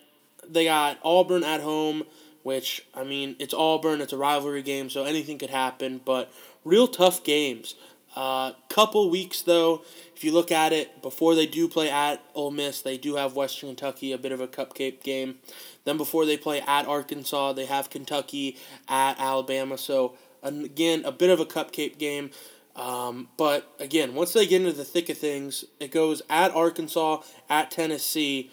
they 0.48 0.66
got 0.66 1.00
Auburn 1.04 1.44
at 1.44 1.62
home, 1.62 2.04
which, 2.44 2.86
I 2.94 3.04
mean, 3.04 3.36
it's 3.40 3.54
Auburn, 3.54 4.02
it's 4.02 4.14
a 4.14 4.18
rivalry 4.18 4.62
game, 4.62 4.90
so 4.90 5.04
anything 5.04 5.38
could 5.38 5.50
happen, 5.50 6.02
but 6.04 6.32
real 6.64 6.88
tough 6.88 7.24
games. 7.24 7.76
Uh, 8.16 8.52
couple 8.70 9.10
weeks, 9.10 9.42
though, 9.42 9.82
if 10.24 10.28
you 10.28 10.32
look 10.32 10.54
at 10.54 10.72
it, 10.72 11.02
before 11.02 11.36
they 11.36 11.46
do 11.46 11.68
play 11.68 11.90
at 11.90 12.24
Ole 12.34 12.50
Miss, 12.50 12.82
they 12.82 12.98
do 12.98 13.18
have 13.18 13.36
Western 13.36 13.68
Kentucky, 13.72 14.14
a 14.14 14.18
bit 14.18 14.32
of 14.32 14.40
a 14.40 14.48
cupcake 14.48 15.04
game. 15.04 15.40
Then 15.84 15.98
before 15.98 16.26
they 16.26 16.38
play 16.38 16.62
at 16.62 16.88
Arkansas, 16.88 17.52
they 17.52 17.66
have 17.66 17.90
Kentucky 17.90 18.56
at 18.88 19.20
Alabama. 19.20 19.78
So, 19.78 20.14
again, 20.42 21.04
a 21.04 21.12
bit 21.12 21.30
of 21.30 21.42
a 21.42 21.46
cupcake 21.46 21.98
game. 21.98 22.32
Um, 22.78 23.28
but 23.36 23.70
again, 23.82 24.16
once 24.16 24.32
they 24.32 24.48
get 24.48 24.62
into 24.62 24.72
the 24.72 24.86
thick 24.86 25.10
of 25.10 25.18
things, 25.18 25.66
it 25.82 25.92
goes 25.92 26.22
at 26.30 26.52
Arkansas, 26.52 27.24
at 27.50 27.70
Tennessee, 27.70 28.50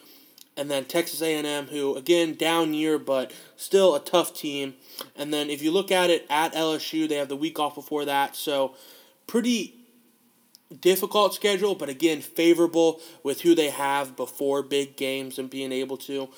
and 0.57 0.69
then 0.69 0.87
Texas 0.87 1.23
A&M, 1.23 1.69
who 1.69 1.95
again 1.95 2.35
down 2.35 2.75
year 2.75 2.99
but 2.99 3.33
still 3.55 3.95
a 3.95 4.01
tough 4.01 4.35
team. 4.35 4.75
And 5.15 5.33
then 5.33 5.49
if 5.49 5.63
you 5.63 5.71
look 5.71 5.93
at 5.93 6.11
it 6.11 6.27
at 6.29 6.53
LSU, 6.53 7.09
they 7.09 7.15
have 7.15 7.29
the 7.29 7.37
week 7.37 7.61
off 7.61 7.77
before 7.77 8.07
that, 8.07 8.35
so 8.35 8.75
pretty 9.29 9.80
difficult 10.75 11.35
schedule, 11.35 11.75
but 11.75 11.89
again 11.89 12.21
favorable 12.21 13.01
with 13.23 13.43
who 13.43 13.55
they 13.55 13.71
have 13.71 14.17
before 14.17 14.63
big 14.63 14.97
games 14.97 15.39
and 15.39 15.51
being 15.51 15.73
able 15.73 15.97
to. 15.97 16.29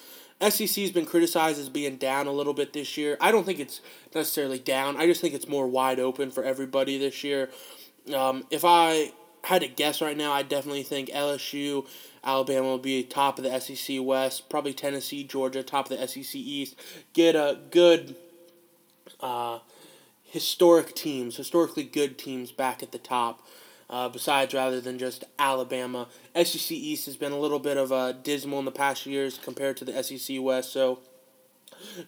SEC's 0.50 0.90
been 0.90 1.06
criticized 1.06 1.60
as 1.60 1.68
being 1.68 1.96
down 1.96 2.26
a 2.26 2.32
little 2.32 2.54
bit 2.54 2.72
this 2.72 2.96
year. 2.96 3.16
I 3.20 3.30
don't 3.30 3.44
think 3.44 3.60
it's 3.60 3.80
necessarily 4.14 4.58
down. 4.58 4.96
I 4.96 5.06
just 5.06 5.20
think 5.20 5.34
it's 5.34 5.46
more 5.46 5.68
wide 5.68 6.00
open 6.00 6.30
for 6.30 6.42
everybody 6.42 6.98
this 6.98 7.22
year. 7.22 7.50
Um, 8.12 8.44
if 8.50 8.64
I 8.64 9.12
had 9.44 9.62
to 9.62 9.68
guess 9.68 10.00
right 10.00 10.16
now, 10.16 10.32
I 10.32 10.42
definitely 10.42 10.82
think 10.82 11.10
LSU, 11.10 11.86
Alabama 12.24 12.68
will 12.68 12.78
be 12.78 13.04
top 13.04 13.38
of 13.38 13.44
the 13.44 13.60
SEC 13.60 13.98
West. 14.00 14.48
Probably 14.48 14.72
Tennessee, 14.72 15.22
Georgia, 15.22 15.62
top 15.62 15.90
of 15.90 15.98
the 15.98 16.08
SEC 16.08 16.34
East. 16.34 16.74
Get 17.12 17.36
a 17.36 17.58
good 17.70 18.16
uh, 19.20 19.60
historic 20.24 20.94
teams, 20.94 21.36
historically 21.36 21.84
good 21.84 22.18
teams 22.18 22.50
back 22.50 22.82
at 22.82 22.90
the 22.90 22.98
top. 22.98 23.46
Uh, 23.92 24.08
besides, 24.08 24.54
rather 24.54 24.80
than 24.80 24.98
just 24.98 25.22
Alabama, 25.38 26.08
SEC 26.34 26.72
East 26.72 27.04
has 27.04 27.14
been 27.14 27.30
a 27.30 27.38
little 27.38 27.58
bit 27.58 27.76
of 27.76 27.92
a 27.92 28.14
dismal 28.14 28.58
in 28.58 28.64
the 28.64 28.72
past 28.72 29.04
years 29.04 29.38
compared 29.38 29.76
to 29.76 29.84
the 29.84 30.02
SEC 30.02 30.38
West. 30.40 30.72
So, 30.72 31.00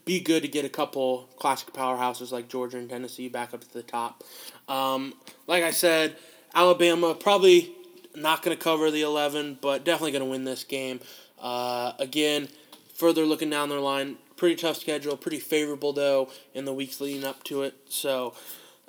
be 0.07 0.19
good 0.19 0.43
to 0.43 0.49
get 0.49 0.65
a 0.65 0.71
couple 0.71 1.29
classic 1.37 1.75
powerhouses 1.75 2.33
like 2.33 2.49
Georgia 2.49 2.79
and 2.79 2.89
Tennessee 2.89 3.29
back 3.29 3.53
up 3.53 3.61
to 3.61 3.73
the 3.73 3.83
top. 3.83 4.25
Um, 4.67 5.13
like 5.47 5.63
I 5.63 5.73
said, 5.73 6.17
Alabama 6.55 7.15
probably 7.15 7.73
not 8.15 8.43
going 8.43 8.57
to 8.57 8.63
cover 8.63 8.91
the 8.91 9.03
11, 9.03 9.59
but 9.61 9.85
definitely 9.85 10.13
going 10.13 10.25
to 10.25 10.31
win 10.31 10.45
this 10.45 10.65
game. 10.65 11.01
Uh, 11.39 11.93
again, 11.99 12.49
further 12.95 13.27
looking 13.27 13.51
down 13.51 13.69
their 13.69 13.81
line, 13.81 14.17
pretty 14.37 14.57
tough 14.57 14.79
schedule, 14.79 15.19
pretty 15.19 15.39
favorable 15.39 15.93
though 15.93 16.31
in 16.55 16.65
the 16.65 16.73
weeks 16.73 17.01
leading 17.03 17.25
up 17.25 17.45
to 17.45 17.63
it. 17.63 17.75
So, 17.91 18.35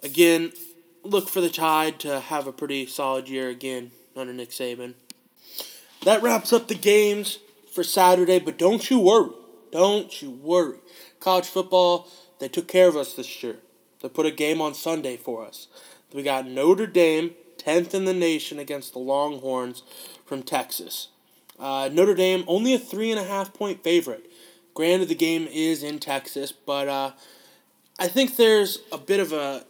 again, 0.02 0.54
look 1.06 1.30
for 1.30 1.42
the 1.42 1.50
Tide 1.50 2.00
to 2.00 2.20
have 2.20 2.48
a 2.48 2.52
pretty 2.52 2.86
solid 2.86 3.30
year 3.30 3.50
again 3.50 3.92
under 4.16 4.34
Nick 4.34 4.50
Saban. 4.50 4.96
That 6.04 6.22
wraps 6.22 6.54
up 6.54 6.68
the 6.68 6.76
games 6.76 7.40
for 7.74 7.84
Saturday, 7.84 8.40
but 8.40 8.58
don't 8.58 8.90
you 8.90 9.00
worry. 9.00 9.32
Don't 9.72 10.22
you 10.22 10.32
worry. 10.32 10.78
College 11.20 11.46
football, 11.46 12.08
they 12.40 12.48
took 12.48 12.68
care 12.68 12.88
of 12.88 12.96
us 12.96 13.14
this 13.14 13.44
year. 13.44 13.58
They 14.02 14.10
put 14.10 14.26
a 14.26 14.32
game 14.32 14.62
on 14.62 14.74
Sunday 14.74 15.18
for 15.18 15.46
us. 15.46 15.68
We 16.14 16.24
got 16.24 16.48
Notre 16.48 16.88
Dame 16.88 17.32
10th 17.58 17.94
in 17.94 18.06
the 18.06 18.14
nation 18.14 18.60
against 18.60 18.94
the 18.94 19.00
Longhorns 19.00 19.84
from 20.26 20.44
Texas. 20.44 21.10
Uh, 21.58 21.90
Notre 21.92 22.14
Dame, 22.14 22.44
only 22.48 22.74
a 22.74 22.80
three 22.80 23.12
and 23.12 23.20
a 23.20 23.24
half 23.24 23.54
point 23.54 23.84
favorite. 23.84 24.30
Granted, 24.74 25.08
the 25.08 25.16
game 25.16 25.48
is 25.52 25.84
in 25.84 26.00
Texas, 26.00 26.52
but 26.52 26.88
uh, 26.88 27.12
I 27.98 28.08
think 28.08 28.36
there's 28.36 28.80
a 28.92 28.98
bit 28.98 29.20
of 29.20 29.32
a 29.32 29.64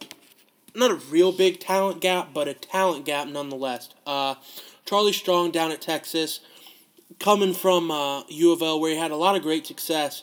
not 0.76 0.90
a 0.90 0.94
real 0.94 1.32
big 1.32 1.58
talent 1.58 2.00
gap, 2.00 2.30
but 2.32 2.48
a 2.48 2.54
talent 2.54 3.04
gap 3.04 3.28
nonetheless. 3.28 3.88
Uh, 4.06 4.36
Charlie 4.84 5.12
Strong 5.12 5.50
down 5.50 5.72
at 5.72 5.80
Texas, 5.80 6.40
coming 7.18 7.54
from 7.54 7.90
uh, 7.90 8.22
U 8.28 8.52
of 8.52 8.62
L, 8.62 8.80
where 8.80 8.92
he 8.92 8.98
had 8.98 9.10
a 9.10 9.16
lot 9.16 9.36
of 9.36 9.42
great 9.42 9.66
success. 9.66 10.22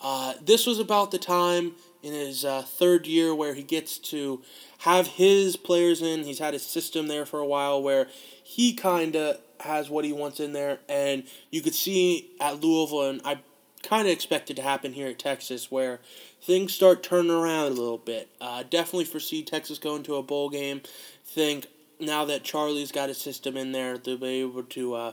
Uh, 0.00 0.34
this 0.42 0.66
was 0.66 0.78
about 0.78 1.10
the 1.10 1.18
time 1.18 1.72
in 2.02 2.12
his 2.12 2.44
uh, 2.44 2.62
third 2.62 3.06
year 3.06 3.34
where 3.34 3.54
he 3.54 3.62
gets 3.62 3.98
to 3.98 4.42
have 4.78 5.06
his 5.06 5.56
players 5.56 6.02
in. 6.02 6.24
He's 6.24 6.40
had 6.40 6.54
his 6.54 6.66
system 6.66 7.06
there 7.06 7.24
for 7.24 7.38
a 7.38 7.46
while 7.46 7.80
where 7.80 8.08
he 8.42 8.74
kind 8.74 9.14
of 9.14 9.38
has 9.60 9.88
what 9.88 10.04
he 10.04 10.12
wants 10.12 10.40
in 10.40 10.52
there. 10.52 10.80
And 10.88 11.24
you 11.50 11.62
could 11.62 11.74
see 11.74 12.30
at 12.40 12.60
Louisville, 12.60 13.08
and 13.08 13.20
I 13.24 13.38
kind 13.82 14.06
of 14.06 14.12
expected 14.12 14.56
to 14.56 14.62
happen 14.62 14.92
here 14.92 15.08
at 15.08 15.18
Texas, 15.18 15.70
where 15.70 16.00
things 16.40 16.72
start 16.72 17.02
turning 17.02 17.30
around 17.30 17.66
a 17.66 17.74
little 17.74 17.98
bit. 17.98 18.28
Uh, 18.40 18.62
definitely 18.62 19.04
foresee 19.04 19.42
Texas 19.42 19.78
going 19.78 20.02
to 20.04 20.16
a 20.16 20.22
bowl 20.22 20.50
game. 20.50 20.82
Think 21.24 21.66
now 22.00 22.24
that 22.24 22.44
Charlie's 22.44 22.92
got 22.92 23.08
his 23.08 23.18
system 23.18 23.56
in 23.56 23.72
there, 23.72 23.98
they'll 23.98 24.16
be 24.16 24.40
able 24.40 24.62
to 24.62 24.94
uh, 24.94 25.12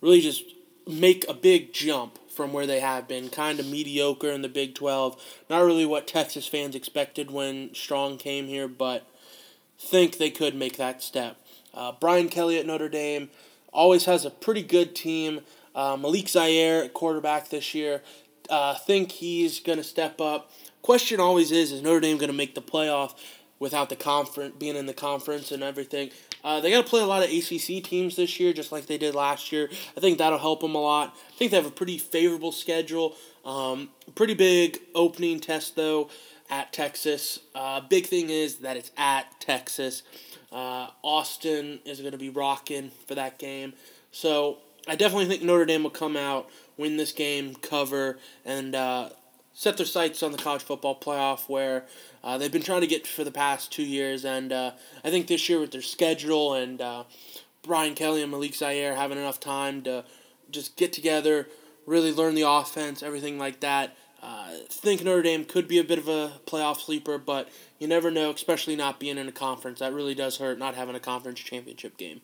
really 0.00 0.20
just 0.20 0.44
make 0.86 1.24
a 1.28 1.34
big 1.34 1.72
jump 1.72 2.18
from 2.28 2.52
where 2.52 2.66
they 2.66 2.80
have 2.80 3.06
been, 3.06 3.28
kind 3.28 3.60
of 3.60 3.66
mediocre 3.66 4.30
in 4.30 4.42
the 4.42 4.48
Big 4.48 4.74
12. 4.74 5.42
Not 5.48 5.64
really 5.64 5.86
what 5.86 6.06
Texas 6.06 6.46
fans 6.46 6.74
expected 6.74 7.30
when 7.30 7.74
Strong 7.74 8.18
came 8.18 8.46
here, 8.46 8.68
but 8.68 9.06
think 9.78 10.16
they 10.16 10.30
could 10.30 10.54
make 10.54 10.76
that 10.76 11.02
step. 11.02 11.36
Uh, 11.74 11.92
Brian 11.92 12.28
Kelly 12.28 12.58
at 12.58 12.66
Notre 12.66 12.88
Dame 12.88 13.30
always 13.72 14.04
has 14.04 14.24
a 14.24 14.30
pretty 14.30 14.62
good 14.62 14.94
team. 14.94 15.40
Uh, 15.74 15.96
Malik 15.96 16.28
Zaire 16.28 16.88
quarterback 16.88 17.48
this 17.48 17.74
year. 17.74 18.02
Uh, 18.48 18.74
think 18.74 19.12
he's 19.12 19.60
going 19.60 19.78
to 19.78 19.84
step 19.84 20.20
up. 20.20 20.50
Question 20.82 21.20
always 21.20 21.52
is: 21.52 21.72
Is 21.72 21.82
Notre 21.82 22.00
Dame 22.00 22.18
going 22.18 22.30
to 22.30 22.36
make 22.36 22.54
the 22.54 22.62
playoff 22.62 23.14
without 23.58 23.88
the 23.88 23.96
conference 23.96 24.54
being 24.58 24.76
in 24.76 24.86
the 24.86 24.94
conference 24.94 25.52
and 25.52 25.62
everything? 25.62 26.10
Uh, 26.42 26.60
they 26.60 26.70
got 26.70 26.82
to 26.84 26.88
play 26.88 27.02
a 27.02 27.06
lot 27.06 27.22
of 27.22 27.30
ACC 27.30 27.84
teams 27.84 28.16
this 28.16 28.40
year, 28.40 28.52
just 28.52 28.72
like 28.72 28.86
they 28.86 28.98
did 28.98 29.14
last 29.14 29.52
year. 29.52 29.68
I 29.96 30.00
think 30.00 30.18
that'll 30.18 30.38
help 30.38 30.60
them 30.60 30.74
a 30.74 30.80
lot. 30.80 31.14
I 31.28 31.36
think 31.36 31.50
they 31.50 31.56
have 31.56 31.66
a 31.66 31.70
pretty 31.70 31.98
favorable 31.98 32.52
schedule. 32.52 33.14
Um, 33.44 33.90
pretty 34.14 34.34
big 34.34 34.80
opening 34.94 35.40
test, 35.40 35.76
though, 35.76 36.08
at 36.48 36.72
Texas. 36.72 37.40
Uh, 37.54 37.80
big 37.80 38.06
thing 38.06 38.30
is 38.30 38.56
that 38.56 38.76
it's 38.76 38.90
at 38.96 39.38
Texas. 39.40 40.02
Uh, 40.50 40.88
Austin 41.02 41.80
is 41.84 42.00
going 42.00 42.12
to 42.12 42.18
be 42.18 42.30
rocking 42.30 42.90
for 43.06 43.14
that 43.14 43.38
game. 43.38 43.74
So 44.10 44.58
I 44.88 44.96
definitely 44.96 45.26
think 45.26 45.42
Notre 45.42 45.66
Dame 45.66 45.82
will 45.82 45.90
come 45.90 46.16
out, 46.16 46.48
win 46.76 46.96
this 46.96 47.12
game, 47.12 47.54
cover, 47.54 48.18
and 48.44 48.74
uh, 48.74 49.10
set 49.52 49.76
their 49.76 49.86
sights 49.86 50.22
on 50.22 50.32
the 50.32 50.38
college 50.38 50.62
football 50.62 50.98
playoff 50.98 51.48
where 51.48 51.84
uh, 52.24 52.38
they've 52.38 52.52
been 52.52 52.62
trying 52.62 52.80
to 52.80 52.86
get 52.86 53.06
for 53.06 53.24
the 53.24 53.30
past 53.30 53.72
two 53.72 53.82
years. 53.82 54.24
And 54.24 54.52
uh, 54.52 54.72
I 55.04 55.10
think 55.10 55.26
this 55.26 55.48
year 55.48 55.60
with 55.60 55.72
their 55.72 55.82
schedule 55.82 56.54
and 56.54 56.80
uh, 56.80 57.04
Brian 57.62 57.94
Kelly 57.94 58.22
and 58.22 58.30
Malik 58.30 58.54
Zaire 58.54 58.96
having 58.96 59.18
enough 59.18 59.38
time 59.40 59.82
to 59.82 60.04
just 60.50 60.76
get 60.76 60.92
together, 60.92 61.48
really 61.86 62.12
learn 62.12 62.34
the 62.34 62.48
offense, 62.48 63.02
everything 63.02 63.38
like 63.38 63.60
that. 63.60 63.96
Uh, 64.22 64.50
think 64.68 65.02
Notre 65.02 65.22
Dame 65.22 65.44
could 65.44 65.66
be 65.66 65.78
a 65.78 65.84
bit 65.84 65.98
of 65.98 66.08
a 66.08 66.32
playoff 66.46 66.80
sleeper, 66.80 67.16
but 67.16 67.48
you 67.78 67.86
never 67.86 68.10
know, 68.10 68.30
especially 68.30 68.76
not 68.76 69.00
being 69.00 69.16
in 69.16 69.28
a 69.28 69.32
conference. 69.32 69.78
That 69.78 69.94
really 69.94 70.14
does 70.14 70.36
hurt 70.36 70.58
not 70.58 70.74
having 70.74 70.94
a 70.94 71.00
conference 71.00 71.40
championship 71.40 71.96
game. 71.96 72.20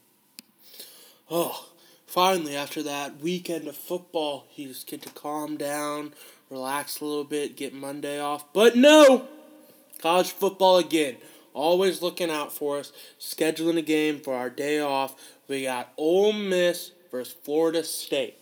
Oh, 1.31 1.69
finally, 2.07 2.57
after 2.57 2.83
that 2.83 3.21
weekend 3.21 3.69
of 3.69 3.77
football, 3.77 4.47
you 4.55 4.69
just 4.69 4.87
get 4.87 5.03
to 5.03 5.11
calm 5.11 5.57
down, 5.57 6.15
relax 6.51 7.01
a 7.01 7.05
little 7.05 7.25
bit, 7.25 7.57
get 7.57 7.75
Monday 7.75 8.21
off. 8.21 8.53
But 8.53 8.77
no! 8.77 9.29
College 10.01 10.31
football 10.31 10.79
again. 10.79 11.17
Always 11.55 12.03
looking 12.03 12.31
out 12.31 12.53
for 12.53 12.79
us. 12.79 12.93
Scheduling 13.19 13.79
a 13.79 13.83
game 13.83 14.21
for 14.21 14.35
our 14.35 14.51
day 14.51 14.79
off. 14.79 15.15
We 15.49 15.63
got 15.63 15.93
Ole 15.97 16.33
Miss 16.33 16.93
versus 17.11 17.35
Florida 17.43 17.83
State. 17.83 18.37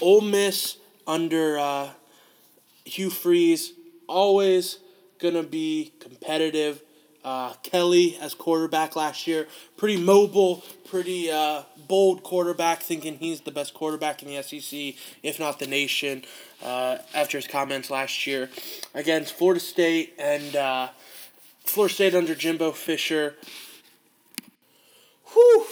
Ole 0.00 0.20
Miss 0.20 0.76
under 1.06 1.58
uh, 1.58 1.90
Hugh 2.84 3.10
Freeze. 3.10 3.72
Always 4.06 4.78
to 5.20 5.42
be 5.42 5.92
competitive. 5.98 6.82
Uh, 7.24 7.52
Kelly 7.62 8.16
as 8.20 8.32
quarterback 8.32 8.96
last 8.96 9.26
year, 9.26 9.48
pretty 9.76 9.96
mobile, 9.96 10.64
pretty 10.88 11.30
uh, 11.30 11.62
bold 11.88 12.22
quarterback, 12.22 12.80
thinking 12.80 13.18
he's 13.18 13.40
the 13.40 13.50
best 13.50 13.74
quarterback 13.74 14.22
in 14.22 14.28
the 14.28 14.42
SEC, 14.42 14.94
if 15.22 15.38
not 15.38 15.58
the 15.58 15.66
nation 15.66 16.24
uh, 16.62 16.98
after 17.14 17.36
his 17.36 17.46
comments 17.46 17.90
last 17.90 18.26
year 18.26 18.48
against 18.94 19.34
Florida 19.34 19.60
State 19.60 20.14
and 20.18 20.56
uh, 20.56 20.88
Florida 21.64 21.94
State 21.94 22.14
under 22.14 22.34
Jimbo 22.34 22.72
Fisher. 22.72 23.34
Whew! 25.32 25.66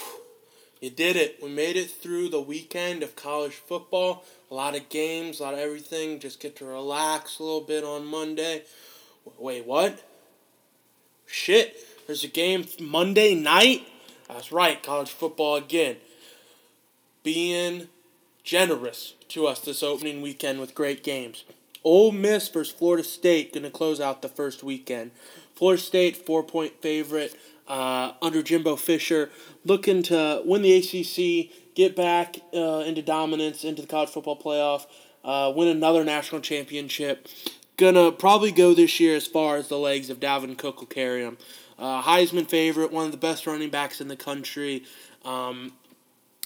You 0.81 0.91
did 0.91 1.17
it. 1.17 1.39
We 1.43 1.49
made 1.49 1.77
it 1.77 1.91
through 1.91 2.29
the 2.29 2.41
weekend 2.41 3.03
of 3.03 3.17
college 3.17 3.55
football. 3.55 4.25
A 4.51 4.55
lot 4.55 4.77
of 4.77 4.89
games, 4.89 5.41
a 5.41 5.45
lot 5.45 5.55
of 5.55 5.61
everything. 5.61 6.21
Just 6.21 6.39
get 6.39 6.57
to 6.57 6.67
relax 6.67 7.39
a 7.39 7.43
little 7.43 7.63
bit 7.63 7.83
on 7.83 8.05
Monday. 8.05 8.63
Wait, 9.39 9.65
what? 9.67 10.06
Shit. 11.27 11.77
There's 12.07 12.25
a 12.25 12.29
game 12.29 12.67
Monday 12.81 13.35
night? 13.35 13.87
That's 14.29 14.53
right, 14.53 14.83
college 14.83 15.11
football 15.11 15.57
again. 15.57 15.97
Being 17.23 17.89
generous 18.45 19.15
to 19.29 19.47
us 19.47 19.61
this 19.61 19.83
opening 19.83 20.23
weekend 20.23 20.61
with 20.61 20.75
great 20.75 21.03
games. 21.03 21.45
Ole 21.85 22.13
Miss 22.13 22.49
versus 22.49 22.75
Florida 22.75 23.05
State 23.05 23.53
going 23.53 23.65
to 23.65 23.71
close 23.71 24.01
out 24.01 24.23
the 24.23 24.29
first 24.29 24.63
weekend. 24.63 25.11
Florida 25.55 25.81
State 25.81 26.17
four 26.17 26.43
point 26.43 26.81
favorite 26.81 27.37
uh, 27.69 28.13
under 28.23 28.43
Jimbo 28.43 28.77
Fisher, 28.77 29.31
looking 29.65 30.03
to 30.05 30.43
win 30.45 30.63
the 30.63 30.77
ACC, 30.77 31.53
get 31.75 31.97
back 31.97 32.37
uh, 32.55 32.85
into 32.87 33.03
dominance 33.03 33.65
into 33.65 33.83
the 33.83 33.89
college 33.89 34.11
football 34.11 34.39
playoff, 34.39 34.87
uh, 35.25 35.53
win 35.55 35.69
another 35.69 36.05
national 36.05 36.41
championship. 36.41 37.29
Gonna 37.77 38.11
probably 38.11 38.53
go 38.53 38.73
this 38.73 39.01
year 39.01 39.17
as 39.17 39.27
far 39.27 39.57
as 39.57 39.69
the 39.69 39.79
legs 39.79 40.09
of 40.09 40.19
Dalvin 40.19 40.57
Cook 40.57 40.81
will 40.81 40.87
carry 40.87 41.23
him. 41.23 41.37
Uh, 41.79 42.03
Heisman 42.03 42.49
favorite, 42.49 42.91
one 42.91 43.05
of 43.05 43.13
the 43.13 43.19
best 43.19 43.47
running 43.47 43.69
backs 43.69 44.01
in 44.01 44.09
the 44.09 44.17
country. 44.17 44.85
Um, 45.25 45.73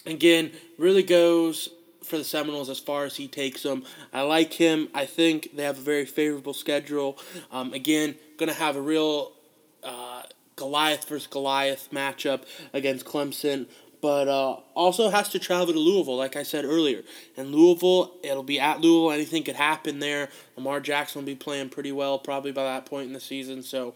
again, 0.04 0.50
really 0.76 1.04
goes 1.04 1.68
for 2.02 2.18
the 2.18 2.24
Seminoles 2.24 2.68
as 2.68 2.80
far 2.80 3.04
as 3.04 3.16
he 3.16 3.28
takes 3.28 3.62
them. 3.62 3.84
I 4.12 4.22
like 4.22 4.54
him. 4.54 4.88
I 4.92 5.06
think 5.06 5.54
they 5.54 5.62
have 5.62 5.78
a 5.78 5.82
very 5.82 6.04
favorable 6.04 6.54
schedule. 6.54 7.18
Um, 7.52 7.72
again, 7.72 8.16
to 8.38 8.52
have 8.52 8.74
a 8.74 8.80
real 8.80 9.32
uh, 9.84 10.22
Goliath 10.56 11.08
versus 11.08 11.26
Goliath 11.26 11.88
matchup 11.92 12.42
against 12.72 13.04
Clemson. 13.04 13.66
But 14.00 14.28
uh, 14.28 14.56
also 14.74 15.10
has 15.10 15.28
to 15.30 15.38
travel 15.38 15.74
to 15.74 15.78
Louisville, 15.78 16.16
like 16.16 16.34
I 16.34 16.42
said 16.42 16.64
earlier. 16.64 17.02
And 17.36 17.54
Louisville, 17.54 18.14
it'll 18.22 18.42
be 18.42 18.58
at 18.58 18.80
Louisville. 18.80 19.12
Anything 19.12 19.42
could 19.42 19.56
happen 19.56 19.98
there. 19.98 20.30
Lamar 20.56 20.80
Jackson 20.80 21.20
will 21.20 21.26
be 21.26 21.34
playing 21.34 21.68
pretty 21.68 21.92
well 21.92 22.18
probably 22.18 22.52
by 22.52 22.64
that 22.64 22.86
point 22.86 23.08
in 23.08 23.12
the 23.12 23.20
season. 23.20 23.62
So, 23.62 23.94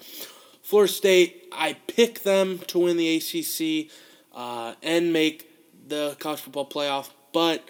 Florida 0.62 0.92
State, 0.92 1.48
I 1.52 1.76
pick 1.86 2.22
them 2.22 2.58
to 2.66 2.78
win 2.80 2.96
the 2.96 3.16
ACC 3.16 3.90
uh, 4.34 4.74
and 4.82 5.12
make 5.12 5.48
the 5.88 6.16
college 6.18 6.40
football 6.40 6.68
playoff. 6.68 7.10
But 7.32 7.66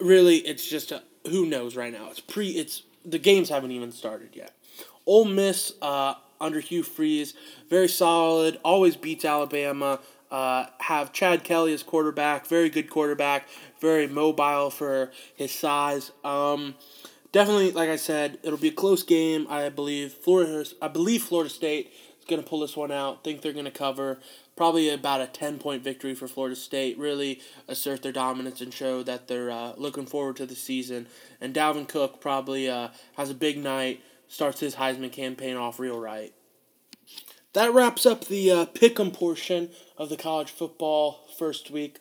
really, 0.00 0.36
it's 0.38 0.68
just 0.68 0.92
a, 0.92 1.02
who 1.28 1.46
knows 1.46 1.76
right 1.76 1.92
now. 1.92 2.10
It's 2.10 2.20
pre. 2.20 2.50
It's 2.50 2.82
the 3.04 3.18
games 3.18 3.48
haven't 3.48 3.70
even 3.70 3.92
started 3.92 4.30
yet. 4.34 4.52
Ole 5.06 5.24
Miss 5.24 5.72
uh, 5.80 6.14
under 6.40 6.60
Hugh 6.60 6.82
Freeze, 6.82 7.34
very 7.70 7.88
solid, 7.88 8.58
always 8.64 8.96
beats 8.96 9.24
Alabama. 9.24 10.00
Uh, 10.30 10.66
have 10.80 11.12
Chad 11.12 11.42
Kelly 11.42 11.72
as 11.72 11.82
quarterback, 11.82 12.46
very 12.46 12.68
good 12.68 12.90
quarterback, 12.90 13.48
very 13.80 14.06
mobile 14.06 14.70
for 14.70 15.10
his 15.34 15.50
size. 15.50 16.12
Um, 16.22 16.74
definitely, 17.32 17.72
like 17.72 17.88
I 17.88 17.96
said, 17.96 18.38
it'll 18.42 18.58
be 18.58 18.68
a 18.68 18.72
close 18.72 19.02
game. 19.02 19.46
I 19.48 19.70
believe 19.70 20.12
Florida. 20.12 20.66
I 20.82 20.88
believe 20.88 21.22
Florida 21.22 21.48
State 21.48 21.92
is 22.18 22.26
going 22.26 22.42
to 22.42 22.48
pull 22.48 22.60
this 22.60 22.76
one 22.76 22.92
out. 22.92 23.24
Think 23.24 23.40
they're 23.40 23.54
going 23.54 23.64
to 23.64 23.70
cover. 23.70 24.18
Probably 24.54 24.90
about 24.90 25.20
a 25.20 25.26
ten 25.26 25.58
point 25.58 25.82
victory 25.82 26.14
for 26.14 26.28
Florida 26.28 26.56
State. 26.56 26.98
Really 26.98 27.40
assert 27.66 28.02
their 28.02 28.12
dominance 28.12 28.60
and 28.60 28.74
show 28.74 29.02
that 29.04 29.28
they're 29.28 29.50
uh, 29.50 29.72
looking 29.76 30.04
forward 30.04 30.36
to 30.36 30.46
the 30.46 30.56
season. 30.56 31.06
And 31.40 31.54
Dalvin 31.54 31.88
Cook 31.88 32.20
probably 32.20 32.68
uh, 32.68 32.88
has 33.16 33.30
a 33.30 33.34
big 33.34 33.56
night. 33.56 34.02
Starts 34.26 34.60
his 34.60 34.74
Heisman 34.74 35.10
campaign 35.10 35.56
off 35.56 35.78
real 35.78 35.98
right. 35.98 36.34
That 37.54 37.72
wraps 37.72 38.04
up 38.04 38.26
the 38.26 38.50
uh, 38.50 38.66
pick'em 38.66 39.12
portion 39.12 39.70
of 39.96 40.10
the 40.10 40.16
college 40.16 40.50
football 40.50 41.26
first 41.38 41.70
week. 41.70 41.98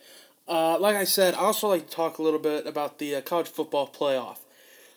Uh, 0.48 0.78
like 0.80 0.96
I 0.96 1.04
said, 1.04 1.36
I 1.36 1.40
also 1.40 1.68
like 1.68 1.88
to 1.88 1.96
talk 1.96 2.18
a 2.18 2.22
little 2.22 2.40
bit 2.40 2.68
about 2.68 3.00
the 3.00 3.16
uh, 3.16 3.22
college 3.22 3.48
football 3.48 3.88
playoff. 3.88 4.40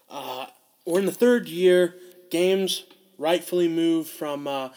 Uh, 0.09 0.47
we're 0.85 1.01
in 1.01 1.07
the 1.07 1.13
third 1.13 1.49
year. 1.49 1.95
Games 2.31 2.85
rightfully 3.19 3.69
moved 3.69 4.09
from 4.09 4.47
uh, 4.47 4.71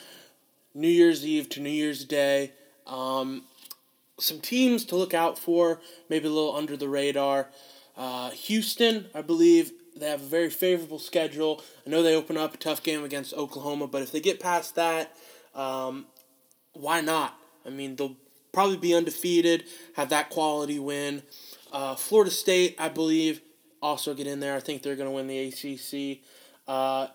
New 0.75 0.87
Year's 0.87 1.25
Eve 1.25 1.49
to 1.49 1.59
New 1.59 1.69
Year's 1.69 2.05
Day. 2.05 2.51
Um, 2.85 3.43
some 4.19 4.39
teams 4.39 4.85
to 4.85 4.95
look 4.95 5.13
out 5.13 5.39
for, 5.39 5.79
maybe 6.09 6.27
a 6.27 6.31
little 6.31 6.55
under 6.55 6.77
the 6.77 6.89
radar. 6.89 7.49
Uh, 7.97 8.29
Houston, 8.31 9.07
I 9.13 9.21
believe, 9.21 9.71
they 9.95 10.09
have 10.09 10.21
a 10.21 10.25
very 10.25 10.49
favorable 10.49 10.99
schedule. 10.99 11.63
I 11.85 11.89
know 11.89 12.01
they 12.01 12.15
open 12.15 12.37
up 12.37 12.53
a 12.53 12.57
tough 12.57 12.81
game 12.83 13.03
against 13.03 13.33
Oklahoma, 13.33 13.87
but 13.87 14.01
if 14.01 14.11
they 14.11 14.19
get 14.19 14.39
past 14.39 14.75
that, 14.75 15.15
um, 15.55 16.05
why 16.73 17.01
not? 17.01 17.37
I 17.65 17.69
mean, 17.69 17.95
they'll 17.95 18.17
probably 18.51 18.77
be 18.77 18.93
undefeated, 18.93 19.65
have 19.95 20.09
that 20.09 20.29
quality 20.29 20.79
win. 20.79 21.23
Uh, 21.71 21.95
Florida 21.95 22.31
State, 22.31 22.75
I 22.79 22.89
believe, 22.89 23.41
also 23.81 24.13
get 24.13 24.27
in 24.27 24.39
there. 24.39 24.55
I 24.55 24.59
think 24.59 24.83
they're 24.83 24.95
going 24.95 25.09
to 25.09 25.15
win 25.15 25.27
the 25.27 25.47
ACC. 25.47 26.23
Uh, 26.67 27.07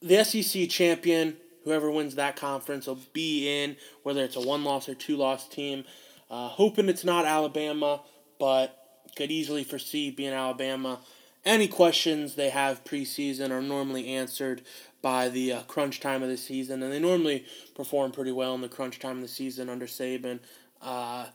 the 0.00 0.24
SEC 0.24 0.68
champion, 0.68 1.36
whoever 1.64 1.90
wins 1.90 2.14
that 2.16 2.36
conference, 2.36 2.86
will 2.86 3.00
be 3.12 3.62
in, 3.62 3.76
whether 4.02 4.22
it's 4.22 4.36
a 4.36 4.40
one 4.40 4.64
loss 4.64 4.88
or 4.88 4.94
two 4.94 5.16
loss 5.16 5.48
team. 5.48 5.84
Uh, 6.30 6.48
hoping 6.48 6.88
it's 6.88 7.04
not 7.04 7.24
Alabama, 7.24 8.02
but 8.38 8.78
could 9.16 9.30
easily 9.30 9.64
foresee 9.64 10.10
being 10.10 10.32
Alabama. 10.32 11.00
Any 11.44 11.68
questions 11.68 12.34
they 12.34 12.50
have 12.50 12.84
preseason 12.84 13.50
are 13.50 13.62
normally 13.62 14.08
answered 14.08 14.62
by 15.02 15.28
the 15.28 15.52
uh, 15.52 15.62
crunch 15.62 16.00
time 16.00 16.22
of 16.22 16.28
the 16.28 16.36
season, 16.36 16.82
and 16.82 16.92
they 16.92 17.00
normally 17.00 17.44
perform 17.74 18.12
pretty 18.12 18.32
well 18.32 18.54
in 18.54 18.60
the 18.60 18.68
crunch 18.68 18.98
time 19.00 19.16
of 19.16 19.22
the 19.22 19.28
season 19.28 19.68
under 19.68 19.86
Saban. 19.86 20.38
Uh, 20.80 21.26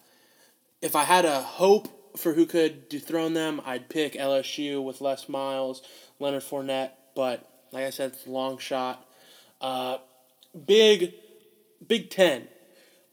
if 0.82 0.95
I 0.95 1.03
had 1.03 1.25
a 1.25 1.41
hope 1.41 2.17
for 2.17 2.34
who 2.34 2.45
could 2.45 2.89
dethrone 2.89 3.34
them, 3.34 3.62
I'd 3.65 3.89
pick 3.89 4.13
LSU 4.13 4.84
with 4.84 5.01
Les 5.01 5.27
Miles, 5.27 5.82
Leonard 6.19 6.43
Fournette, 6.43 6.91
but 7.15 7.47
like 7.71 7.84
I 7.84 7.89
said, 7.89 8.13
it's 8.13 8.25
a 8.25 8.32
long 8.32 8.58
shot. 8.58 9.06
Uh, 9.60 9.97
big, 10.65 11.13
Big 11.86 12.10
Ten. 12.10 12.47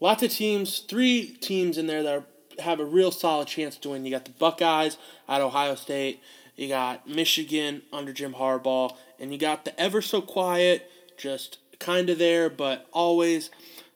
Lots 0.00 0.22
of 0.22 0.30
teams, 0.30 0.80
three 0.80 1.36
teams 1.40 1.78
in 1.78 1.86
there 1.86 2.02
that 2.02 2.14
are, 2.14 2.24
have 2.62 2.80
a 2.80 2.84
real 2.84 3.10
solid 3.10 3.48
chance 3.48 3.76
to 3.78 3.90
win. 3.90 4.04
You 4.04 4.10
got 4.10 4.24
the 4.24 4.30
Buckeyes 4.32 4.96
at 5.28 5.40
Ohio 5.40 5.74
State. 5.74 6.22
You 6.56 6.68
got 6.68 7.08
Michigan 7.08 7.82
under 7.92 8.12
Jim 8.12 8.34
Harbaugh, 8.34 8.96
and 9.18 9.33
you 9.33 9.38
got 9.38 9.64
the 9.64 9.79
ever 9.79 10.03
so 10.03 10.20
quiet, 10.20 10.90
just 11.16 11.59
kind 11.79 12.11
of 12.11 12.18
there, 12.18 12.50
but 12.50 12.87
always 12.92 13.50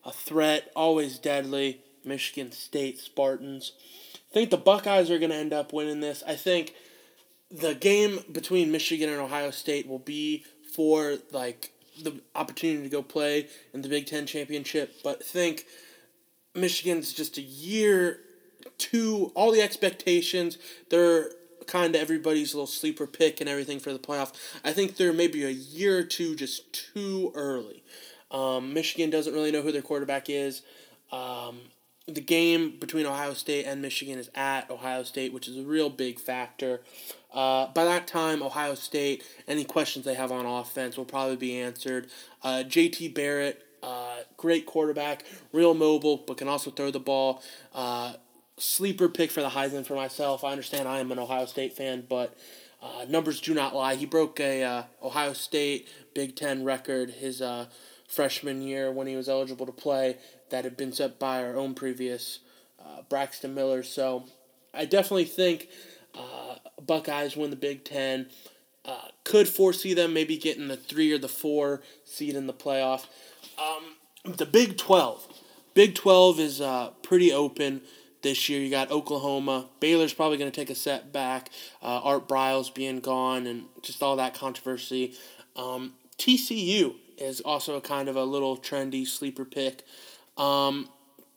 a 0.05 0.13
threat, 0.13 0.71
always 0.75 1.19
deadly 1.19 1.81
Michigan 2.05 2.53
State 2.53 2.99
Spartans. 2.99 3.73
I 4.31 4.35
think 4.35 4.51
the 4.51 4.57
Buckeyes 4.57 5.11
are 5.11 5.19
going 5.19 5.31
to 5.31 5.37
end 5.37 5.53
up 5.53 5.73
winning 5.73 6.01
this. 6.01 6.23
I 6.27 6.35
think 6.35 6.75
the 7.51 7.75
game 7.75 8.21
between 8.31 8.71
Michigan 8.71 9.09
and 9.09 9.21
Ohio 9.21 9.51
State 9.51 9.89
will 9.89 9.99
be 9.99 10.45
for 10.75 11.17
like 11.33 11.73
the 12.03 12.21
opportunity 12.35 12.83
to 12.83 12.89
go 12.89 13.03
play 13.03 13.49
in 13.73 13.83
the 13.83 13.89
Big 13.89 14.07
Ten 14.07 14.27
championship, 14.27 14.97
but 15.03 15.25
think 15.25 15.65
Michigan's 16.55 17.13
just 17.13 17.39
a 17.39 17.43
year 17.43 18.21
to 18.79 19.33
all 19.35 19.51
the 19.51 19.63
expectations. 19.63 20.59
They're 20.91 21.31
kind 21.69 21.95
of 21.95 22.01
everybody's 22.01 22.55
little 22.55 22.67
sleeper 22.67 23.07
pick 23.07 23.41
and 23.41 23.49
everything 23.49 23.79
for 23.79 23.93
the 23.93 23.99
playoff. 24.01 24.33
I 24.65 24.73
think 24.73 24.97
they're 24.97 25.13
maybe 25.13 25.45
a 25.45 25.51
year 25.51 25.99
or 25.99 26.03
two 26.03 26.35
just 26.35 26.73
too 26.73 27.31
early. 27.37 27.85
Um, 28.33 28.75
Michigan 28.75 29.11
doesn't 29.11 29.33
really 29.33 29.53
know 29.53 29.63
who 29.63 29.71
their 29.71 29.83
quarterback 29.83 30.29
is. 30.29 30.63
Um, 31.13 31.61
the 32.07 32.21
game 32.21 32.79
between 32.81 33.07
Ohio 33.07 33.35
State 33.35 33.67
and 33.67 33.83
Michigan 33.83 34.19
is 34.19 34.31
at 34.35 34.71
Ohio 34.71 35.03
State, 35.03 35.33
which 35.33 35.47
is 35.47 35.59
a 35.59 35.63
real 35.63 35.91
big 35.91 36.19
factor. 36.19 36.81
Uh, 37.33 37.67
by 37.69 37.85
that 37.85 38.07
time, 38.07 38.43
Ohio 38.43 38.75
State, 38.75 39.23
any 39.47 39.65
questions 39.65 40.07
they 40.07 40.15
have 40.15 40.33
on 40.33 40.47
offense 40.47 40.97
will 40.97 41.05
probably 41.05 41.37
be 41.37 41.61
answered. 41.61 42.09
Uh, 42.43 42.65
JT 42.67 43.15
Barrett, 43.15 43.63
uh, 43.83 44.17
great 44.39 44.65
quarterback, 44.65 45.25
real 45.53 45.75
mobile, 45.75 46.17
but 46.27 46.39
can 46.39 46.49
also 46.49 46.71
throw 46.71 46.91
the 46.91 46.99
ball. 46.99 47.43
Sleeper 48.59 49.09
pick 49.09 49.31
for 49.31 49.41
the 49.41 49.51
Heisman 49.51 49.87
for 49.87 49.95
myself. 49.95 50.45
I 50.45 50.51
understand 50.51 50.89
I 50.89 50.99
am 50.99 51.13
an 51.13 51.19
Ohio 51.19 51.47
State 51.47 51.75
fan, 51.75 52.05
but 52.09 52.37
uh, 52.83 53.07
numbers 53.09 53.41
do 53.41 53.55
not 53.55 53.75
lie. 53.75 53.95
He 53.95 54.07
broke 54.07 54.39
a 54.41 54.63
uh, 54.63 54.83
Ohio 55.03 55.33
State 55.33 55.89
Big 56.15 56.37
Ten 56.37 56.65
record 56.65 57.11
his 57.11 57.43
uh, 57.43 57.67
freshman 58.07 58.63
year 58.63 58.91
when 58.93 59.07
he 59.07 59.17
was 59.17 59.29
eligible 59.29 59.67
to 59.67 59.73
play 59.73 60.17
that 60.51 60.65
had 60.65 60.77
been 60.77 60.93
set 60.93 61.19
by 61.19 61.43
our 61.43 61.57
own 61.57 61.75
previous 61.75 62.41
uh, 62.81 63.03
Braxton 63.09 63.55
Miller. 63.55 63.83
So 63.83 64.25
I 64.73 64.85
definitely 64.85 65.25
think 65.25 65.69
uh, 66.15 66.57
Buckeyes 66.85 67.37
win 67.37 67.51
the 67.51 67.57
Big 67.57 67.85
Ten. 67.85 68.29
Uh, 68.85 69.09
could 69.25 69.49
foresee 69.49 69.93
them 69.93 70.15
maybe 70.15 70.39
getting 70.39 70.69
the 70.69 70.77
three 70.77 71.13
or 71.13 71.19
the 71.19 71.29
four 71.29 71.83
seed 72.05 72.35
in 72.35 72.47
the 72.47 72.55
playoff. 72.55 73.07
Um, 73.59 74.35
the 74.37 74.47
Big 74.47 74.79
Twelve. 74.79 75.27
Big 75.75 75.95
Twelve 75.95 76.41
is 76.41 76.63
pretty 77.03 77.33
open 77.33 77.83
this 78.23 78.49
year. 78.49 78.61
You 78.61 78.71
got 78.71 78.91
Oklahoma. 78.91 79.69
Baylor's 79.81 80.13
probably 80.13 80.39
going 80.39 80.51
to 80.51 80.55
take 80.55 80.71
a 80.71 80.75
step 80.75 81.13
back. 81.13 81.51
Uh, 81.83 82.01
Art 82.03 82.29
Briles 82.29 82.73
being 82.73 83.01
gone 83.01 83.47
and 83.47 83.65
just 83.83 84.03
all 84.03 84.17
that 84.17 84.35
controversy. 84.35 85.15
Um, 85.57 85.95
TCU 86.19 86.95
is 87.17 87.41
also 87.41 87.77
a 87.77 87.81
kind 87.81 88.09
of 88.09 88.17
a 88.17 88.25
little 88.25 88.57
trendy 88.57 89.07
sleeper 89.07 89.45
pick. 89.45 89.85
Um, 90.37 90.89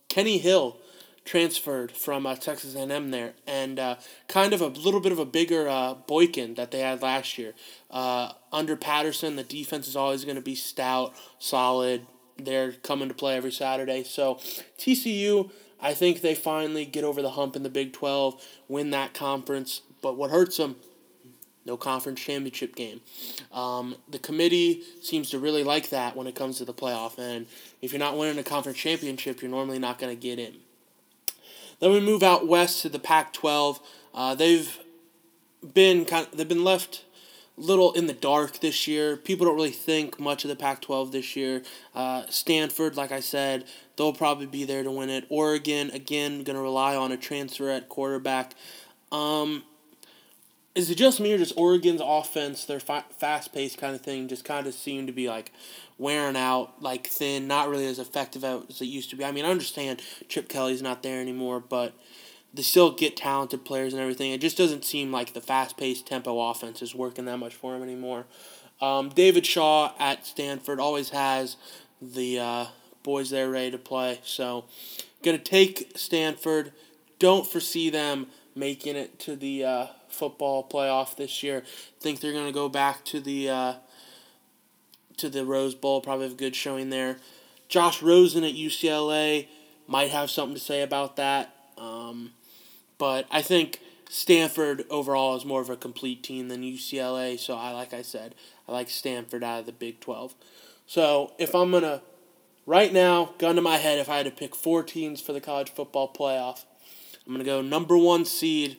Kenny 0.10 0.38
Hill 0.38 0.78
transferred 1.24 1.92
from 1.92 2.26
uh, 2.26 2.36
Texas 2.36 2.76
A&M 2.76 3.12
there, 3.12 3.34
and 3.46 3.80
uh, 3.80 3.96
kind 4.28 4.54
of 4.54 4.62
a 4.62 4.68
little 4.68 5.00
bit 5.00 5.12
of 5.12 5.20
a 5.20 5.26
bigger 5.26 5.68
uh, 5.68 5.94
Boykin 5.94 6.56
that 6.56 6.72
they 6.72 6.80
had 6.80 7.02
last 7.02 7.38
year. 7.38 7.54
Uh, 7.90 8.32
under 8.52 8.76
Patterson, 8.76 9.36
the 9.36 9.44
defense 9.44 9.88
is 9.88 9.96
always 9.96 10.26
going 10.26 10.36
to 10.36 10.42
be 10.42 10.56
stout, 10.56 11.16
solid. 11.40 12.06
They're 12.38 12.72
coming 12.72 13.08
to 13.08 13.14
play 13.14 13.36
every 13.36 13.52
Saturday. 13.52 14.04
So 14.04 14.36
TCU, 14.78 15.52
I 15.82 15.94
think 15.94 16.22
they 16.22 16.36
finally 16.36 16.86
get 16.86 17.04
over 17.04 17.22
the 17.22 17.32
hump 17.32 17.56
in 17.56 17.64
the 17.64 17.70
Big 17.70 17.94
12, 17.94 18.42
win 18.68 18.92
that 18.92 19.14
conference. 19.14 19.82
But 20.02 20.16
what 20.16 20.30
hurts 20.30 20.58
them, 20.58 20.76
no 21.66 21.78
conference 21.78 22.20
championship 22.20 22.76
game. 22.76 23.02
Um, 23.52 23.96
the 24.10 24.20
committee 24.20 24.84
seems 25.02 25.30
to 25.32 25.40
really 25.40 25.64
like 25.64 25.90
that 25.90 26.16
when 26.16 26.28
it 26.28 26.36
comes 26.36 26.58
to 26.58 26.66
the 26.66 26.74
playoff. 26.74 27.18
And 27.18 27.48
if 27.82 27.92
you're 27.92 28.00
not 28.00 28.18
winning 28.18 28.38
a 28.38 28.44
conference 28.44 28.78
championship, 28.78 29.42
you're 29.42 29.52
normally 29.52 29.80
not 29.80 30.00
going 30.00 30.16
to 30.16 30.22
get 30.22 30.40
in. 30.40 30.56
Then 31.80 31.92
we 31.92 32.00
move 32.00 32.24
out 32.24 32.48
west 32.48 32.82
to 32.84 32.90
the 32.90 33.00
Pac-12. 33.00 33.80
Uh, 34.14 34.36
they've 34.36 34.80
been 35.74 36.06
kind 36.06 36.28
of, 36.28 36.38
they've 36.38 36.48
been 36.48 36.64
left 36.64 37.06
little 37.58 37.92
in 37.94 38.08
the 38.08 38.14
dark 38.14 38.60
this 38.60 38.88
year. 38.88 39.18
People 39.18 39.46
don't 39.46 39.56
really 39.56 39.72
think 39.72 40.20
much 40.20 40.44
of 40.44 40.50
the 40.50 40.56
Pac 40.56 40.82
12 40.82 41.12
this 41.12 41.36
year. 41.36 41.64
Uh, 41.94 42.24
Stanford, 42.30 42.96
like 42.96 43.12
I 43.12 43.20
said, 43.20 43.66
they'll 43.96 44.14
probably 44.14 44.46
be 44.46 44.64
there 44.64 44.84
to 44.84 44.92
win 44.92 45.10
it. 45.10 45.26
Oregon, 45.30 45.92
again, 45.92 46.44
going 46.44 46.56
to 46.56 46.62
rely 46.62 46.96
on 46.96 47.12
a 47.12 47.18
transfer 47.18 47.70
at 47.70 47.90
quarterback. 47.90 48.54
Um, 49.12 49.64
is 50.74 50.90
it 50.90 50.96
just 50.96 51.20
me 51.20 51.34
or 51.34 51.38
does 51.38 51.52
Oregon's 51.54 52.02
offense, 52.04 52.66
their 52.66 52.80
fa- 52.80 53.06
fast 53.18 53.54
paced 53.54 53.78
kind 53.78 53.94
of 53.94 54.02
thing, 54.02 54.28
just 54.28 54.46
kind 54.46 54.66
of 54.68 54.74
seem 54.74 55.06
to 55.08 55.14
be 55.14 55.28
like 55.28 55.52
wearing 55.98 56.38
out, 56.38 56.82
like 56.82 57.08
thin, 57.08 57.48
not 57.48 57.70
really 57.70 57.86
as 57.86 58.00
effective 58.00 58.44
as 58.44 58.82
it 58.82 58.86
used 58.86 59.10
to 59.10 59.16
be? 59.18 59.26
I 59.26 59.32
mean, 59.32 59.46
I 59.46 59.50
understand 59.50 60.02
Chip 60.30 60.48
Kelly's 60.48 60.82
not 60.82 61.04
there 61.04 61.20
anymore, 61.20 61.60
but 61.60 61.94
they 62.54 62.62
still 62.62 62.92
get 62.92 63.16
talented 63.16 63.64
players 63.64 63.94
and 63.94 64.02
everything. 64.02 64.32
It 64.32 64.42
just 64.42 64.58
doesn't 64.58 64.84
seem 64.84 65.12
like 65.12 65.34
the 65.34 65.42
fast 65.42 65.78
paced 65.78 66.08
tempo 66.08 66.40
offense 66.50 66.82
is 66.82 66.94
working 66.94 67.26
that 67.26 67.38
much 67.38 67.56
for 67.56 67.76
him 67.76 67.84
anymore. 67.84 68.26
Um, 68.82 69.10
David 69.10 69.46
Shaw 69.46 69.94
at 70.00 70.26
Stanford 70.26 70.80
always 70.80 71.10
has 71.10 71.56
the 72.02 72.40
uh, 72.40 72.66
boys 73.04 73.30
there 73.30 73.50
ready 73.50 73.72
to 73.72 73.78
play. 73.78 74.20
So, 74.24 74.66
going 75.24 75.38
to 75.38 75.44
take 75.44 75.94
Stanford. 75.96 76.74
Don't 77.20 77.46
foresee 77.46 77.90
them 77.90 78.28
making 78.56 78.96
it 78.96 79.20
to 79.20 79.36
the 79.36 79.64
uh, 79.64 79.88
football 80.10 80.68
playoff 80.68 81.16
this 81.16 81.44
year. 81.44 81.64
Think 82.00 82.20
they're 82.20 82.34
going 82.34 82.48
to 82.48 82.52
go 82.52 82.70
back 82.70 83.06
to 83.06 83.20
the 83.20 83.50
uh, 83.50 83.74
to 85.18 85.30
the 85.30 85.46
Rose 85.46 85.76
Bowl, 85.76 86.02
probably 86.02 86.26
have 86.26 86.34
a 86.34 86.38
good 86.38 86.56
showing 86.56 86.90
there. 86.90 87.18
Josh 87.70 88.02
Rosen 88.02 88.44
at 88.44 88.54
UCLA 88.54 89.48
might 89.88 90.10
have 90.10 90.30
something 90.32 90.56
to 90.56 90.60
say 90.62 90.82
about 90.82 91.16
that. 91.18 91.56
Um, 91.78 92.32
but 93.02 93.26
I 93.32 93.42
think 93.42 93.80
Stanford 94.10 94.86
overall 94.92 95.36
is 95.36 95.44
more 95.44 95.60
of 95.60 95.72
a 95.72 95.76
complete 95.76 96.22
team 96.22 96.50
than 96.50 96.62
UCLA. 96.62 97.40
So 97.40 97.56
I 97.56 97.72
like 97.72 97.96
I 97.96 98.04
said, 98.04 98.36
I 98.70 98.74
like 98.74 98.92
Stanford 98.92 99.44
out 99.44 99.62
of 99.62 99.66
the 99.66 99.72
Big 99.72 100.00
Twelve. 100.00 100.36
So 100.86 101.34
if 101.40 101.56
I'm 101.56 101.72
gonna 101.72 102.04
right 102.68 102.94
now, 102.94 103.34
gun 103.40 103.56
to 103.56 103.62
my 103.64 103.78
head, 103.78 103.98
if 103.98 104.08
I 104.08 104.18
had 104.18 104.28
to 104.28 104.32
pick 104.32 104.56
four 104.56 104.84
teams 104.84 105.20
for 105.20 105.34
the 105.34 105.42
college 105.42 105.72
football 105.72 106.14
playoff, 106.14 106.66
I'm 107.26 107.34
gonna 107.34 107.44
go 107.44 107.64
number 107.64 107.98
one 107.98 108.24
seed. 108.24 108.78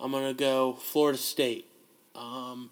I'm 0.00 0.12
gonna 0.12 0.32
go 0.32 0.72
Florida 0.72 1.18
State. 1.18 1.66
Um, 2.14 2.70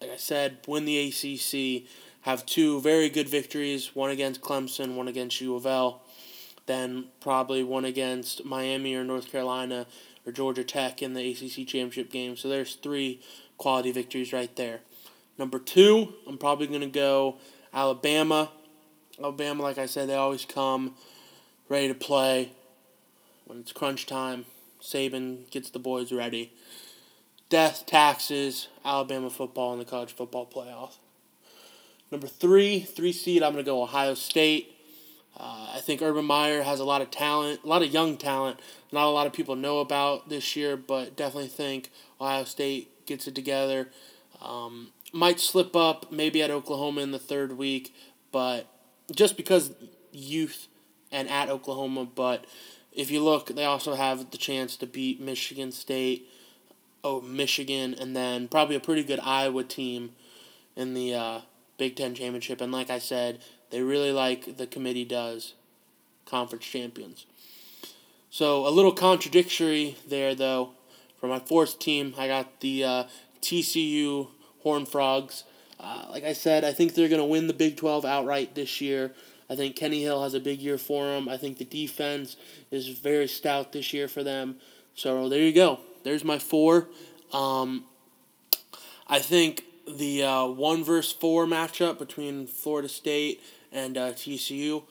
like 0.00 0.10
I 0.10 0.16
said, 0.16 0.58
win 0.66 0.86
the 0.86 1.06
ACC, 1.06 1.88
have 2.22 2.44
two 2.46 2.80
very 2.80 3.10
good 3.10 3.28
victories, 3.28 3.94
one 3.94 4.10
against 4.10 4.40
Clemson, 4.40 4.96
one 4.96 5.06
against 5.06 5.40
U 5.40 5.54
of 5.54 5.66
L, 5.66 6.02
then 6.70 7.06
probably 7.20 7.64
one 7.64 7.84
against 7.84 8.44
Miami 8.44 8.94
or 8.94 9.02
North 9.02 9.30
Carolina 9.30 9.86
or 10.24 10.32
Georgia 10.32 10.64
Tech 10.64 11.02
in 11.02 11.14
the 11.14 11.30
ACC 11.30 11.66
championship 11.66 12.10
game. 12.10 12.36
So 12.36 12.48
there's 12.48 12.76
three 12.76 13.20
quality 13.58 13.90
victories 13.90 14.32
right 14.32 14.54
there. 14.56 14.80
Number 15.36 15.58
two, 15.58 16.14
I'm 16.26 16.38
probably 16.38 16.68
going 16.68 16.80
to 16.82 16.86
go 16.86 17.38
Alabama. 17.74 18.50
Alabama, 19.18 19.62
like 19.62 19.78
I 19.78 19.86
said, 19.86 20.08
they 20.08 20.14
always 20.14 20.44
come 20.44 20.94
ready 21.68 21.88
to 21.88 21.94
play 21.94 22.52
when 23.46 23.58
it's 23.58 23.72
crunch 23.72 24.06
time. 24.06 24.44
Saban 24.80 25.50
gets 25.50 25.70
the 25.70 25.78
boys 25.78 26.12
ready. 26.12 26.52
Death, 27.48 27.84
taxes, 27.86 28.68
Alabama 28.84 29.28
football 29.28 29.72
in 29.72 29.78
the 29.78 29.84
college 29.84 30.12
football 30.12 30.46
playoff. 30.46 30.94
Number 32.10 32.26
three, 32.26 32.80
three 32.80 33.12
seed, 33.12 33.42
I'm 33.42 33.52
going 33.52 33.64
to 33.64 33.68
go 33.70 33.82
Ohio 33.82 34.14
State. 34.14 34.76
Uh, 35.36 35.72
I 35.74 35.80
think 35.80 36.02
Urban 36.02 36.24
Meyer 36.24 36.62
has 36.62 36.80
a 36.80 36.84
lot 36.84 37.02
of 37.02 37.10
talent, 37.10 37.60
a 37.64 37.66
lot 37.66 37.82
of 37.82 37.92
young 37.92 38.16
talent. 38.16 38.60
Not 38.92 39.06
a 39.06 39.10
lot 39.10 39.26
of 39.26 39.32
people 39.32 39.56
know 39.56 39.78
about 39.78 40.28
this 40.28 40.56
year, 40.56 40.76
but 40.76 41.16
definitely 41.16 41.48
think 41.48 41.90
Ohio 42.20 42.44
State 42.44 43.06
gets 43.06 43.26
it 43.26 43.34
together. 43.34 43.88
Um, 44.42 44.88
might 45.12 45.40
slip 45.40 45.74
up 45.74 46.12
maybe 46.12 46.42
at 46.42 46.50
Oklahoma 46.50 47.00
in 47.00 47.10
the 47.10 47.18
third 47.18 47.56
week, 47.56 47.94
but 48.32 48.66
just 49.14 49.36
because 49.36 49.72
youth 50.12 50.68
and 51.10 51.28
at 51.28 51.48
Oklahoma. 51.48 52.06
But 52.06 52.44
if 52.92 53.10
you 53.10 53.22
look, 53.22 53.48
they 53.48 53.64
also 53.64 53.94
have 53.94 54.30
the 54.30 54.38
chance 54.38 54.76
to 54.76 54.86
beat 54.86 55.20
Michigan 55.20 55.72
State, 55.72 56.28
oh 57.02 57.20
Michigan, 57.20 57.94
and 57.94 58.14
then 58.14 58.48
probably 58.48 58.76
a 58.76 58.80
pretty 58.80 59.04
good 59.04 59.20
Iowa 59.20 59.64
team 59.64 60.10
in 60.76 60.94
the 60.94 61.14
uh, 61.14 61.40
Big 61.78 61.96
Ten 61.96 62.14
championship. 62.14 62.60
And 62.60 62.72
like 62.72 62.90
I 62.90 62.98
said, 62.98 63.40
they 63.70 63.82
really 63.82 64.12
like 64.12 64.56
the 64.56 64.66
committee 64.66 65.04
does 65.04 65.54
conference 66.26 66.64
champions. 66.64 67.26
So 68.30 68.66
a 68.66 68.70
little 68.70 68.92
contradictory 68.92 69.96
there, 70.08 70.34
though. 70.34 70.70
For 71.18 71.26
my 71.26 71.40
fourth 71.40 71.78
team, 71.78 72.14
I 72.16 72.28
got 72.28 72.60
the 72.60 72.84
uh, 72.84 73.04
TCU 73.42 74.28
Horn 74.62 74.86
Frogs. 74.86 75.44
Uh, 75.78 76.06
like 76.10 76.24
I 76.24 76.32
said, 76.32 76.64
I 76.64 76.72
think 76.72 76.94
they're 76.94 77.08
going 77.08 77.20
to 77.20 77.26
win 77.26 77.46
the 77.46 77.52
Big 77.52 77.76
12 77.76 78.04
outright 78.04 78.54
this 78.54 78.80
year. 78.80 79.12
I 79.50 79.56
think 79.56 79.74
Kenny 79.74 80.02
Hill 80.02 80.22
has 80.22 80.32
a 80.34 80.40
big 80.40 80.60
year 80.60 80.78
for 80.78 81.06
them. 81.06 81.28
I 81.28 81.36
think 81.36 81.58
the 81.58 81.64
defense 81.64 82.36
is 82.70 82.88
very 82.88 83.26
stout 83.26 83.72
this 83.72 83.92
year 83.92 84.06
for 84.06 84.22
them. 84.22 84.56
So 84.94 85.28
there 85.28 85.40
you 85.40 85.52
go. 85.52 85.80
There's 86.04 86.24
my 86.24 86.38
four. 86.38 86.88
Um, 87.32 87.84
I 89.08 89.18
think 89.18 89.64
the 89.88 90.22
uh, 90.22 90.46
one 90.46 90.84
versus 90.84 91.12
four 91.12 91.46
matchup 91.46 91.98
between 91.98 92.46
Florida 92.46 92.88
State 92.88 93.42
and 93.72 93.96
uh, 93.96 94.12
TCU, 94.12 94.82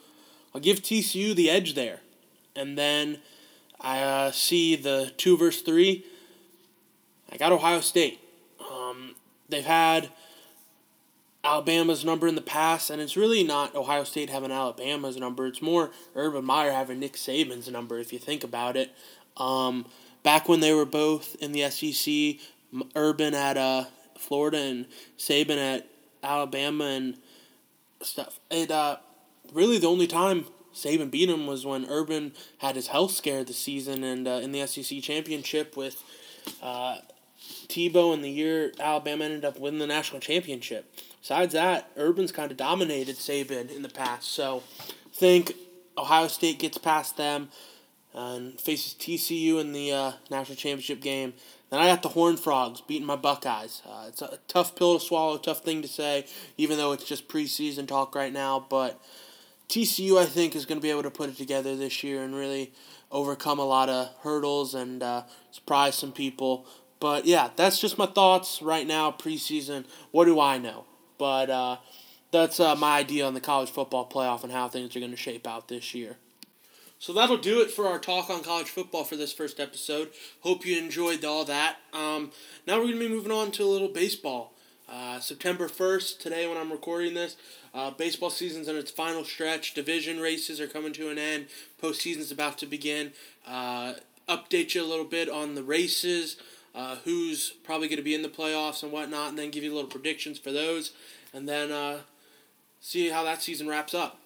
I'll 0.54 0.62
give 0.62 0.82
TCU 0.82 1.36
the 1.36 1.50
edge 1.50 1.76
there. 1.76 2.00
And 2.56 2.78
then 2.78 3.20
I 3.80 4.02
uh, 4.02 4.32
see 4.32 4.76
the 4.76 5.12
two 5.18 5.38
versus 5.38 5.62
three. 5.62 6.06
I 7.32 7.38
got 7.38 7.52
Ohio 7.52 7.80
State. 7.80 8.20
Um, 8.72 9.16
they've 9.48 9.66
had 9.66 10.10
Alabama's 11.44 12.04
number 12.04 12.28
in 12.28 12.36
the 12.36 12.42
past, 12.42 12.90
and 12.90 13.02
it's 13.02 13.16
really 13.16 13.44
not 13.44 13.76
Ohio 13.76 14.04
State 14.04 14.30
having 14.30 14.52
Alabama's 14.52 15.18
number. 15.18 15.48
It's 15.48 15.62
more 15.62 15.92
Urban 16.16 16.44
Meyer 16.44 16.72
having 16.72 17.00
Nick 17.00 17.14
Saban's 17.14 17.70
number, 17.70 18.00
if 18.00 18.12
you 18.12 18.20
think 18.20 18.44
about 18.44 18.76
it. 18.76 18.92
Um, 19.38 19.86
back 20.24 20.50
when 20.50 20.60
they 20.60 20.74
were 20.74 20.86
both 20.86 21.36
in 21.36 21.54
the 21.54 21.70
SEC, 21.70 22.46
Urban 22.96 23.34
at 23.34 23.56
uh, 23.56 23.86
Florida 24.18 24.58
and 24.58 24.86
Saban 25.18 25.58
at 25.58 25.88
Alabama 26.22 26.86
and 26.86 27.18
stuff. 28.02 28.40
It 28.50 28.72
uh, 28.72 28.98
really 29.54 29.78
the 29.78 29.88
only 29.88 30.08
time 30.08 30.46
Saban 30.74 31.12
beat 31.12 31.30
him 31.30 31.48
was 31.48 31.66
when 31.66 31.86
Urban 31.90 32.34
had 32.60 32.76
his 32.76 32.88
health 32.88 33.12
scare 33.12 33.44
this 33.44 33.58
season 33.58 34.04
and 34.04 34.28
uh, 34.28 34.32
in 34.32 34.52
the 34.52 34.66
SEC 34.66 35.02
championship 35.02 35.76
with 35.76 36.04
uh, 36.62 36.98
Tebow 37.68 38.14
in 38.14 38.22
the 38.22 38.30
year 38.30 38.74
Alabama 38.80 39.26
ended 39.26 39.46
up 39.46 39.60
winning 39.60 39.80
the 39.80 39.88
national 39.88 40.22
championship. 40.22 40.94
Besides 41.22 41.54
that, 41.54 41.96
Urban's 41.98 42.32
kind 42.32 42.52
of 42.52 42.58
dominated 42.58 43.18
Saban 43.18 43.76
in 43.76 43.82
the 43.82 43.90
past. 43.90 44.32
So, 44.32 44.64
think 45.14 45.54
Ohio 45.98 46.28
State 46.28 46.60
gets 46.60 46.78
past 46.78 47.18
them 47.18 47.50
and 48.14 48.60
faces 48.60 48.94
TCU 48.94 49.60
in 49.60 49.74
the 49.74 49.92
uh, 49.92 50.12
national 50.32 50.56
championship 50.56 51.02
game. 51.02 51.34
Then 51.70 51.80
I 51.80 51.88
got 51.88 52.02
the 52.02 52.10
Horned 52.10 52.40
Frogs 52.40 52.82
beating 52.82 53.06
my 53.06 53.16
Buckeyes. 53.16 53.82
Uh, 53.86 54.06
it's 54.08 54.22
a 54.22 54.40
tough 54.48 54.76
pill 54.76 54.98
to 54.98 55.06
swallow, 55.06 55.38
tough 55.38 55.64
thing 55.64 55.82
to 55.82 55.88
say, 55.88 56.26
even 56.58 56.78
though 56.78 56.92
it's 56.94 57.04
just 57.04 57.28
preseason 57.28 57.88
talk 57.88 58.16
right 58.16 58.34
now. 58.34 58.66
But 58.70 59.00
TCU, 59.70 60.18
I 60.18 60.26
think, 60.26 60.56
is 60.56 60.66
going 60.66 60.80
to 60.80 60.82
be 60.82 60.90
able 60.90 61.04
to 61.04 61.12
put 61.12 61.30
it 61.30 61.38
together 61.38 61.76
this 61.76 62.04
year 62.04 62.24
and 62.24 62.36
really 62.36 62.74
overcome 63.12 63.60
a 63.60 63.66
lot 63.66 63.90
of 63.90 64.10
hurdles 64.22 64.74
and 64.74 65.04
uh, 65.04 65.24
surprise 65.52 65.96
some 65.96 66.12
people. 66.12 66.66
But 67.00 67.26
yeah, 67.26 67.52
that's 67.56 67.80
just 67.80 67.98
my 67.98 68.08
thoughts 68.08 68.62
right 68.62 68.86
now, 68.86 69.12
preseason. 69.12 69.86
What 70.12 70.26
do 70.26 70.40
I 70.40 70.58
know? 70.58 70.86
But 71.20 71.50
uh, 71.50 71.78
that's 72.32 72.60
uh, 72.60 72.76
my 72.76 72.98
idea 72.98 73.26
on 73.26 73.36
the 73.36 73.42
college 73.42 73.70
football 73.70 74.10
playoff 74.10 74.44
and 74.44 74.52
how 74.52 74.68
things 74.68 74.96
are 74.96 75.00
going 75.00 75.12
to 75.12 75.18
shape 75.18 75.48
out 75.48 75.68
this 75.68 75.94
year. 75.94 76.18
So 77.00 77.14
that'll 77.14 77.38
do 77.38 77.62
it 77.62 77.72
for 77.72 77.88
our 77.88 77.98
talk 77.98 78.30
on 78.30 78.44
college 78.44 78.70
football 78.70 79.06
for 79.06 79.16
this 79.16 79.32
first 79.32 79.58
episode. 79.58 80.10
Hope 80.42 80.66
you 80.66 80.78
enjoyed 80.78 81.24
all 81.24 81.46
that. 81.46 81.78
Um, 81.94 82.34
now 82.68 82.76
we're 82.76 82.88
going 82.88 83.00
to 83.00 83.08
be 83.08 83.08
moving 83.08 83.32
on 83.32 83.52
to 83.52 83.64
a 83.64 83.72
little 83.72 83.88
baseball. 83.88 84.54
Uh, 84.92 85.22
September 85.22 85.70
1st, 85.70 86.20
today 86.20 86.46
when 86.46 86.58
I'm 86.58 86.74
recording 86.74 87.14
this, 87.14 87.38
uh, 87.74 87.92
baseball 87.92 88.30
season's 88.30 88.68
in 88.68 88.76
its 88.76 88.92
final 88.92 89.24
stretch. 89.24 89.74
Division 89.74 90.20
races 90.20 90.60
are 90.60 90.68
coming 90.68 90.92
to 90.94 91.10
an 91.10 91.18
end. 91.18 91.48
Postseason's 91.82 92.34
about 92.34 92.58
to 92.58 92.66
begin. 92.66 93.14
Uh, 93.48 93.94
update 94.28 94.76
you 94.76 94.84
a 94.84 94.86
little 94.86 95.06
bit 95.06 95.30
on 95.30 95.56
the 95.56 95.64
races 95.64 96.36
uh, 96.76 96.98
who's 97.06 97.52
probably 97.64 97.88
going 97.88 97.98
to 97.98 98.04
be 98.04 98.16
in 98.16 98.24
the 98.24 98.30
playoffs 98.30 98.84
and 98.84 98.92
whatnot, 98.92 99.30
and 99.30 99.40
then 99.40 99.52
give 99.52 99.64
you 99.64 99.74
little 99.74 99.90
predictions 99.90 100.38
for 100.38 100.52
those, 100.52 100.92
and 101.34 101.48
then 101.48 101.72
uh, 101.72 102.00
see 102.82 103.10
how 103.10 103.24
that 103.24 103.42
season 103.42 103.70
wraps 103.70 103.94
up. 103.94 104.20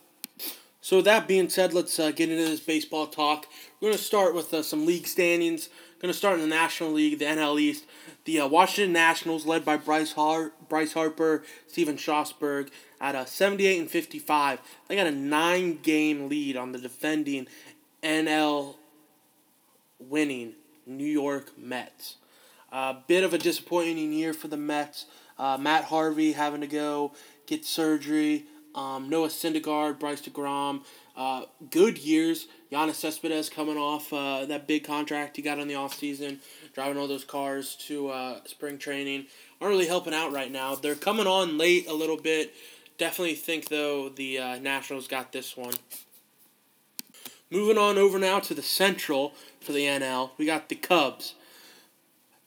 So, 0.83 1.01
that 1.03 1.29
being 1.29 1.47
said, 1.47 1.73
let's 1.73 1.97
uh, 1.97 2.11
get 2.11 2.29
into 2.29 2.43
this 2.43 2.59
baseball 2.59 3.07
talk. 3.07 3.47
We're 3.79 3.87
going 3.87 3.97
to 3.97 4.03
start 4.03 4.35
with 4.35 4.53
uh, 4.53 4.61
some 4.63 4.85
league 4.85 5.07
standings. 5.07 5.69
Going 6.01 6.11
to 6.11 6.17
start 6.17 6.35
in 6.35 6.41
the 6.41 6.53
National 6.53 6.91
League, 6.91 7.19
the 7.19 7.25
NL 7.25 7.57
East. 7.57 7.85
The 8.25 8.41
uh, 8.41 8.47
Washington 8.47 8.91
Nationals, 8.91 9.45
led 9.45 9.63
by 9.63 9.77
Bryce, 9.77 10.11
Har- 10.11 10.51
Bryce 10.67 10.91
Harper, 10.91 11.45
Stephen 11.67 11.97
Strasburg, 11.97 12.69
at 12.99 13.15
a 13.15 13.25
78 13.25 13.79
and 13.79 13.89
55. 13.89 14.59
They 14.89 14.97
got 14.97 15.07
a 15.07 15.11
nine 15.11 15.79
game 15.81 16.27
lead 16.27 16.57
on 16.57 16.73
the 16.73 16.79
defending 16.79 17.47
NL 18.03 18.75
winning 19.99 20.55
New 20.85 21.05
York 21.05 21.57
Mets. 21.57 22.17
A 22.73 22.97
bit 23.07 23.23
of 23.23 23.33
a 23.33 23.37
disappointing 23.37 24.11
year 24.11 24.33
for 24.33 24.49
the 24.49 24.57
Mets. 24.57 25.05
Uh, 25.39 25.57
Matt 25.57 25.85
Harvey 25.85 26.33
having 26.33 26.59
to 26.59 26.67
go 26.67 27.13
get 27.47 27.63
surgery. 27.63 28.47
Um, 28.75 29.09
Noah 29.09 29.27
Syndergaard, 29.27 29.99
Bryce 29.99 30.21
DeGrom. 30.21 30.83
Uh, 31.15 31.43
good 31.69 31.99
years. 31.99 32.47
Yoenis 32.71 32.95
Cespedes 32.95 33.49
coming 33.49 33.77
off 33.77 34.11
uh, 34.11 34.45
that 34.45 34.67
big 34.67 34.83
contract 34.83 35.35
he 35.35 35.43
got 35.43 35.59
in 35.59 35.67
the 35.67 35.75
offseason, 35.75 36.39
driving 36.73 36.97
all 36.97 37.07
those 37.07 37.23
cars 37.23 37.75
to 37.87 38.09
uh, 38.09 38.39
spring 38.45 38.77
training. 38.77 39.27
Aren't 39.61 39.73
really 39.73 39.87
helping 39.87 40.13
out 40.13 40.31
right 40.31 40.51
now. 40.51 40.75
They're 40.75 40.95
coming 40.95 41.27
on 41.27 41.57
late 41.57 41.87
a 41.87 41.93
little 41.93 42.17
bit. 42.17 42.53
Definitely 42.97 43.35
think, 43.35 43.69
though, 43.69 44.09
the 44.09 44.39
uh, 44.39 44.59
Nationals 44.59 45.07
got 45.07 45.31
this 45.31 45.55
one. 45.55 45.73
Moving 47.51 47.77
on 47.77 47.99
over 47.99 48.17
now 48.17 48.39
to 48.39 48.55
the 48.55 48.63
Central 48.63 49.33
for 49.61 49.71
the 49.71 49.85
NL, 49.85 50.31
we 50.37 50.45
got 50.45 50.69
the 50.69 50.75
Cubs 50.75 51.35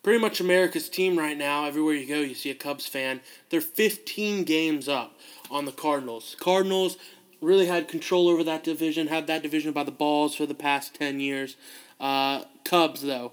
pretty 0.06 0.20
much 0.20 0.38
America's 0.38 0.88
team 0.88 1.18
right 1.18 1.36
now. 1.36 1.64
Everywhere 1.64 1.94
you 1.94 2.06
go, 2.06 2.20
you 2.20 2.36
see 2.36 2.48
a 2.48 2.54
Cubs 2.54 2.86
fan. 2.86 3.20
They're 3.50 3.60
15 3.60 4.44
games 4.44 4.88
up 4.88 5.18
on 5.50 5.64
the 5.64 5.72
Cardinals. 5.72 6.36
Cardinals 6.38 6.96
really 7.40 7.66
had 7.66 7.88
control 7.88 8.28
over 8.28 8.42
that 8.44 8.64
division, 8.64 9.08
had 9.08 9.26
that 9.26 9.42
division 9.42 9.72
by 9.72 9.84
the 9.84 9.90
balls 9.90 10.34
for 10.34 10.46
the 10.46 10.54
past 10.54 10.94
10 10.94 11.20
years. 11.20 11.56
Uh, 12.00 12.44
Cubs, 12.64 13.02
though, 13.02 13.32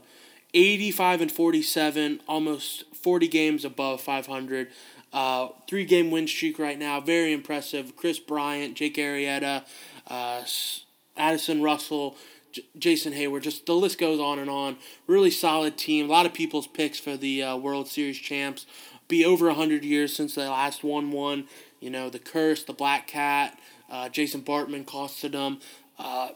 85 0.54 1.22
and 1.22 1.32
47, 1.32 2.22
almost 2.28 2.84
40 2.96 3.28
games 3.28 3.66
above 3.66 4.02
500. 4.02 4.68
Uh, 5.12 5.50
three 5.68 5.86
game 5.86 6.10
win 6.10 6.28
streak 6.28 6.58
right 6.58 6.80
now. 6.80 7.00
Very 7.00 7.34
impressive. 7.34 7.96
Kris 7.96 8.20
Bryant, 8.20 8.76
Jake 8.76 8.96
Arrieta, 8.96 9.64
uh, 10.08 10.44
Addison 11.16 11.62
Russell, 11.62 12.18
J- 12.52 12.64
Jason 12.78 13.14
Heyward. 13.14 13.44
Just 13.44 13.68
the 13.68 13.76
list 13.76 14.00
goes 14.00 14.20
on 14.20 14.40
and 14.40 14.50
on. 14.50 14.78
Really 15.06 15.30
solid 15.30 15.78
team. 15.78 16.10
A 16.10 16.12
lot 16.12 16.26
of 16.26 16.34
people's 16.34 16.66
picks 16.66 17.00
for 17.00 17.16
the 17.16 17.44
uh, 17.44 17.58
World 17.58 17.88
Series 17.88 18.18
champs. 18.18 18.66
Be 19.08 19.24
over 19.24 19.48
100 19.48 19.84
years 19.84 20.16
since 20.16 20.34
they 20.34 20.48
last 20.48 20.84
won 20.84 21.12
one. 21.12 21.48
You 21.84 21.90
know, 21.90 22.10
the 22.10 22.20
curse, 22.20 22.64
the 22.64 22.74
black 22.74 23.08
cat, 23.08 23.60
uh, 23.90 24.08
Jason 24.08 24.42
Bartman 24.42 24.86
costed 24.86 25.34
them. 25.34 25.60
Uh, 26.00 26.30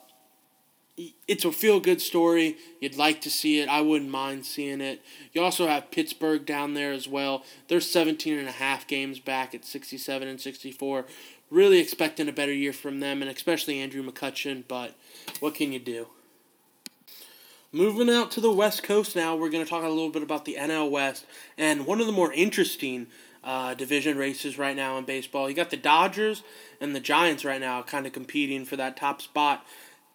it's 1.26 1.46
a 1.46 1.54
feel 1.54 1.80
good 1.80 2.02
story. 2.02 2.58
You'd 2.82 2.98
like 2.98 3.22
to 3.22 3.30
see 3.30 3.62
it. 3.62 3.70
I 3.70 3.80
wouldn't 3.80 4.12
mind 4.12 4.46
seeing 4.46 4.82
it. 4.82 5.02
You 5.32 5.42
also 5.42 5.68
have 5.68 5.90
Pittsburgh 5.90 6.46
down 6.46 6.74
there 6.74 6.92
as 6.92 7.08
well. 7.08 7.46
They're 7.70 7.80
17 7.80 8.38
and 8.38 8.50
a 8.50 8.52
half 8.52 8.88
games 8.88 9.20
back 9.20 9.56
at 9.56 9.64
67 9.64 10.28
and 10.28 10.42
64. 10.42 11.06
Really 11.50 11.80
expecting 11.80 12.28
a 12.28 12.34
better 12.34 12.54
year 12.54 12.74
from 12.74 13.00
them, 13.00 13.22
and 13.22 13.32
especially 13.32 13.80
Andrew 13.80 14.04
McCutchen, 14.04 14.64
but 14.68 14.96
what 15.40 15.56
can 15.56 15.72
you 15.72 15.80
do? 15.80 16.08
Moving 17.72 18.10
out 18.10 18.32
to 18.32 18.42
the 18.42 18.52
West 18.52 18.84
Coast 18.84 19.16
now, 19.16 19.36
we're 19.36 19.50
going 19.50 19.64
to 19.64 19.70
talk 19.70 19.84
a 19.84 19.90
little 19.90 20.10
bit 20.10 20.24
about 20.24 20.44
the 20.44 20.58
NL 20.60 20.90
West 20.90 21.26
and 21.58 21.86
one 21.86 22.02
of 22.02 22.08
the 22.08 22.12
more 22.12 22.34
interesting 22.34 23.08
uh, 23.48 23.74
division 23.74 24.18
races 24.18 24.58
right 24.58 24.76
now 24.76 24.98
in 24.98 25.06
baseball. 25.06 25.50
You 25.50 25.56
got 25.56 25.70
the 25.70 25.78
Dodgers 25.78 26.44
and 26.82 26.94
the 26.94 27.00
Giants 27.00 27.46
right 27.46 27.62
now 27.62 27.82
kind 27.82 28.06
of 28.06 28.12
competing 28.12 28.66
for 28.66 28.76
that 28.76 28.98
top 28.98 29.22
spot. 29.22 29.66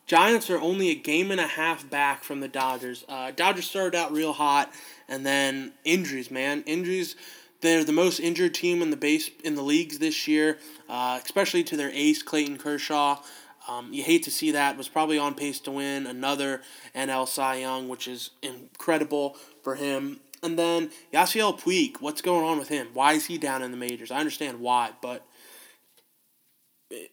Giants 0.06 0.50
are 0.50 0.60
only 0.60 0.90
a 0.90 0.94
game 0.94 1.30
and 1.30 1.40
a 1.40 1.46
half 1.46 1.88
back 1.88 2.24
from 2.24 2.40
the 2.40 2.48
Dodgers. 2.48 3.06
Uh, 3.08 3.30
Dodgers 3.30 3.64
started 3.64 3.96
out 3.96 4.12
real 4.12 4.34
hot, 4.34 4.70
and 5.08 5.24
then 5.24 5.72
injuries, 5.82 6.30
man, 6.30 6.62
injuries. 6.66 7.16
They're 7.62 7.84
the 7.84 7.92
most 7.92 8.20
injured 8.20 8.52
team 8.52 8.82
in 8.82 8.90
the 8.90 8.96
base 8.98 9.30
in 9.42 9.54
the 9.54 9.62
leagues 9.62 9.98
this 9.98 10.28
year, 10.28 10.58
uh, 10.90 11.18
especially 11.24 11.64
to 11.64 11.76
their 11.76 11.90
ace 11.90 12.22
Clayton 12.22 12.58
Kershaw. 12.58 13.22
Um, 13.66 13.94
you 13.94 14.02
hate 14.02 14.24
to 14.24 14.30
see 14.30 14.50
that. 14.50 14.76
Was 14.76 14.88
probably 14.88 15.18
on 15.18 15.34
pace 15.34 15.58
to 15.60 15.70
win 15.70 16.06
another 16.06 16.60
NL 16.94 17.26
Cy 17.26 17.56
Young, 17.56 17.88
which 17.88 18.06
is 18.06 18.30
incredible 18.42 19.38
for 19.62 19.76
him. 19.76 20.20
And 20.42 20.58
then 20.58 20.90
Yasiel 21.12 21.58
Puig, 21.60 22.00
what's 22.00 22.20
going 22.20 22.44
on 22.44 22.58
with 22.58 22.68
him? 22.68 22.88
Why 22.94 23.12
is 23.12 23.26
he 23.26 23.38
down 23.38 23.62
in 23.62 23.70
the 23.70 23.76
majors? 23.76 24.10
I 24.10 24.18
understand 24.18 24.60
why, 24.60 24.90
but 25.00 25.24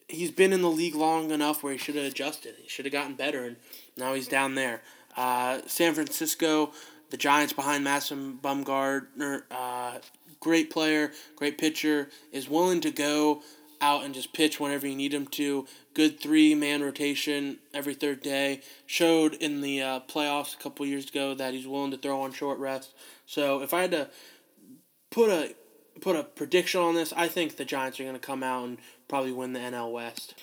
he's 0.08 0.30
been 0.30 0.52
in 0.52 0.62
the 0.62 0.70
league 0.70 0.94
long 0.94 1.30
enough 1.30 1.62
where 1.62 1.72
he 1.72 1.78
should 1.78 1.94
have 1.94 2.04
adjusted. 2.04 2.54
He 2.60 2.68
should 2.68 2.84
have 2.84 2.92
gotten 2.92 3.14
better, 3.14 3.44
and 3.44 3.56
now 3.96 4.14
he's 4.14 4.28
down 4.28 4.54
there. 4.54 4.82
Uh, 5.16 5.60
San 5.66 5.94
Francisco, 5.94 6.72
the 7.10 7.16
Giants 7.16 7.52
behind 7.52 7.84
Madison 7.84 8.38
Bumgarner, 8.42 9.42
uh, 9.50 9.98
great 10.40 10.70
player, 10.70 11.12
great 11.36 11.58
pitcher, 11.58 12.08
is 12.32 12.48
willing 12.48 12.80
to 12.80 12.90
go 12.90 13.42
out 13.80 14.04
and 14.04 14.14
just 14.14 14.32
pitch 14.32 14.60
whenever 14.60 14.86
you 14.86 14.94
need 14.94 15.14
him 15.14 15.26
to. 15.26 15.66
Good 15.94 16.20
three 16.20 16.54
man 16.54 16.82
rotation 16.82 17.58
every 17.72 17.94
third 17.94 18.22
day. 18.22 18.60
Showed 18.86 19.34
in 19.34 19.60
the 19.60 19.82
uh, 19.82 20.00
playoffs 20.00 20.54
a 20.54 20.58
couple 20.58 20.84
years 20.86 21.08
ago 21.08 21.34
that 21.34 21.54
he's 21.54 21.66
willing 21.66 21.90
to 21.90 21.96
throw 21.96 22.20
on 22.20 22.32
short 22.32 22.58
rest. 22.58 22.94
So 23.30 23.62
if 23.62 23.72
I 23.72 23.82
had 23.82 23.92
to 23.92 24.08
put 25.12 25.30
a 25.30 25.54
put 26.00 26.16
a 26.16 26.24
prediction 26.24 26.80
on 26.80 26.96
this, 26.96 27.12
I 27.16 27.28
think 27.28 27.56
the 27.56 27.64
Giants 27.64 28.00
are 28.00 28.02
going 28.02 28.16
to 28.16 28.18
come 28.18 28.42
out 28.42 28.64
and 28.64 28.78
probably 29.06 29.30
win 29.30 29.52
the 29.52 29.60
NL 29.60 29.92
West. 29.92 30.34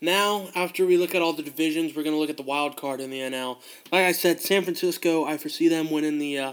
Now, 0.00 0.48
after 0.56 0.84
we 0.84 0.96
look 0.96 1.14
at 1.14 1.22
all 1.22 1.34
the 1.34 1.44
divisions, 1.44 1.94
we're 1.94 2.02
going 2.02 2.16
to 2.16 2.18
look 2.18 2.30
at 2.30 2.36
the 2.36 2.42
wild 2.42 2.76
card 2.76 3.00
in 3.00 3.10
the 3.10 3.20
NL. 3.20 3.58
Like 3.92 4.06
I 4.06 4.10
said, 4.10 4.40
San 4.40 4.64
Francisco, 4.64 5.24
I 5.24 5.36
foresee 5.36 5.68
them 5.68 5.92
winning 5.92 6.18
the 6.18 6.38
uh, 6.38 6.52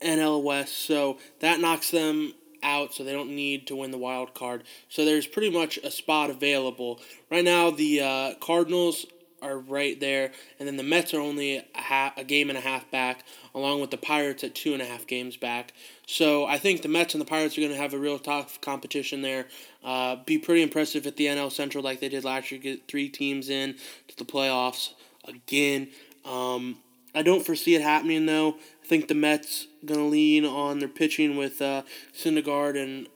NL 0.00 0.42
West, 0.42 0.76
so 0.76 1.18
that 1.38 1.60
knocks 1.60 1.92
them 1.92 2.32
out, 2.64 2.92
so 2.92 3.04
they 3.04 3.12
don't 3.12 3.30
need 3.30 3.68
to 3.68 3.76
win 3.76 3.92
the 3.92 3.98
wild 3.98 4.34
card. 4.34 4.64
So 4.88 5.04
there's 5.04 5.28
pretty 5.28 5.50
much 5.50 5.78
a 5.84 5.92
spot 5.92 6.30
available. 6.30 7.00
Right 7.30 7.44
now, 7.44 7.70
the 7.70 8.00
uh, 8.00 8.34
Cardinals 8.40 9.06
are 9.42 9.58
right 9.58 9.98
there, 9.98 10.30
and 10.58 10.66
then 10.66 10.76
the 10.76 10.82
Mets 10.82 11.12
are 11.12 11.20
only 11.20 11.56
a, 11.56 11.64
half, 11.74 12.16
a 12.16 12.24
game 12.24 12.48
and 12.48 12.56
a 12.56 12.62
half 12.62 12.90
back, 12.90 13.24
along 13.54 13.80
with 13.80 13.90
the 13.90 13.96
Pirates 13.96 14.44
at 14.44 14.54
two 14.54 14.72
and 14.72 14.80
a 14.80 14.86
half 14.86 15.06
games 15.06 15.36
back. 15.36 15.72
So 16.06 16.46
I 16.46 16.58
think 16.58 16.82
the 16.82 16.88
Mets 16.88 17.14
and 17.14 17.20
the 17.20 17.26
Pirates 17.26 17.58
are 17.58 17.60
going 17.60 17.72
to 17.72 17.78
have 17.78 17.94
a 17.94 17.98
real 17.98 18.18
tough 18.18 18.60
competition 18.60 19.22
there. 19.22 19.46
Uh, 19.84 20.16
be 20.24 20.38
pretty 20.38 20.62
impressive 20.62 21.06
at 21.06 21.16
the 21.16 21.26
NL 21.26 21.50
Central 21.50 21.82
like 21.82 22.00
they 22.00 22.08
did 22.08 22.24
last 22.24 22.50
year, 22.50 22.60
get 22.60 22.88
three 22.88 23.08
teams 23.08 23.48
in 23.48 23.74
to 24.08 24.16
the 24.16 24.24
playoffs 24.24 24.90
again. 25.24 25.88
Um, 26.24 26.76
I 27.14 27.22
don't 27.22 27.44
foresee 27.44 27.74
it 27.74 27.82
happening 27.82 28.26
though. 28.26 28.56
I 28.82 28.86
think 28.86 29.08
the 29.08 29.14
Mets 29.14 29.66
gonna 29.84 30.06
lean 30.06 30.44
on 30.44 30.78
their 30.78 30.88
pitching 30.88 31.36
with 31.36 31.60
uh, 31.60 31.82
Syndergaard 32.14 32.82
and 32.82 33.08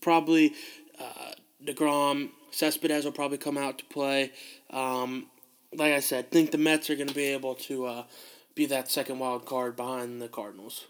probably 0.00 0.54
uh, 1.00 1.32
Degrom. 1.64 2.30
Cespedes 2.50 3.04
will 3.04 3.12
probably 3.12 3.38
come 3.38 3.58
out 3.58 3.78
to 3.78 3.84
play. 3.86 4.32
Um, 4.70 5.26
like 5.74 5.92
I 5.92 6.00
said, 6.00 6.30
think 6.30 6.50
the 6.50 6.58
Mets 6.58 6.90
are 6.90 6.96
going 6.96 7.08
to 7.08 7.14
be 7.14 7.26
able 7.26 7.54
to 7.54 7.86
uh, 7.86 8.04
be 8.54 8.66
that 8.66 8.90
second 8.90 9.18
wild 9.18 9.44
card 9.44 9.76
behind 9.76 10.20
the 10.20 10.28
Cardinals. 10.28 10.86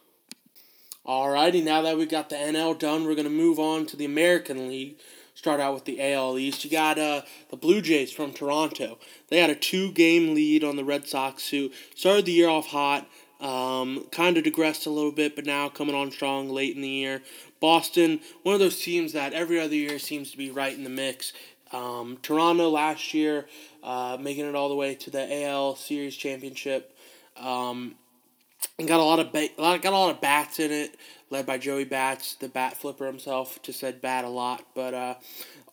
Alrighty, 1.06 1.62
now 1.62 1.82
that 1.82 1.96
we 1.96 2.06
got 2.06 2.30
the 2.30 2.36
NL 2.36 2.78
done, 2.78 3.04
we're 3.04 3.14
going 3.14 3.24
to 3.24 3.30
move 3.30 3.58
on 3.58 3.86
to 3.86 3.96
the 3.96 4.04
American 4.04 4.68
League. 4.68 4.96
Start 5.34 5.60
out 5.60 5.74
with 5.74 5.84
the 5.84 6.12
AL 6.12 6.38
East. 6.38 6.64
You 6.64 6.70
got 6.70 6.98
uh, 6.98 7.22
the 7.50 7.56
Blue 7.56 7.80
Jays 7.80 8.10
from 8.10 8.32
Toronto. 8.32 8.98
They 9.28 9.38
had 9.38 9.50
a 9.50 9.54
two 9.54 9.92
game 9.92 10.34
lead 10.34 10.64
on 10.64 10.76
the 10.76 10.84
Red 10.84 11.06
Sox, 11.06 11.48
who 11.48 11.70
started 11.94 12.24
the 12.24 12.32
year 12.32 12.48
off 12.48 12.66
hot, 12.66 13.06
um, 13.40 14.06
kind 14.10 14.38
of 14.38 14.44
digressed 14.44 14.86
a 14.86 14.90
little 14.90 15.12
bit, 15.12 15.36
but 15.36 15.44
now 15.44 15.68
coming 15.68 15.94
on 15.94 16.10
strong 16.10 16.48
late 16.48 16.74
in 16.74 16.82
the 16.82 16.88
year. 16.88 17.22
Boston, 17.60 18.20
one 18.42 18.54
of 18.54 18.60
those 18.60 18.80
teams 18.80 19.12
that 19.12 19.32
every 19.32 19.60
other 19.60 19.74
year 19.74 19.98
seems 19.98 20.30
to 20.30 20.36
be 20.36 20.50
right 20.50 20.76
in 20.76 20.84
the 20.84 20.90
mix. 20.90 21.32
Um, 21.72 22.18
Toronto 22.22 22.70
last 22.70 23.12
year, 23.12 23.46
uh, 23.82 24.16
making 24.20 24.46
it 24.46 24.54
all 24.54 24.68
the 24.68 24.74
way 24.74 24.94
to 24.94 25.10
the 25.10 25.44
AL 25.44 25.76
Series 25.76 26.16
championship, 26.16 26.96
um, 27.36 27.96
and 28.78 28.86
got 28.86 29.00
a 29.00 29.02
lot 29.02 29.18
of 29.18 29.32
ba- 29.32 29.48
got 29.56 29.84
a 29.84 29.90
lot 29.90 30.10
of 30.10 30.20
bats 30.20 30.60
in 30.60 30.70
it, 30.70 30.96
led 31.30 31.44
by 31.44 31.58
Joey 31.58 31.84
Bats, 31.84 32.34
the 32.34 32.48
bat 32.48 32.76
flipper 32.76 33.06
himself. 33.06 33.60
Just 33.62 33.80
said 33.80 34.00
bat 34.00 34.24
a 34.24 34.28
lot, 34.28 34.64
but 34.74 34.94
uh, 34.94 35.14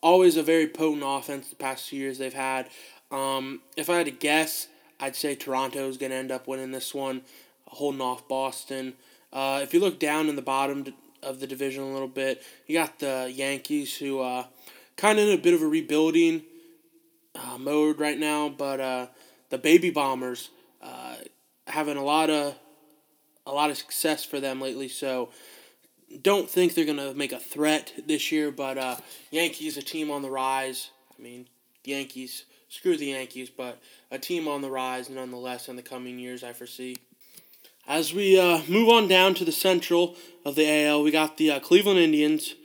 always 0.02 0.36
a 0.36 0.44
very 0.44 0.68
potent 0.68 1.04
offense. 1.06 1.50
The 1.50 1.56
past 1.56 1.90
two 1.90 1.98
years 1.98 2.18
they've 2.18 2.34
had. 2.34 2.70
Um, 3.12 3.62
if 3.78 3.90
I 3.90 3.98
had 3.98 4.08
to 4.08 4.12
guess, 4.12 4.68
I'd 5.00 5.16
say 5.16 5.36
Toronto 5.36 5.88
is 5.88 5.98
going 5.98 6.12
to 6.12 6.16
end 6.16 6.32
up 6.32 6.48
winning 6.48 6.72
this 6.72 6.94
one, 6.94 7.22
holding 7.68 8.02
off 8.02 8.28
Boston. 8.28 8.94
Uh, 9.32 9.60
if 9.62 9.74
you 9.74 9.80
look 9.80 10.00
down 10.00 10.28
in 10.28 10.36
the 10.36 10.42
bottom 10.42 10.94
of 11.22 11.40
the 11.40 11.46
division 11.46 11.84
a 11.84 11.94
little 11.94 12.08
bit, 12.08 12.42
you 12.66 12.76
got 12.76 12.98
the 12.98 13.32
Yankees 13.32 13.96
who. 13.96 14.44
Kind 14.96 15.20
of 15.20 15.28
in 15.28 15.34
a 15.34 15.42
bit 15.42 15.54
of 15.54 15.62
a 15.62 15.68
rebuilding 15.68 16.44
uh, 17.36 17.58
mode 17.58 18.00
right 18.00 18.18
now, 18.18 18.50
but 18.50 18.80
uh, 18.80 19.08
the 19.50 19.58
baby 19.58 19.90
bombers 19.90 20.50
uh, 20.82 21.16
having 21.68 21.98
a 21.98 22.04
lot 22.04 22.30
of 22.30 22.56
a 23.46 23.52
lot 23.52 23.70
of 23.70 23.78
success 23.78 24.24
for 24.24 24.40
them 24.40 24.62
lately. 24.62 24.88
So 24.88 25.30
don't 26.22 26.50
think 26.50 26.74
they're 26.74 26.86
gonna 26.86 27.14
make 27.14 27.32
a 27.32 27.40
threat 27.40 27.94
this 28.06 28.32
year, 28.32 28.52
but 28.52 28.78
uh, 28.78 28.98
Yankees 29.32 29.78
a 29.78 29.82
team 29.82 30.12
on 30.12 30.22
the 30.22 30.30
rise. 30.30 30.92
I 31.18 31.22
mean, 31.22 31.48
Yankees 31.84 32.46
screw 32.70 32.98
the 32.98 33.08
Yankees, 33.08 33.50
but 33.50 33.80
a 34.12 34.18
team 34.18 34.48
on 34.48 34.62
the 34.62 34.70
rise 34.70 35.10
nonetheless 35.10 35.68
in 35.68 35.76
the 35.76 35.82
coming 35.82 36.20
years. 36.20 36.44
I 36.44 36.54
foresee. 36.54 36.98
As 37.86 38.14
we 38.14 38.40
uh, 38.40 38.62
move 38.70 38.88
on 38.88 39.10
down 39.10 39.34
to 39.36 39.44
the 39.44 39.52
central 39.52 40.16
of 40.46 40.56
the 40.56 40.86
AL, 40.86 41.04
we 41.04 41.12
got 41.12 41.36
the 41.36 41.52
uh, 41.52 41.60
Cleveland 41.60 42.00
Indians 42.00 42.56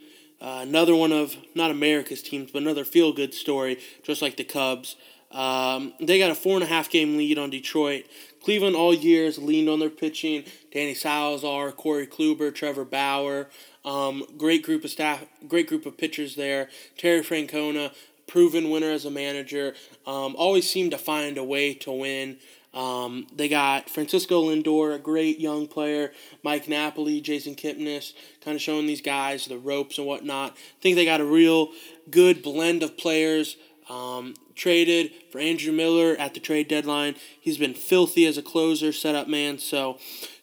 uh, 0.41 0.59
another 0.61 0.95
one 0.95 1.11
of 1.11 1.35
not 1.55 1.71
America's 1.71 2.21
teams, 2.21 2.51
but 2.51 2.61
another 2.61 2.85
feel 2.85 3.11
good 3.11 3.33
story, 3.33 3.79
just 4.03 4.21
like 4.21 4.37
the 4.37 4.43
Cubs. 4.43 4.95
Um, 5.31 5.93
they 5.99 6.17
got 6.17 6.31
a 6.31 6.35
four 6.35 6.55
and 6.55 6.63
a 6.63 6.67
half 6.67 6.89
game 6.89 7.17
lead 7.17 7.37
on 7.37 7.49
Detroit. 7.49 8.05
Cleveland 8.43 8.75
all 8.75 8.93
years 8.93 9.37
leaned 9.37 9.69
on 9.69 9.79
their 9.79 9.89
pitching. 9.89 10.43
Danny 10.71 10.93
Salazar, 10.93 11.71
Corey 11.71 12.07
Kluber, 12.07 12.53
Trevor 12.53 12.85
Bauer. 12.85 13.49
Um, 13.85 14.23
great 14.37 14.63
group 14.63 14.83
of 14.83 14.89
staff, 14.89 15.25
great 15.47 15.67
group 15.67 15.85
of 15.85 15.97
pitchers 15.97 16.35
there. 16.35 16.69
Terry 16.97 17.21
Francona, 17.21 17.93
proven 18.27 18.69
winner 18.69 18.91
as 18.91 19.05
a 19.05 19.11
manager. 19.11 19.73
Um, 20.07 20.35
always 20.37 20.69
seemed 20.69 20.91
to 20.91 20.97
find 20.97 21.37
a 21.37 21.43
way 21.43 21.73
to 21.75 21.91
win. 21.91 22.37
Um, 22.73 23.27
they 23.33 23.49
got 23.49 23.89
Francisco 23.89 24.43
Lindor, 24.43 24.93
a 24.93 24.99
great 24.99 25.39
young 25.39 25.67
player, 25.67 26.11
Mike 26.43 26.67
Napoli, 26.67 27.19
Jason 27.19 27.55
Kipnis, 27.55 28.13
kind 28.43 28.55
of 28.55 28.61
showing 28.61 28.85
these 28.85 29.01
guys 29.01 29.45
the 29.45 29.57
ropes 29.57 29.97
and 29.97 30.05
whatnot. 30.05 30.51
I 30.51 30.81
think 30.81 30.95
they 30.95 31.05
got 31.05 31.21
a 31.21 31.25
real 31.25 31.69
good 32.09 32.41
blend 32.43 32.83
of 32.83 32.97
players. 32.97 33.57
Um, 33.89 34.35
traded 34.53 35.11
for 35.31 35.39
Andrew 35.39 35.73
Miller 35.73 36.15
at 36.19 36.35
the 36.35 36.39
trade 36.39 36.67
deadline. 36.67 37.15
He's 37.41 37.57
been 37.57 37.73
filthy 37.73 38.27
as 38.27 38.37
a 38.37 38.43
closer, 38.43 38.91
setup 38.91 39.27
man. 39.27 39.57
So, 39.57 39.97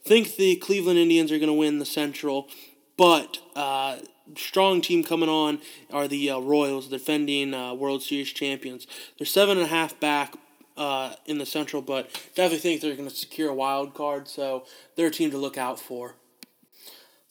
think 0.07 0.37
the 0.37 0.57
Cleveland 0.57 0.99
Indians 0.99 1.31
are 1.33 1.39
going 1.39 1.49
to 1.49 1.53
win 1.53 1.79
the 1.79 1.85
Central, 1.85 2.49
but 2.97 3.39
uh, 3.55 3.99
strong 4.37 4.81
team 4.81 5.03
coming 5.03 5.29
on 5.29 5.61
are 5.93 6.09
the 6.09 6.31
uh, 6.31 6.39
Royals, 6.39 6.89
defending 6.89 7.53
uh, 7.53 7.75
World 7.75 8.03
Series 8.03 8.33
champions. 8.33 8.87
They're 9.19 9.27
seven 9.27 9.59
and 9.59 9.67
a 9.67 9.71
half 9.71 9.99
back, 10.01 10.35
uh, 10.77 11.15
in 11.25 11.39
the 11.39 11.47
Central, 11.47 11.83
but 11.83 12.13
definitely 12.35 12.59
think 12.59 12.81
they're 12.81 12.97
going 12.97 13.09
to 13.09 13.15
secure 13.15 13.51
a 13.51 13.55
wild 13.55 13.95
card, 13.95 14.29
so 14.29 14.65
they're 14.95 15.09
a 15.09 15.11
team 15.11 15.31
to 15.31 15.39
look 15.39 15.57
out 15.59 15.81
for. 15.81 16.15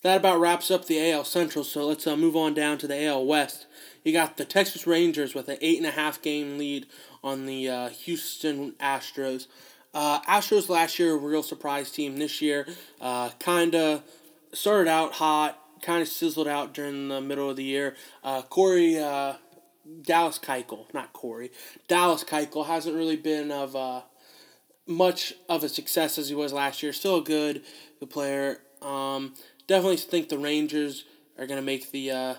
that 0.01 0.17
about 0.17 0.39
wraps 0.39 0.69
up 0.71 0.85
the 0.85 1.11
AL 1.11 1.25
Central. 1.25 1.63
So 1.63 1.85
let's 1.87 2.05
uh, 2.07 2.15
move 2.15 2.35
on 2.35 2.53
down 2.53 2.77
to 2.79 2.87
the 2.87 3.05
AL 3.05 3.25
West. 3.25 3.67
You 4.03 4.13
got 4.13 4.37
the 4.37 4.45
Texas 4.45 4.85
Rangers 4.85 5.33
with 5.33 5.49
an 5.49 5.57
eight 5.61 5.77
and 5.77 5.87
a 5.87 5.91
half 5.91 6.21
game 6.21 6.57
lead 6.57 6.85
on 7.23 7.45
the 7.47 7.67
uh, 7.67 7.89
Houston 7.89 8.73
Astros. 8.73 9.47
Uh, 9.95 10.21
Astros 10.21 10.69
last 10.69 10.99
year 10.99 11.13
a 11.13 11.17
real 11.17 11.41
surprise 11.41 11.89
team. 11.89 12.17
This 12.17 12.41
year, 12.41 12.67
uh, 13.01 13.31
kind 13.39 13.73
of 13.73 14.03
started 14.53 14.89
out 14.89 15.13
hot, 15.13 15.59
kind 15.81 16.01
of 16.01 16.07
sizzled 16.07 16.47
out 16.47 16.73
during 16.73 17.07
the 17.07 17.21
middle 17.21 17.49
of 17.49 17.55
the 17.55 17.63
year. 17.63 17.95
Uh, 18.23 18.41
Corey 18.41 18.99
uh, 18.99 19.33
Dallas 20.01 20.39
Keuchel, 20.39 20.93
not 20.93 21.13
Corey, 21.13 21.51
Dallas 21.87 22.23
Keuchel 22.23 22.65
hasn't 22.65 22.95
really 22.95 23.15
been 23.15 23.51
of 23.51 23.75
uh, 23.75 24.01
much 24.87 25.33
of 25.49 25.63
a 25.63 25.69
success 25.69 26.17
as 26.17 26.29
he 26.29 26.35
was 26.35 26.53
last 26.53 26.83
year. 26.83 26.93
Still 26.93 27.17
a 27.17 27.23
good, 27.23 27.63
good 27.99 28.09
player. 28.09 28.61
Um, 28.81 29.33
definitely 29.67 29.97
think 29.97 30.29
the 30.29 30.37
Rangers 30.37 31.05
are 31.37 31.47
going 31.47 31.59
to 31.59 31.65
make 31.65 31.91
the 31.91 32.11
uh, 32.11 32.35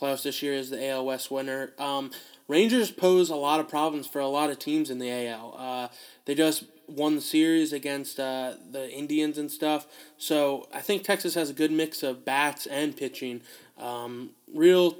playoffs 0.00 0.22
this 0.22 0.42
year 0.42 0.54
as 0.54 0.70
the 0.70 0.88
AL 0.88 1.06
West 1.06 1.30
winner. 1.30 1.72
Um, 1.78 2.10
Rangers 2.48 2.90
pose 2.90 3.30
a 3.30 3.36
lot 3.36 3.60
of 3.60 3.68
problems 3.68 4.06
for 4.06 4.20
a 4.20 4.28
lot 4.28 4.50
of 4.50 4.58
teams 4.58 4.90
in 4.90 4.98
the 4.98 5.10
AL. 5.10 5.56
Uh, 5.58 5.88
they 6.26 6.34
just 6.34 6.64
won 6.86 7.16
the 7.16 7.20
series 7.20 7.72
against 7.72 8.20
uh, 8.20 8.54
the 8.70 8.90
Indians 8.90 9.38
and 9.38 9.50
stuff. 9.50 9.86
So 10.16 10.68
I 10.72 10.80
think 10.80 11.02
Texas 11.02 11.34
has 11.34 11.50
a 11.50 11.54
good 11.54 11.72
mix 11.72 12.02
of 12.02 12.24
bats 12.24 12.66
and 12.66 12.96
pitching. 12.96 13.40
Um, 13.78 14.30
real, 14.54 14.96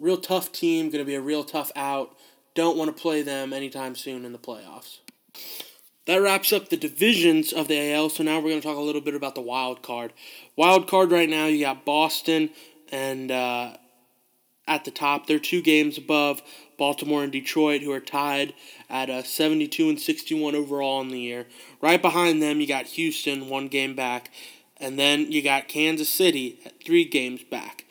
real 0.00 0.16
tough 0.16 0.50
team. 0.50 0.90
Going 0.90 1.04
to 1.04 1.08
be 1.08 1.14
a 1.14 1.20
real 1.20 1.44
tough 1.44 1.70
out. 1.76 2.16
Don't 2.54 2.76
want 2.76 2.94
to 2.94 3.00
play 3.00 3.22
them 3.22 3.52
anytime 3.52 3.94
soon 3.94 4.24
in 4.24 4.32
the 4.32 4.38
playoffs. 4.38 4.98
That 6.06 6.16
wraps 6.16 6.52
up 6.52 6.70
the 6.70 6.76
divisions 6.76 7.52
of 7.52 7.68
the 7.68 7.92
AL. 7.92 8.10
So 8.10 8.24
now 8.24 8.40
we're 8.40 8.50
going 8.50 8.60
to 8.60 8.66
talk 8.66 8.76
a 8.76 8.80
little 8.80 9.00
bit 9.00 9.14
about 9.14 9.36
the 9.36 9.40
wild 9.40 9.82
card. 9.82 10.12
Wild 10.56 10.88
card 10.88 11.12
right 11.12 11.28
now, 11.28 11.46
you 11.46 11.60
got 11.60 11.84
Boston 11.84 12.50
and 12.90 13.30
uh, 13.30 13.76
at 14.66 14.84
the 14.84 14.90
top. 14.90 15.26
They're 15.26 15.38
two 15.38 15.62
games 15.62 15.98
above 15.98 16.42
Baltimore 16.78 17.22
and 17.22 17.30
Detroit, 17.30 17.82
who 17.82 17.92
are 17.92 18.00
tied 18.00 18.54
at 18.88 19.10
a 19.10 19.24
72 19.24 19.88
and 19.88 20.00
61 20.00 20.54
overall 20.54 21.00
in 21.00 21.08
the 21.08 21.20
year. 21.20 21.46
Right 21.80 22.00
behind 22.00 22.42
them, 22.42 22.60
you 22.60 22.66
got 22.66 22.86
Houston, 22.86 23.48
one 23.48 23.68
game 23.68 23.94
back, 23.94 24.30
and 24.78 24.98
then 24.98 25.30
you 25.30 25.42
got 25.42 25.68
Kansas 25.68 26.08
City 26.08 26.58
at 26.64 26.82
three 26.82 27.04
games 27.04 27.42
back. 27.44 27.84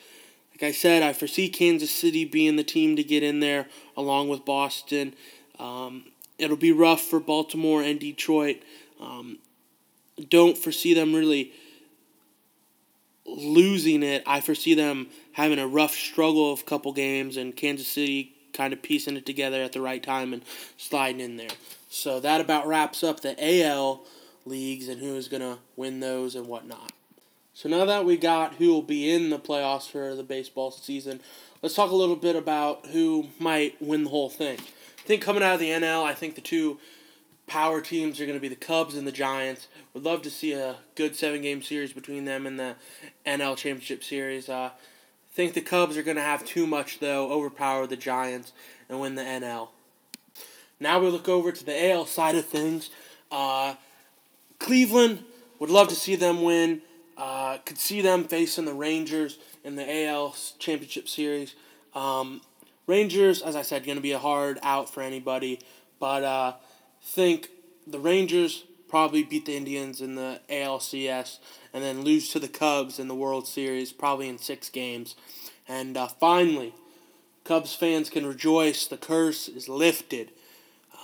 Like 0.59 0.69
I 0.69 0.71
said, 0.73 1.03
I 1.03 1.13
foresee 1.13 1.47
Kansas 1.47 1.91
City 1.91 2.25
being 2.25 2.57
the 2.57 2.63
team 2.63 2.97
to 2.97 3.03
get 3.03 3.23
in 3.23 3.39
there 3.39 3.67
along 3.95 4.27
with 4.27 4.43
Boston. 4.43 5.13
Um, 5.57 6.11
it'll 6.37 6.57
be 6.57 6.73
rough 6.73 7.01
for 7.01 7.21
Baltimore 7.21 7.81
and 7.81 7.97
Detroit. 7.97 8.57
Um, 8.99 9.37
don't 10.29 10.57
foresee 10.57 10.93
them 10.93 11.15
really 11.15 11.53
losing 13.25 14.03
it. 14.03 14.21
I 14.27 14.41
foresee 14.41 14.73
them 14.73 15.07
having 15.31 15.59
a 15.59 15.67
rough 15.67 15.93
struggle 15.93 16.51
of 16.51 16.61
a 16.61 16.63
couple 16.63 16.91
games 16.91 17.37
and 17.37 17.55
Kansas 17.55 17.87
City 17.87 18.33
kind 18.51 18.73
of 18.73 18.81
piecing 18.81 19.15
it 19.15 19.25
together 19.25 19.61
at 19.61 19.71
the 19.71 19.79
right 19.79 20.03
time 20.03 20.33
and 20.33 20.43
sliding 20.75 21.21
in 21.21 21.37
there. 21.37 21.47
So 21.89 22.19
that 22.19 22.41
about 22.41 22.67
wraps 22.67 23.03
up 23.03 23.21
the 23.21 23.35
AL 23.39 24.03
leagues 24.45 24.89
and 24.89 24.99
who 24.99 25.15
is 25.15 25.29
going 25.29 25.41
to 25.41 25.59
win 25.77 26.01
those 26.01 26.35
and 26.35 26.47
whatnot. 26.47 26.91
So 27.59 27.67
now 27.67 27.83
that 27.83 28.05
we 28.05 28.15
got 28.15 28.55
who 28.55 28.69
will 28.69 28.81
be 28.81 29.11
in 29.11 29.31
the 29.31 29.37
playoffs 29.37 29.89
for 29.89 30.15
the 30.15 30.23
baseball 30.23 30.71
season, 30.71 31.19
let's 31.61 31.75
talk 31.75 31.91
a 31.91 31.95
little 31.95 32.15
bit 32.15 32.37
about 32.37 32.85
who 32.85 33.27
might 33.37 33.81
win 33.81 34.05
the 34.05 34.09
whole 34.09 34.29
thing. 34.29 34.57
I 34.57 35.01
think 35.05 35.21
coming 35.21 35.43
out 35.43 35.55
of 35.55 35.59
the 35.59 35.67
NL, 35.67 36.05
I 36.05 36.13
think 36.13 36.35
the 36.35 36.41
two 36.41 36.79
power 37.47 37.81
teams 37.81 38.21
are 38.21 38.25
going 38.25 38.37
to 38.37 38.41
be 38.41 38.47
the 38.47 38.55
Cubs 38.55 38.95
and 38.95 39.05
the 39.05 39.11
Giants. 39.11 39.67
Would 39.93 40.05
love 40.05 40.21
to 40.21 40.29
see 40.29 40.53
a 40.53 40.77
good 40.95 41.17
seven 41.17 41.41
game 41.41 41.61
series 41.61 41.91
between 41.91 42.23
them 42.23 42.47
and 42.47 42.57
the 42.57 42.75
NL 43.25 43.57
Championship 43.57 44.05
Series. 44.05 44.47
Uh, 44.47 44.69
I 44.71 45.33
think 45.33 45.53
the 45.53 45.59
Cubs 45.59 45.97
are 45.97 46.03
going 46.03 46.15
to 46.15 46.23
have 46.23 46.45
too 46.45 46.65
much, 46.65 46.99
though, 46.99 47.29
overpower 47.29 47.87
the 47.87 47.97
Giants 47.97 48.53
and 48.87 49.01
win 49.01 49.15
the 49.15 49.23
NL. 49.23 49.67
Now 50.79 51.01
we 51.01 51.09
look 51.09 51.27
over 51.27 51.51
to 51.51 51.65
the 51.65 51.91
AL 51.91 52.05
side 52.05 52.35
of 52.35 52.45
things. 52.45 52.89
Uh, 53.29 53.73
Cleveland 54.59 55.25
would 55.59 55.69
love 55.69 55.89
to 55.89 55.95
see 55.95 56.15
them 56.15 56.41
win. 56.41 56.83
Uh, 57.19 57.57
could 57.65 57.77
see 57.77 57.99
them 57.99 58.23
facing 58.23 58.63
the 58.63 58.73
Rangers 58.73 59.39
in 59.65 59.75
the 59.75 60.05
AL 60.05 60.35
Championship 60.57 61.09
Series. 61.09 61.53
Um, 61.93 62.39
Rangers, 62.87 63.41
as 63.41 63.57
I 63.57 63.61
said, 63.61 63.85
going 63.85 63.97
to 63.97 64.01
be 64.01 64.13
a 64.13 64.19
hard 64.19 64.57
out 64.63 64.89
for 64.89 65.01
anybody, 65.01 65.59
but 65.99 66.23
uh, 66.23 66.53
think 67.03 67.49
the 67.85 67.99
Rangers 67.99 68.63
probably 68.87 69.21
beat 69.21 69.45
the 69.45 69.57
Indians 69.57 69.99
in 69.99 70.15
the 70.15 70.39
ALCS 70.49 71.39
and 71.73 71.83
then 71.83 72.03
lose 72.03 72.29
to 72.29 72.39
the 72.39 72.47
Cubs 72.47 72.99
in 72.99 73.09
the 73.09 73.15
World 73.15 73.47
Series, 73.47 73.91
probably 73.91 74.29
in 74.29 74.37
six 74.37 74.69
games. 74.69 75.15
And 75.67 75.97
uh, 75.97 76.07
finally, 76.07 76.73
Cubs 77.43 77.75
fans 77.75 78.09
can 78.09 78.25
rejoice. 78.25 78.87
The 78.87 78.97
curse 78.97 79.49
is 79.49 79.67
lifted. 79.67 80.31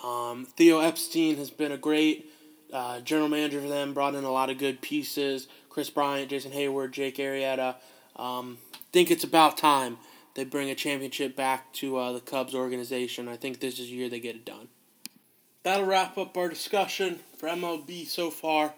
Um, 0.02 0.48
Theo 0.56 0.80
Epstein 0.80 1.36
has 1.38 1.50
been 1.50 1.74
a 1.74 1.78
great 1.78 2.32
uh, 2.74 3.00
general 3.02 3.30
manager 3.30 3.62
for 3.62 3.68
them, 3.68 3.94
brought 3.94 4.16
in 4.16 4.24
a 4.24 4.32
lot 4.32 4.50
of 4.50 4.58
good 4.58 4.82
pieces. 4.82 5.48
Kris 5.76 5.92
Bryant, 5.92 6.32
Jason 6.32 6.52
Heyward, 6.52 6.92
Jake 6.92 7.18
Arrieta. 7.18 7.76
Um, 8.16 8.58
think 8.92 9.12
it's 9.12 9.24
about 9.24 9.58
time 9.58 9.98
they 10.34 10.44
bring 10.44 10.72
a 10.72 10.76
championship 10.76 11.36
back 11.36 11.72
to 11.74 11.98
uh, 11.98 12.14
the 12.14 12.20
Cubs 12.20 12.56
organization. 12.56 13.28
I 13.28 13.36
think 13.36 13.60
this 13.60 13.78
is 13.78 13.90
the 13.90 13.94
year 13.94 14.10
they 14.10 14.20
get 14.20 14.36
it 14.36 14.46
done 14.46 14.70
that'll 15.66 15.86
wrap 15.86 16.18
up 16.18 16.38
our 16.38 16.48
discussion 16.48 17.20
for 17.38 17.50
MLB 17.50 18.06
so 18.06 18.30
far. 18.30 18.76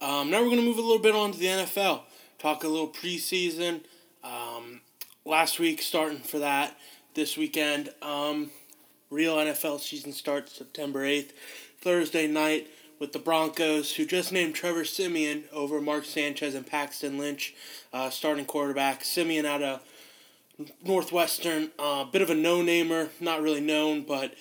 Um, 0.00 0.28
now 0.28 0.40
we're 0.40 0.50
going 0.50 0.56
to 0.58 0.64
move 0.64 0.76
a 0.76 0.82
little 0.82 0.98
bit 0.98 1.14
on 1.14 1.32
to 1.32 1.38
the 1.38 1.46
NFL. 1.46 2.02
Talk 2.38 2.64
a 2.64 2.68
little 2.68 2.88
preseason. 2.88 3.82
Um, 4.22 4.80
last 5.24 5.58
week, 5.58 5.80
starting 5.80 6.18
for 6.18 6.40
that. 6.40 6.76
This 7.14 7.36
weekend, 7.38 7.94
um, 8.02 8.50
real 9.08 9.36
NFL 9.36 9.80
season 9.80 10.12
starts 10.12 10.52
September 10.52 11.06
8th, 11.06 11.30
Thursday 11.80 12.26
night, 12.26 12.66
with 12.98 13.12
the 13.12 13.18
Broncos, 13.18 13.94
who 13.96 14.06
just 14.06 14.32
named 14.32 14.54
Trevor 14.54 14.84
Siemian 14.84 15.44
over 15.52 15.80
Mark 15.80 16.04
Sanchez 16.04 16.54
and 16.54 16.66
Paxton 16.66 17.18
Lynch, 17.18 17.54
uh, 17.92 18.10
starting 18.10 18.44
quarterback. 18.44 19.04
Siemian 19.04 19.46
out 19.46 19.62
of 19.62 19.82
Northwestern, 20.82 21.70
a 21.78 21.82
uh, 21.82 22.04
bit 22.04 22.22
of 22.22 22.30
a 22.30 22.34
no-namer, 22.34 23.10
not 23.20 23.42
really 23.42 23.60
known, 23.60 24.02
but 24.02 24.34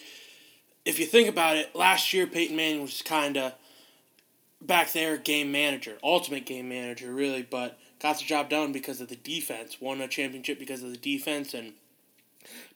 if 0.85 0.99
you 0.99 1.05
think 1.05 1.27
about 1.27 1.57
it, 1.57 1.75
last 1.75 2.13
year 2.13 2.27
Peyton 2.27 2.55
Manning 2.55 2.81
was 2.81 3.01
kind 3.01 3.35
of 3.35 3.53
back 4.61 4.91
there 4.93 5.17
game 5.17 5.51
manager, 5.51 5.97
ultimate 6.03 6.45
game 6.45 6.69
manager, 6.69 7.13
really, 7.13 7.41
but 7.41 7.77
got 7.99 8.19
the 8.19 8.23
job 8.23 8.49
done 8.49 8.71
because 8.71 9.01
of 9.01 9.09
the 9.09 9.15
defense. 9.15 9.81
Won 9.81 9.99
a 9.99 10.07
championship 10.07 10.59
because 10.59 10.83
of 10.83 10.91
the 10.91 10.97
defense, 10.97 11.53
and 11.53 11.73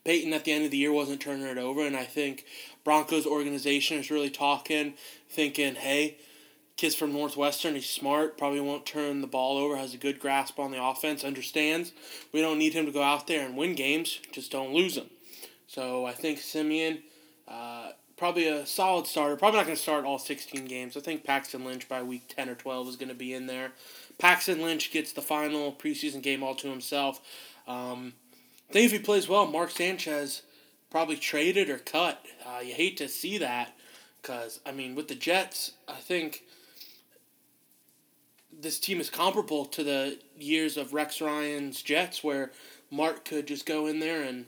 Peyton 0.03 0.33
at 0.33 0.43
the 0.43 0.51
end 0.51 0.65
of 0.65 0.71
the 0.71 0.77
year 0.77 0.91
wasn't 0.91 1.21
turning 1.21 1.45
it 1.45 1.57
over. 1.57 1.85
And 1.85 1.95
I 1.95 2.03
think 2.03 2.45
Broncos 2.83 3.25
organization 3.25 3.97
is 3.97 4.11
really 4.11 4.29
talking, 4.29 4.95
thinking, 5.29 5.75
hey, 5.75 6.17
kid's 6.75 6.95
from 6.95 7.13
Northwestern, 7.13 7.75
he's 7.75 7.89
smart, 7.89 8.37
probably 8.37 8.61
won't 8.61 8.85
turn 8.85 9.21
the 9.21 9.27
ball 9.27 9.57
over, 9.57 9.77
has 9.77 9.93
a 9.93 9.97
good 9.97 10.19
grasp 10.19 10.59
on 10.59 10.71
the 10.71 10.83
offense, 10.83 11.23
understands 11.23 11.91
we 12.31 12.41
don't 12.41 12.57
need 12.57 12.73
him 12.73 12.85
to 12.85 12.91
go 12.91 13.03
out 13.03 13.27
there 13.27 13.45
and 13.45 13.57
win 13.57 13.75
games, 13.75 14.19
just 14.31 14.51
don't 14.51 14.73
lose 14.73 14.95
them. 14.95 15.09
So 15.67 16.05
I 16.05 16.13
think 16.13 16.39
Siemian, 16.39 16.99
uh, 17.47 17.91
probably 18.19 18.47
a 18.47 18.65
solid 18.65 19.07
starter. 19.07 19.37
Probably 19.37 19.57
not 19.57 19.65
going 19.65 19.77
to 19.77 19.81
start 19.81 20.03
all 20.03 20.19
16 20.19 20.65
games. 20.65 20.97
I 20.97 20.99
think 20.99 21.23
Paxton 21.23 21.63
Lynch 21.63 21.87
by 21.87 22.03
week 22.03 22.27
10 22.27 22.49
or 22.49 22.55
12 22.55 22.89
is 22.89 22.95
going 22.97 23.09
to 23.09 23.15
be 23.15 23.33
in 23.33 23.47
there. 23.47 23.71
Paxton 24.19 24.61
Lynch 24.61 24.91
gets 24.91 25.13
the 25.13 25.21
final 25.21 25.71
preseason 25.71 26.21
game 26.21 26.43
all 26.43 26.53
to 26.55 26.67
himself. 26.67 27.21
Um, 27.65 28.13
I 28.69 28.73
think 28.73 28.85
if 28.85 28.91
he 28.91 28.99
plays 28.99 29.29
well, 29.29 29.47
Mark 29.47 29.71
Sanchez 29.71 30.41
probably 30.91 31.15
traded 31.15 31.69
or 31.69 31.77
cut. 31.77 32.23
Uh, 32.45 32.59
you 32.59 32.73
hate 32.73 32.97
to 32.97 33.07
see 33.07 33.37
that 33.37 33.73
because, 34.21 34.59
I 34.65 34.71
mean, 34.71 34.95
with 34.95 35.07
the 35.07 35.15
Jets, 35.15 35.73
I 35.87 35.95
think 35.95 36.43
this 38.61 38.79
team 38.79 38.99
is 38.99 39.09
comparable 39.09 39.65
to 39.65 39.83
the 39.83 40.19
years 40.37 40.77
of 40.77 40.93
Rex 40.93 41.21
Ryan's 41.21 41.81
Jets 41.81 42.23
where 42.23 42.51
Mark 42.91 43.25
could 43.25 43.47
just 43.47 43.65
go 43.65 43.87
in 43.87 43.99
there 43.99 44.23
and 44.23 44.45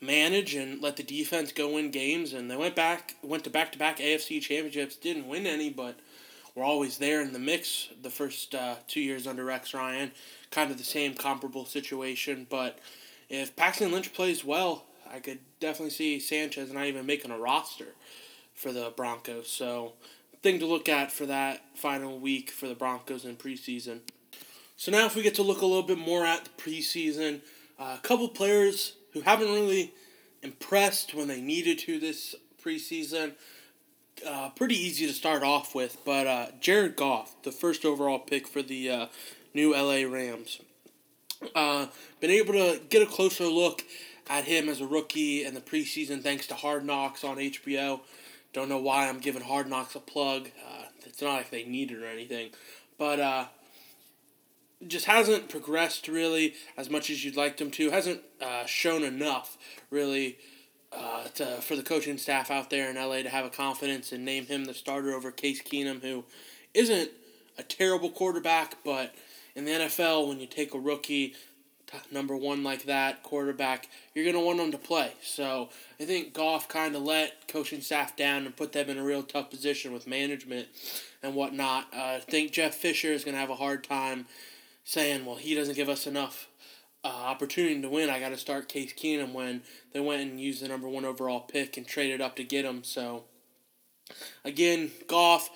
manage 0.00 0.54
and 0.54 0.80
let 0.80 0.96
the 0.96 1.02
defense 1.02 1.52
go 1.52 1.74
win 1.74 1.90
games. 1.90 2.32
And 2.32 2.50
they 2.50 2.56
went 2.56 2.76
back, 2.76 3.16
went 3.22 3.44
to 3.44 3.50
back 3.50 3.72
to 3.72 3.78
back 3.78 3.98
AFC 3.98 4.40
championships. 4.40 4.96
Didn't 4.96 5.28
win 5.28 5.46
any, 5.46 5.70
but 5.70 5.98
were 6.54 6.64
always 6.64 6.98
there 6.98 7.20
in 7.20 7.32
the 7.32 7.38
mix. 7.38 7.88
The 8.00 8.10
first 8.10 8.54
uh, 8.54 8.76
two 8.86 9.00
years 9.00 9.26
under 9.26 9.44
Rex 9.44 9.74
Ryan, 9.74 10.12
kind 10.50 10.70
of 10.70 10.78
the 10.78 10.84
same 10.84 11.14
comparable 11.14 11.66
situation. 11.66 12.46
But 12.48 12.78
if 13.28 13.54
Paxton 13.56 13.92
Lynch 13.92 14.14
plays 14.14 14.44
well, 14.44 14.84
I 15.12 15.18
could 15.18 15.40
definitely 15.60 15.90
see 15.90 16.20
Sanchez 16.20 16.72
not 16.72 16.86
even 16.86 17.06
making 17.06 17.30
a 17.30 17.38
roster 17.38 17.94
for 18.58 18.72
the 18.72 18.92
Broncos. 18.96 19.48
So 19.48 19.92
thing 20.42 20.58
to 20.58 20.66
look 20.66 20.88
at 20.88 21.12
for 21.12 21.26
that 21.26 21.62
final 21.76 22.18
week 22.18 22.50
for 22.50 22.68
the 22.68 22.74
Broncos 22.74 23.24
in 23.24 23.36
preseason. 23.36 24.00
So 24.76 24.92
now 24.92 25.06
if 25.06 25.16
we 25.16 25.22
get 25.22 25.34
to 25.36 25.42
look 25.42 25.62
a 25.62 25.66
little 25.66 25.82
bit 25.82 25.98
more 25.98 26.24
at 26.24 26.44
the 26.44 26.50
preseason, 26.62 27.40
uh, 27.78 27.96
a 27.98 28.02
couple 28.02 28.28
players 28.28 28.94
who 29.12 29.20
haven't 29.22 29.52
really 29.52 29.92
impressed 30.42 31.14
when 31.14 31.28
they 31.28 31.40
needed 31.40 31.78
to 31.80 31.98
this 31.98 32.34
preseason. 32.62 33.32
Uh, 34.26 34.50
pretty 34.50 34.74
easy 34.74 35.06
to 35.06 35.12
start 35.12 35.44
off 35.44 35.74
with, 35.74 35.96
but 36.04 36.26
uh, 36.26 36.46
Jared 36.60 36.96
Goff, 36.96 37.40
the 37.44 37.52
first 37.52 37.84
overall 37.84 38.18
pick 38.18 38.48
for 38.48 38.62
the 38.62 38.90
uh, 38.90 39.06
new 39.54 39.72
LA 39.72 40.10
Rams. 40.10 40.60
Uh, 41.54 41.86
been 42.20 42.30
able 42.30 42.52
to 42.52 42.80
get 42.88 43.00
a 43.00 43.06
closer 43.06 43.46
look 43.46 43.84
at 44.28 44.44
him 44.44 44.68
as 44.68 44.80
a 44.80 44.86
rookie 44.86 45.44
in 45.44 45.54
the 45.54 45.60
preseason 45.60 46.20
thanks 46.20 46.48
to 46.48 46.54
Hard 46.54 46.84
Knocks 46.84 47.22
on 47.22 47.36
HBO. 47.36 48.00
Don't 48.52 48.68
know 48.68 48.78
why 48.78 49.08
I'm 49.08 49.18
giving 49.18 49.42
Hard 49.42 49.68
Knocks 49.68 49.94
a 49.94 50.00
plug. 50.00 50.48
Uh, 50.66 50.84
it's 51.04 51.22
not 51.22 51.34
like 51.34 51.50
they 51.50 51.64
need 51.64 51.90
it 51.90 52.02
or 52.02 52.06
anything, 52.06 52.50
but 52.98 53.20
uh, 53.20 53.44
just 54.86 55.06
hasn't 55.06 55.48
progressed 55.48 56.08
really 56.08 56.54
as 56.76 56.88
much 56.88 57.10
as 57.10 57.24
you'd 57.24 57.36
like 57.36 57.56
them 57.56 57.70
to. 57.72 57.90
Hasn't 57.90 58.22
uh, 58.40 58.64
shown 58.66 59.02
enough 59.02 59.58
really 59.90 60.38
uh, 60.92 61.24
to, 61.34 61.46
for 61.60 61.76
the 61.76 61.82
coaching 61.82 62.18
staff 62.18 62.50
out 62.50 62.70
there 62.70 62.88
in 62.88 62.96
LA 62.96 63.22
to 63.22 63.28
have 63.28 63.44
a 63.44 63.50
confidence 63.50 64.12
and 64.12 64.24
name 64.24 64.46
him 64.46 64.64
the 64.64 64.74
starter 64.74 65.12
over 65.12 65.30
Case 65.30 65.62
Keenum, 65.62 66.02
who 66.02 66.24
isn't 66.74 67.10
a 67.58 67.62
terrible 67.62 68.10
quarterback, 68.10 68.76
but 68.84 69.14
in 69.54 69.64
the 69.64 69.72
NFL, 69.72 70.28
when 70.28 70.38
you 70.38 70.46
take 70.46 70.72
a 70.72 70.78
rookie 70.78 71.34
number 72.10 72.36
one 72.36 72.62
like 72.62 72.84
that 72.84 73.22
quarterback, 73.22 73.88
you're 74.14 74.24
going 74.24 74.36
to 74.36 74.44
want 74.44 74.58
them 74.58 74.72
to 74.72 74.78
play. 74.78 75.12
So 75.22 75.70
I 76.00 76.04
think 76.04 76.34
Goff 76.34 76.68
kind 76.68 76.94
of 76.94 77.02
let 77.02 77.48
coaching 77.48 77.80
staff 77.80 78.16
down 78.16 78.46
and 78.46 78.56
put 78.56 78.72
them 78.72 78.88
in 78.88 78.98
a 78.98 79.04
real 79.04 79.22
tough 79.22 79.50
position 79.50 79.92
with 79.92 80.06
management 80.06 80.68
and 81.22 81.34
whatnot. 81.34 81.86
Uh, 81.92 82.16
I 82.16 82.20
think 82.20 82.52
Jeff 82.52 82.74
Fisher 82.74 83.08
is 83.08 83.24
going 83.24 83.34
to 83.34 83.40
have 83.40 83.50
a 83.50 83.56
hard 83.56 83.84
time 83.84 84.26
saying, 84.84 85.24
well, 85.24 85.36
he 85.36 85.54
doesn't 85.54 85.76
give 85.76 85.88
us 85.88 86.06
enough 86.06 86.48
uh, 87.04 87.08
opportunity 87.08 87.80
to 87.80 87.88
win. 87.88 88.10
I 88.10 88.20
got 88.20 88.30
to 88.30 88.36
start 88.36 88.68
Case 88.68 88.92
Keenum 88.92 89.32
when 89.32 89.62
they 89.92 90.00
went 90.00 90.22
and 90.22 90.40
used 90.40 90.62
the 90.62 90.68
number 90.68 90.88
one 90.88 91.04
overall 91.04 91.40
pick 91.40 91.76
and 91.76 91.86
traded 91.86 92.20
up 92.20 92.36
to 92.36 92.44
get 92.44 92.64
him. 92.64 92.84
So 92.84 93.24
again, 94.44 94.90
Goff. 95.06 95.50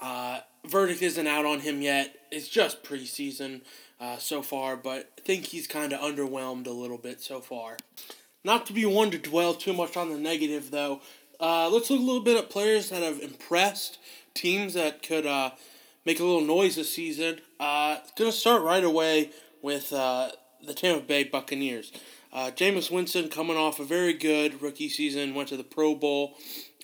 Uh, 0.00 0.38
verdict 0.64 1.02
isn't 1.02 1.26
out 1.26 1.44
on 1.44 1.60
him 1.60 1.82
yet. 1.82 2.14
It's 2.30 2.48
just 2.48 2.84
preseason 2.84 3.62
uh, 4.00 4.16
so 4.18 4.42
far, 4.42 4.76
but 4.76 5.10
I 5.18 5.20
think 5.22 5.46
he's 5.46 5.66
kind 5.66 5.92
of 5.92 6.00
underwhelmed 6.00 6.66
a 6.66 6.72
little 6.72 6.98
bit 6.98 7.20
so 7.20 7.40
far. 7.40 7.76
Not 8.44 8.66
to 8.66 8.72
be 8.72 8.86
one 8.86 9.10
to 9.10 9.18
dwell 9.18 9.54
too 9.54 9.72
much 9.72 9.96
on 9.96 10.10
the 10.10 10.18
negative, 10.18 10.70
though. 10.70 11.00
Uh, 11.40 11.68
let's 11.68 11.90
look 11.90 12.00
a 12.00 12.04
little 12.04 12.22
bit 12.22 12.36
at 12.36 12.50
players 12.50 12.90
that 12.90 13.02
have 13.02 13.20
impressed, 13.20 13.98
teams 14.34 14.74
that 14.74 15.02
could 15.02 15.26
uh, 15.26 15.50
make 16.04 16.20
a 16.20 16.24
little 16.24 16.40
noise 16.40 16.76
this 16.76 16.92
season. 16.92 17.40
Uh, 17.60 17.98
gonna 18.16 18.32
start 18.32 18.62
right 18.62 18.84
away 18.84 19.30
with 19.62 19.92
uh, 19.92 20.30
the 20.64 20.74
Tampa 20.74 21.04
Bay 21.04 21.24
Buccaneers. 21.24 21.92
Uh, 22.32 22.50
Jameis 22.54 22.90
Winston 22.90 23.28
coming 23.28 23.56
off 23.56 23.80
a 23.80 23.84
very 23.84 24.12
good 24.12 24.60
rookie 24.60 24.88
season, 24.88 25.34
went 25.34 25.48
to 25.48 25.56
the 25.56 25.64
Pro 25.64 25.94
Bowl. 25.94 26.36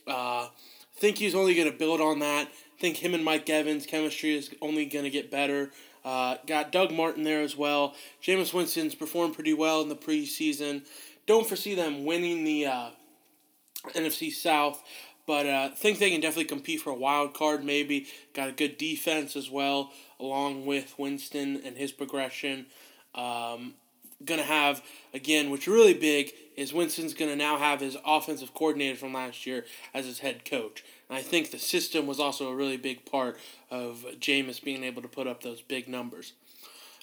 Uh, 0.06 0.48
think 0.96 1.18
he's 1.18 1.34
only 1.34 1.54
going 1.54 1.70
to 1.70 1.76
build 1.76 2.00
on 2.00 2.20
that. 2.20 2.48
Think 2.78 2.96
him 2.98 3.14
and 3.14 3.24
Mike 3.24 3.48
Evans' 3.48 3.86
chemistry 3.86 4.34
is 4.34 4.50
only 4.60 4.86
going 4.86 5.04
to 5.04 5.10
get 5.10 5.30
better. 5.30 5.70
Uh, 6.04 6.36
got 6.46 6.70
Doug 6.70 6.92
Martin 6.92 7.22
there 7.22 7.40
as 7.40 7.56
well. 7.56 7.94
Jameis 8.22 8.52
Winston's 8.52 8.94
performed 8.94 9.34
pretty 9.34 9.54
well 9.54 9.80
in 9.80 9.88
the 9.88 9.96
preseason. 9.96 10.82
Don't 11.26 11.46
foresee 11.46 11.74
them 11.74 12.04
winning 12.04 12.44
the 12.44 12.66
uh, 12.66 12.88
NFC 13.94 14.30
South, 14.30 14.82
but 15.26 15.46
uh, 15.46 15.70
think 15.70 15.98
they 15.98 16.10
can 16.10 16.20
definitely 16.20 16.44
compete 16.44 16.80
for 16.80 16.90
a 16.90 16.94
wild 16.94 17.32
card. 17.32 17.64
Maybe 17.64 18.06
got 18.34 18.50
a 18.50 18.52
good 18.52 18.76
defense 18.76 19.36
as 19.36 19.50
well, 19.50 19.92
along 20.20 20.66
with 20.66 20.94
Winston 20.98 21.62
and 21.64 21.76
his 21.76 21.92
progression. 21.92 22.66
Um, 23.14 23.74
gonna 24.24 24.42
have 24.42 24.82
again, 25.12 25.50
which 25.50 25.66
really 25.66 25.94
big 25.94 26.32
is 26.56 26.72
Winston's 26.72 27.14
gonna 27.14 27.36
now 27.36 27.56
have 27.56 27.80
his 27.80 27.96
offensive 28.04 28.52
coordinator 28.54 28.96
from 28.96 29.14
last 29.14 29.46
year 29.46 29.64
as 29.92 30.06
his 30.06 30.18
head 30.18 30.44
coach. 30.44 30.84
And 31.08 31.18
I 31.18 31.22
think 31.22 31.50
the 31.50 31.58
system 31.58 32.06
was 32.06 32.20
also 32.20 32.48
a 32.48 32.54
really 32.54 32.76
big 32.76 33.04
part 33.04 33.38
of 33.70 34.04
Jameis 34.18 34.62
being 34.62 34.84
able 34.84 35.02
to 35.02 35.08
put 35.08 35.26
up 35.26 35.42
those 35.42 35.60
big 35.60 35.88
numbers. 35.88 36.32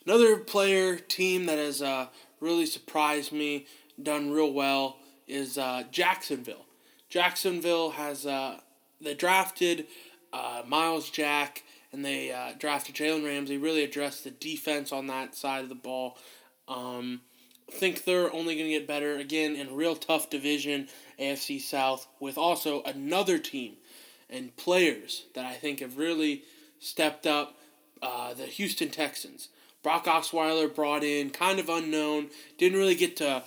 Another 0.05 0.37
player 0.37 0.97
team 0.97 1.45
that 1.45 1.59
has 1.59 1.81
uh, 1.81 2.07
really 2.39 2.65
surprised 2.65 3.31
me, 3.31 3.67
done 4.01 4.31
real 4.31 4.51
well, 4.51 4.97
is 5.27 5.57
uh, 5.57 5.83
Jacksonville. 5.91 6.65
Jacksonville 7.09 7.91
has 7.91 8.25
uh, 8.25 8.59
they 8.99 9.13
drafted 9.13 9.85
uh, 10.33 10.63
Myles 10.65 11.09
Jack 11.09 11.63
and 11.91 12.03
they 12.05 12.31
uh, 12.31 12.53
drafted 12.57 12.95
Jalen 12.95 13.23
Ramsey. 13.23 13.57
Really 13.57 13.83
addressed 13.83 14.23
the 14.23 14.31
defense 14.31 14.91
on 14.91 15.07
that 15.07 15.35
side 15.35 15.63
of 15.63 15.69
the 15.69 15.75
ball. 15.75 16.17
Um, 16.67 17.21
think 17.71 18.03
they're 18.03 18.33
only 18.33 18.55
going 18.55 18.67
to 18.67 18.77
get 18.77 18.87
better 18.87 19.17
again 19.17 19.55
in 19.55 19.69
a 19.69 19.73
real 19.73 19.95
tough 19.95 20.29
division, 20.29 20.87
AFC 21.19 21.59
South, 21.59 22.07
with 22.19 22.37
also 22.37 22.83
another 22.83 23.37
team 23.37 23.75
and 24.31 24.55
players 24.55 25.25
that 25.35 25.45
I 25.45 25.53
think 25.53 25.81
have 25.81 25.97
really 25.97 26.43
stepped 26.79 27.27
up. 27.27 27.57
Uh, 28.01 28.33
the 28.33 28.45
Houston 28.45 28.89
Texans. 28.89 29.49
Brock 29.83 30.05
Osweiler 30.05 30.73
brought 30.73 31.03
in, 31.03 31.29
kind 31.29 31.59
of 31.59 31.69
unknown, 31.69 32.29
didn't 32.57 32.79
really 32.79 32.95
get 32.95 33.17
to 33.17 33.43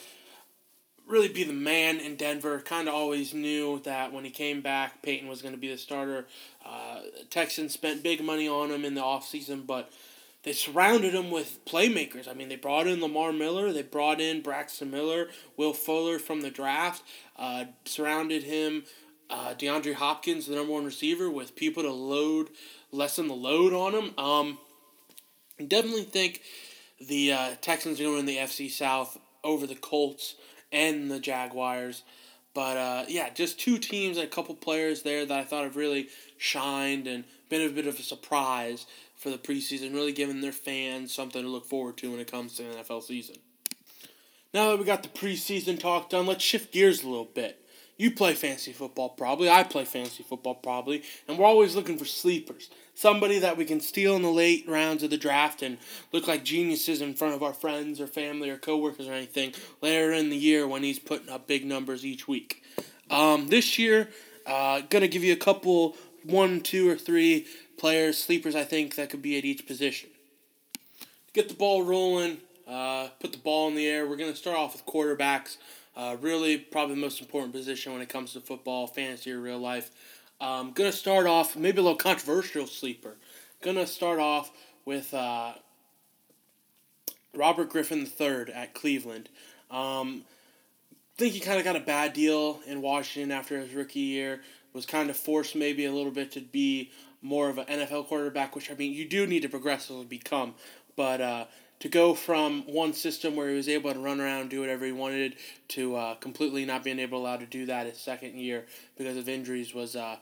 really 1.06 1.28
be 1.28 1.44
the 1.44 1.52
man 1.52 1.98
in 1.98 2.16
Denver. 2.16 2.60
Kind 2.60 2.88
of 2.88 2.94
always 2.94 3.34
knew 3.34 3.80
that 3.84 4.12
when 4.12 4.24
he 4.24 4.30
came 4.30 4.60
back, 4.60 5.02
Peyton 5.02 5.28
was 5.28 5.42
going 5.42 5.54
to 5.54 5.60
be 5.60 5.68
the 5.68 5.78
starter. 5.78 6.26
Uh, 6.64 7.00
Texans 7.30 7.72
spent 7.72 8.02
big 8.02 8.22
money 8.22 8.48
on 8.48 8.70
him 8.70 8.84
in 8.84 8.94
the 8.94 9.00
offseason, 9.00 9.66
but 9.66 9.92
they 10.44 10.52
surrounded 10.52 11.14
him 11.14 11.30
with 11.30 11.64
playmakers. 11.64 12.28
I 12.28 12.34
mean, 12.34 12.48
they 12.48 12.56
brought 12.56 12.86
in 12.86 13.00
Lamar 13.00 13.32
Miller, 13.32 13.72
they 13.72 13.82
brought 13.82 14.20
in 14.20 14.42
Braxton 14.42 14.90
Miller, 14.90 15.28
Will 15.56 15.72
Fuller 15.72 16.18
from 16.18 16.42
the 16.42 16.50
draft, 16.50 17.02
uh, 17.38 17.64
surrounded 17.84 18.44
him 18.44 18.84
uh, 19.30 19.54
DeAndre 19.54 19.94
Hopkins, 19.94 20.46
the 20.46 20.54
number 20.54 20.72
one 20.72 20.84
receiver, 20.84 21.30
with 21.30 21.56
people 21.56 21.82
to 21.82 21.92
load, 21.92 22.50
lessen 22.92 23.28
the 23.28 23.34
load 23.34 23.72
on 23.72 23.94
him. 23.94 24.18
Um, 24.18 24.58
definitely 25.66 26.04
think 26.04 26.42
the 27.00 27.32
uh, 27.32 27.50
Texans 27.60 28.00
are 28.00 28.04
going 28.04 28.14
to 28.14 28.18
win 28.18 28.26
the 28.26 28.36
FC 28.36 28.70
South 28.70 29.18
over 29.42 29.66
the 29.66 29.74
Colts 29.74 30.36
and 30.72 31.10
the 31.10 31.20
Jaguars. 31.20 32.02
But 32.54 32.76
uh, 32.76 33.04
yeah, 33.08 33.30
just 33.30 33.58
two 33.58 33.78
teams 33.78 34.16
and 34.16 34.26
a 34.26 34.30
couple 34.30 34.54
players 34.54 35.02
there 35.02 35.26
that 35.26 35.38
I 35.38 35.44
thought 35.44 35.64
have 35.64 35.76
really 35.76 36.08
shined 36.38 37.06
and 37.06 37.24
been 37.48 37.68
a 37.68 37.72
bit 37.72 37.86
of 37.86 37.98
a 37.98 38.02
surprise 38.02 38.86
for 39.16 39.30
the 39.30 39.38
preseason, 39.38 39.92
really 39.92 40.12
giving 40.12 40.40
their 40.40 40.52
fans 40.52 41.12
something 41.12 41.42
to 41.42 41.48
look 41.48 41.66
forward 41.66 41.96
to 41.98 42.10
when 42.10 42.20
it 42.20 42.30
comes 42.30 42.54
to 42.54 42.62
the 42.62 42.74
NFL 42.76 43.02
season. 43.02 43.36
Now 44.52 44.70
that 44.70 44.78
we 44.78 44.84
got 44.84 45.02
the 45.02 45.08
preseason 45.08 45.80
talk 45.80 46.10
done, 46.10 46.26
let's 46.26 46.44
shift 46.44 46.72
gears 46.72 47.02
a 47.02 47.08
little 47.08 47.24
bit. 47.24 47.63
You 47.96 48.10
play 48.10 48.34
fantasy 48.34 48.72
football 48.72 49.10
probably. 49.10 49.48
I 49.48 49.62
play 49.62 49.84
fantasy 49.84 50.22
football 50.22 50.54
probably. 50.54 51.02
And 51.28 51.38
we're 51.38 51.46
always 51.46 51.76
looking 51.76 51.96
for 51.96 52.04
sleepers. 52.04 52.70
Somebody 52.94 53.38
that 53.40 53.56
we 53.56 53.64
can 53.64 53.80
steal 53.80 54.16
in 54.16 54.22
the 54.22 54.30
late 54.30 54.64
rounds 54.68 55.02
of 55.02 55.10
the 55.10 55.16
draft 55.16 55.62
and 55.62 55.78
look 56.12 56.26
like 56.26 56.44
geniuses 56.44 57.00
in 57.00 57.14
front 57.14 57.34
of 57.34 57.42
our 57.42 57.52
friends 57.52 58.00
or 58.00 58.06
family 58.06 58.50
or 58.50 58.56
coworkers 58.56 59.08
or 59.08 59.12
anything 59.12 59.52
later 59.80 60.12
in 60.12 60.30
the 60.30 60.36
year 60.36 60.66
when 60.66 60.82
he's 60.82 60.98
putting 60.98 61.28
up 61.28 61.46
big 61.46 61.64
numbers 61.64 62.04
each 62.04 62.26
week. 62.28 62.62
Um, 63.10 63.48
this 63.48 63.78
year, 63.78 64.08
uh, 64.46 64.82
gonna 64.90 65.08
give 65.08 65.24
you 65.24 65.32
a 65.32 65.36
couple, 65.36 65.96
one, 66.24 66.60
two, 66.60 66.88
or 66.88 66.96
three 66.96 67.46
players, 67.78 68.18
sleepers 68.18 68.54
I 68.54 68.64
think 68.64 68.94
that 68.96 69.10
could 69.10 69.22
be 69.22 69.38
at 69.38 69.44
each 69.44 69.66
position. 69.66 70.10
Get 71.32 71.48
the 71.48 71.54
ball 71.54 71.82
rolling, 71.82 72.38
uh, 72.66 73.08
put 73.20 73.32
the 73.32 73.38
ball 73.38 73.68
in 73.68 73.74
the 73.74 73.86
air. 73.86 74.06
We're 74.06 74.16
gonna 74.16 74.36
start 74.36 74.56
off 74.56 74.72
with 74.72 74.86
quarterbacks. 74.86 75.56
Uh, 75.96 76.16
really, 76.20 76.58
probably 76.58 76.96
the 76.96 77.00
most 77.00 77.20
important 77.20 77.52
position 77.52 77.92
when 77.92 78.02
it 78.02 78.08
comes 78.08 78.32
to 78.32 78.40
football, 78.40 78.86
fantasy, 78.86 79.30
or 79.32 79.40
real 79.40 79.58
life. 79.58 79.90
Um, 80.40 80.72
gonna 80.72 80.92
start 80.92 81.26
off 81.26 81.56
maybe 81.56 81.78
a 81.78 81.82
little 81.82 81.96
controversial 81.96 82.66
sleeper. 82.66 83.16
Gonna 83.62 83.86
start 83.86 84.18
off 84.18 84.50
with 84.84 85.14
uh, 85.14 85.52
Robert 87.34 87.70
Griffin 87.70 88.08
III 88.20 88.52
at 88.52 88.74
Cleveland. 88.74 89.28
Um, 89.70 90.24
think 91.16 91.34
he 91.34 91.40
kind 91.40 91.58
of 91.58 91.64
got 91.64 91.76
a 91.76 91.80
bad 91.80 92.12
deal 92.12 92.60
in 92.66 92.82
Washington 92.82 93.30
after 93.30 93.58
his 93.58 93.72
rookie 93.72 94.00
year. 94.00 94.40
Was 94.72 94.86
kind 94.86 95.08
of 95.08 95.16
forced 95.16 95.54
maybe 95.54 95.84
a 95.84 95.92
little 95.92 96.10
bit 96.10 96.32
to 96.32 96.40
be 96.40 96.90
more 97.22 97.48
of 97.48 97.58
an 97.58 97.66
NFL 97.66 98.06
quarterback, 98.06 98.56
which 98.56 98.70
I 98.70 98.74
mean 98.74 98.92
you 98.92 99.08
do 99.08 99.26
need 99.26 99.42
to 99.42 99.48
progressively 99.48 100.04
become. 100.04 100.54
But 100.96 101.20
uh, 101.20 101.44
to 101.84 101.90
go 101.90 102.14
from 102.14 102.62
one 102.62 102.94
system 102.94 103.36
where 103.36 103.50
he 103.50 103.54
was 103.54 103.68
able 103.68 103.92
to 103.92 103.98
run 103.98 104.18
around 104.18 104.40
and 104.40 104.48
do 104.48 104.58
whatever 104.58 104.86
he 104.86 104.90
wanted 104.90 105.36
to 105.68 105.94
uh, 105.94 106.14
completely 106.14 106.64
not 106.64 106.82
being 106.82 106.98
able 106.98 107.18
to 107.18 107.22
allow 107.22 107.36
to 107.36 107.44
do 107.44 107.66
that 107.66 107.86
his 107.86 107.98
second 107.98 108.34
year 108.38 108.64
because 108.96 109.18
of 109.18 109.28
injuries 109.28 109.74
was 109.74 109.94
uh, 109.94 110.16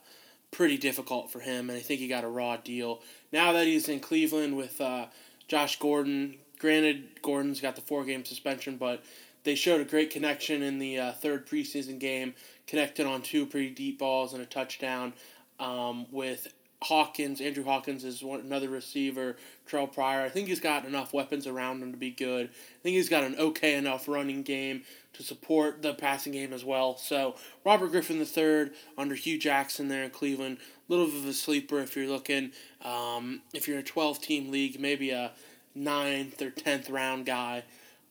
pretty 0.50 0.76
difficult 0.76 1.30
for 1.30 1.38
him, 1.38 1.70
and 1.70 1.78
I 1.78 1.80
think 1.80 2.00
he 2.00 2.08
got 2.08 2.24
a 2.24 2.28
raw 2.28 2.56
deal. 2.56 3.00
Now 3.32 3.52
that 3.52 3.68
he's 3.68 3.88
in 3.88 4.00
Cleveland 4.00 4.56
with 4.56 4.80
uh, 4.80 5.06
Josh 5.46 5.78
Gordon, 5.78 6.34
granted 6.58 7.22
Gordon's 7.22 7.60
got 7.60 7.76
the 7.76 7.82
four 7.82 8.04
game 8.04 8.24
suspension, 8.24 8.76
but 8.76 9.04
they 9.44 9.54
showed 9.54 9.80
a 9.80 9.84
great 9.84 10.10
connection 10.10 10.64
in 10.64 10.80
the 10.80 10.98
uh, 10.98 11.12
third 11.12 11.46
preseason 11.46 12.00
game, 12.00 12.34
connected 12.66 13.06
on 13.06 13.22
two 13.22 13.46
pretty 13.46 13.70
deep 13.70 14.00
balls 14.00 14.32
and 14.32 14.42
a 14.42 14.46
touchdown 14.46 15.12
um, 15.60 16.06
with 16.10 16.52
Hawkins, 16.82 17.40
Andrew 17.40 17.64
Hawkins 17.64 18.04
is 18.04 18.22
one, 18.22 18.40
another 18.40 18.68
receiver. 18.68 19.36
Terrelle 19.68 19.92
Pryor. 19.92 20.22
I 20.22 20.28
think 20.28 20.48
he's 20.48 20.60
got 20.60 20.84
enough 20.84 21.12
weapons 21.12 21.46
around 21.46 21.82
him 21.82 21.92
to 21.92 21.98
be 21.98 22.10
good. 22.10 22.48
I 22.48 22.82
think 22.82 22.96
he's 22.96 23.08
got 23.08 23.24
an 23.24 23.36
okay 23.38 23.74
enough 23.74 24.08
running 24.08 24.42
game 24.42 24.82
to 25.14 25.22
support 25.22 25.82
the 25.82 25.94
passing 25.94 26.32
game 26.32 26.52
as 26.52 26.64
well. 26.64 26.96
So 26.96 27.36
Robert 27.64 27.90
Griffin 27.90 28.18
III 28.18 28.70
under 28.98 29.14
Hue 29.14 29.38
Jackson 29.38 29.88
there 29.88 30.04
in 30.04 30.10
Cleveland, 30.10 30.58
a 30.58 30.92
little 30.92 31.06
bit 31.06 31.16
of 31.16 31.26
a 31.26 31.32
sleeper 31.32 31.78
if 31.80 31.96
you're 31.96 32.08
looking. 32.08 32.52
Um, 32.84 33.42
if 33.52 33.68
you're 33.68 33.78
in 33.78 33.82
a 33.82 33.86
12 33.86 34.20
team 34.20 34.50
league, 34.50 34.80
maybe 34.80 35.10
a 35.10 35.32
ninth 35.74 36.40
or 36.42 36.50
tenth 36.50 36.90
round 36.90 37.26
guy. 37.26 37.64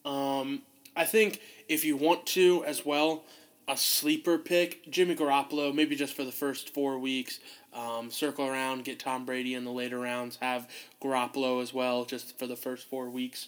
Um, 0.06 0.64
I 0.96 1.06
think 1.06 1.42
if 1.68 1.86
you 1.86 1.96
want 1.96 2.26
to 2.28 2.64
as 2.66 2.86
well, 2.86 3.24
a 3.68 3.78
sleeper 3.78 4.38
pick, 4.38 4.90
Jimmy 4.90 5.16
Garoppolo, 5.16 5.74
maybe 5.74 5.96
just 5.96 6.14
for 6.14 6.24
the 6.24 6.32
first 6.32 6.74
four 6.74 7.00
weeks. 7.00 7.40
Um, 7.74 8.12
circle 8.12 8.46
around, 8.46 8.84
get 8.84 9.00
Tom 9.00 9.26
Brady 9.26 9.56
in 9.56 9.64
the 9.64 9.72
later 9.72 10.00
rounds, 10.00 10.38
have 10.42 10.70
Garoppolo 11.02 11.62
as 11.62 11.74
well, 11.74 12.04
just 12.04 12.38
for 12.38 12.48
the 12.48 12.56
first 12.56 12.90
four 12.90 13.10
weeks. 13.10 13.48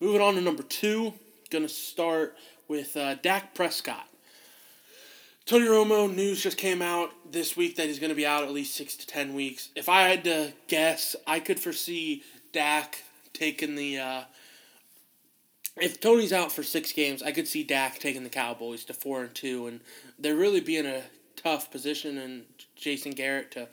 Moving 0.00 0.20
on 0.20 0.34
to 0.34 0.40
number 0.40 0.62
two, 0.64 1.14
gonna 1.50 1.68
start 1.68 2.36
with 2.68 2.96
uh, 2.96 3.14
Dak 3.14 3.54
Prescott. 3.54 4.08
Tony 5.46 5.66
Romo 5.66 6.12
news 6.12 6.42
just 6.42 6.58
came 6.58 6.82
out 6.82 7.12
this 7.30 7.56
week 7.56 7.76
that 7.76 7.86
he's 7.86 8.00
going 8.00 8.10
to 8.10 8.16
be 8.16 8.26
out 8.26 8.42
at 8.42 8.50
least 8.50 8.74
six 8.74 8.96
to 8.96 9.06
ten 9.06 9.32
weeks. 9.32 9.68
If 9.76 9.88
I 9.88 10.08
had 10.08 10.24
to 10.24 10.52
guess, 10.66 11.14
I 11.24 11.38
could 11.38 11.60
foresee 11.60 12.24
Dak 12.52 13.04
taking 13.32 13.76
the. 13.76 13.98
Uh, 13.98 14.20
if 15.76 16.00
Tony's 16.00 16.32
out 16.32 16.52
for 16.52 16.62
six 16.62 16.92
games, 16.92 17.22
I 17.22 17.32
could 17.32 17.48
see 17.48 17.62
Dak 17.62 17.98
taking 17.98 18.24
the 18.24 18.30
Cowboys 18.30 18.84
to 18.84 18.94
four 18.94 19.22
and 19.22 19.34
two, 19.34 19.66
and 19.66 19.80
they're 20.18 20.34
really 20.34 20.60
being 20.60 20.86
a 20.86 21.02
tough 21.36 21.70
position, 21.70 22.18
and 22.18 22.44
Jason 22.74 23.12
Garrett 23.12 23.50
to 23.52 23.68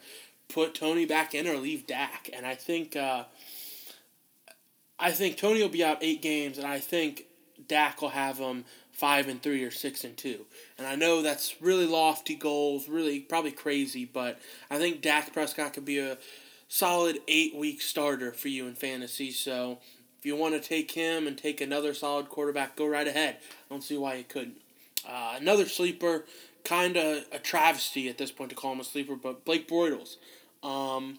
put 0.48 0.74
Tony 0.74 1.06
back 1.06 1.34
in 1.34 1.46
or 1.46 1.56
leave 1.56 1.86
Dak, 1.86 2.30
and 2.32 2.46
I 2.46 2.54
think. 2.54 2.96
Uh, 2.96 3.24
I 4.96 5.10
think 5.10 5.36
Tony 5.36 5.60
will 5.60 5.68
be 5.68 5.84
out 5.84 5.98
eight 6.02 6.22
games, 6.22 6.56
and 6.56 6.66
I 6.66 6.78
think 6.78 7.24
Dak 7.66 8.00
will 8.00 8.10
have 8.10 8.38
him 8.38 8.64
five 8.92 9.28
and 9.28 9.42
three 9.42 9.64
or 9.64 9.70
six 9.70 10.04
and 10.04 10.16
two. 10.16 10.46
And 10.78 10.86
I 10.86 10.94
know 10.94 11.20
that's 11.20 11.60
really 11.60 11.86
lofty 11.86 12.36
goals, 12.36 12.88
really 12.88 13.20
probably 13.20 13.50
crazy, 13.50 14.04
but 14.04 14.38
I 14.70 14.78
think 14.78 15.02
Dak 15.02 15.32
Prescott 15.32 15.74
could 15.74 15.84
be 15.84 15.98
a 15.98 16.16
solid 16.68 17.18
eight 17.26 17.54
week 17.56 17.82
starter 17.82 18.32
for 18.32 18.48
you 18.48 18.66
in 18.66 18.74
fantasy. 18.74 19.32
So 19.32 19.78
if 20.24 20.28
you 20.28 20.36
want 20.36 20.54
to 20.54 20.68
take 20.68 20.92
him 20.92 21.26
and 21.26 21.36
take 21.36 21.60
another 21.60 21.92
solid 21.92 22.30
quarterback, 22.30 22.76
go 22.76 22.86
right 22.86 23.06
ahead. 23.06 23.36
I 23.42 23.74
don't 23.74 23.82
see 23.82 23.98
why 23.98 24.14
you 24.14 24.24
couldn't. 24.24 24.56
Uh, 25.06 25.34
another 25.38 25.66
sleeper, 25.66 26.24
kind 26.64 26.96
of 26.96 27.26
a 27.30 27.38
travesty 27.38 28.08
at 28.08 28.16
this 28.16 28.30
point 28.30 28.48
to 28.48 28.56
call 28.56 28.72
him 28.72 28.80
a 28.80 28.84
sleeper, 28.84 29.16
but 29.16 29.44
Blake 29.44 29.68
Bortles. 29.68 30.16
Um, 30.62 31.18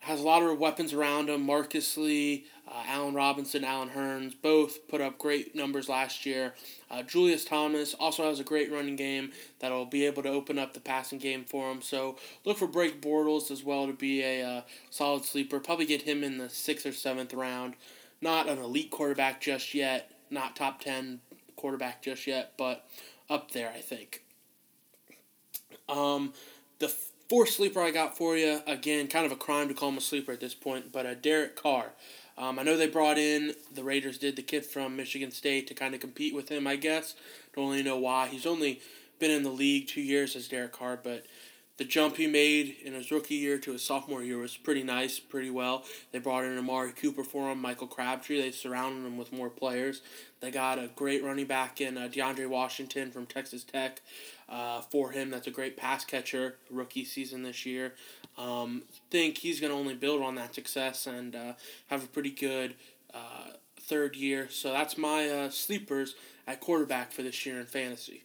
has 0.00 0.18
a 0.18 0.22
lot 0.22 0.42
of 0.42 0.58
weapons 0.58 0.94
around 0.94 1.28
him. 1.28 1.46
Marqise 1.46 1.98
Lee, 1.98 2.46
uh, 2.66 2.82
Allen 2.88 3.12
Robinson, 3.12 3.64
Allen 3.64 3.90
Hurns 3.90 4.34
both 4.40 4.88
put 4.88 5.02
up 5.02 5.18
great 5.18 5.54
numbers 5.54 5.90
last 5.90 6.24
year. 6.24 6.54
Uh, 6.90 7.02
Julius 7.02 7.44
Thomas 7.44 7.92
also 8.00 8.24
has 8.24 8.40
a 8.40 8.44
great 8.44 8.72
running 8.72 8.96
game 8.96 9.30
that'll 9.60 9.84
be 9.84 10.06
able 10.06 10.22
to 10.22 10.30
open 10.30 10.58
up 10.58 10.72
the 10.72 10.80
passing 10.80 11.18
game 11.18 11.44
for 11.44 11.70
him. 11.70 11.82
So 11.82 12.16
look 12.46 12.56
for 12.56 12.66
Blake 12.66 13.02
Bortles 13.02 13.50
as 13.50 13.62
well 13.62 13.86
to 13.86 13.92
be 13.92 14.22
a 14.22 14.42
uh, 14.42 14.62
solid 14.88 15.26
sleeper. 15.26 15.60
Probably 15.60 15.84
get 15.84 16.02
him 16.02 16.24
in 16.24 16.38
the 16.38 16.48
sixth 16.48 16.86
or 16.86 16.92
seventh 16.92 17.34
round. 17.34 17.74
Not 18.22 18.48
an 18.48 18.58
elite 18.58 18.90
quarterback 18.90 19.42
just 19.42 19.74
yet. 19.74 20.10
Not 20.30 20.56
top 20.56 20.80
ten 20.80 21.20
quarterback 21.56 22.02
just 22.02 22.26
yet, 22.26 22.54
but 22.56 22.88
up 23.28 23.50
there 23.50 23.70
I 23.70 23.80
think. 23.80 24.22
Um, 25.88 26.32
the 26.78 26.94
Fourth 27.32 27.48
sleeper 27.48 27.80
I 27.80 27.92
got 27.92 28.14
for 28.14 28.36
you, 28.36 28.60
again, 28.66 29.08
kind 29.08 29.24
of 29.24 29.32
a 29.32 29.36
crime 29.36 29.68
to 29.68 29.74
call 29.74 29.88
him 29.88 29.96
a 29.96 30.02
sleeper 30.02 30.32
at 30.32 30.40
this 30.40 30.52
point, 30.52 30.92
but 30.92 31.06
uh, 31.06 31.14
Derek 31.14 31.56
Carr. 31.56 31.92
Um, 32.36 32.58
I 32.58 32.62
know 32.62 32.76
they 32.76 32.88
brought 32.88 33.16
in, 33.16 33.54
the 33.72 33.82
Raiders 33.82 34.18
did, 34.18 34.36
the 34.36 34.42
kid 34.42 34.66
from 34.66 34.96
Michigan 34.96 35.30
State 35.30 35.66
to 35.68 35.74
kind 35.74 35.94
of 35.94 36.00
compete 36.00 36.34
with 36.34 36.50
him, 36.50 36.66
I 36.66 36.76
guess. 36.76 37.14
Don't 37.56 37.70
really 37.70 37.82
know 37.82 37.96
why. 37.96 38.28
He's 38.28 38.44
only 38.44 38.82
been 39.18 39.30
in 39.30 39.44
the 39.44 39.50
league 39.50 39.88
two 39.88 40.02
years 40.02 40.36
as 40.36 40.46
Derek 40.46 40.72
Carr, 40.72 41.00
but 41.02 41.24
the 41.78 41.84
jump 41.84 42.16
he 42.16 42.26
made 42.26 42.76
in 42.84 42.92
his 42.92 43.10
rookie 43.10 43.34
year 43.34 43.58
to 43.58 43.72
his 43.72 43.82
sophomore 43.82 44.22
year 44.22 44.38
was 44.38 44.56
pretty 44.56 44.82
nice, 44.82 45.18
pretty 45.18 45.50
well. 45.50 45.84
They 46.12 46.18
brought 46.18 46.44
in 46.44 46.56
Amari 46.58 46.92
Cooper 46.92 47.24
for 47.24 47.50
him, 47.50 47.60
Michael 47.60 47.86
Crabtree. 47.86 48.40
They 48.40 48.50
surrounded 48.50 49.06
him 49.06 49.16
with 49.16 49.32
more 49.32 49.48
players. 49.48 50.02
They 50.40 50.50
got 50.50 50.78
a 50.78 50.90
great 50.94 51.24
running 51.24 51.46
back 51.46 51.80
in 51.80 51.96
uh, 51.96 52.08
DeAndre 52.12 52.48
Washington 52.48 53.10
from 53.10 53.26
Texas 53.26 53.64
Tech 53.64 54.02
uh, 54.48 54.82
for 54.82 55.12
him. 55.12 55.30
That's 55.30 55.46
a 55.46 55.50
great 55.50 55.76
pass 55.76 56.04
catcher, 56.04 56.56
rookie 56.70 57.04
season 57.04 57.42
this 57.42 57.64
year. 57.64 57.94
Um, 58.36 58.82
think 59.10 59.38
he's 59.38 59.60
going 59.60 59.72
to 59.72 59.78
only 59.78 59.94
build 59.94 60.22
on 60.22 60.34
that 60.34 60.54
success 60.54 61.06
and 61.06 61.34
uh, 61.34 61.52
have 61.88 62.04
a 62.04 62.08
pretty 62.08 62.30
good 62.30 62.74
uh, 63.14 63.52
third 63.80 64.14
year. 64.14 64.48
So 64.50 64.72
that's 64.72 64.98
my 64.98 65.28
uh, 65.28 65.50
sleepers 65.50 66.14
at 66.46 66.60
quarterback 66.60 67.12
for 67.12 67.22
this 67.22 67.46
year 67.46 67.58
in 67.60 67.66
fantasy. 67.66 68.24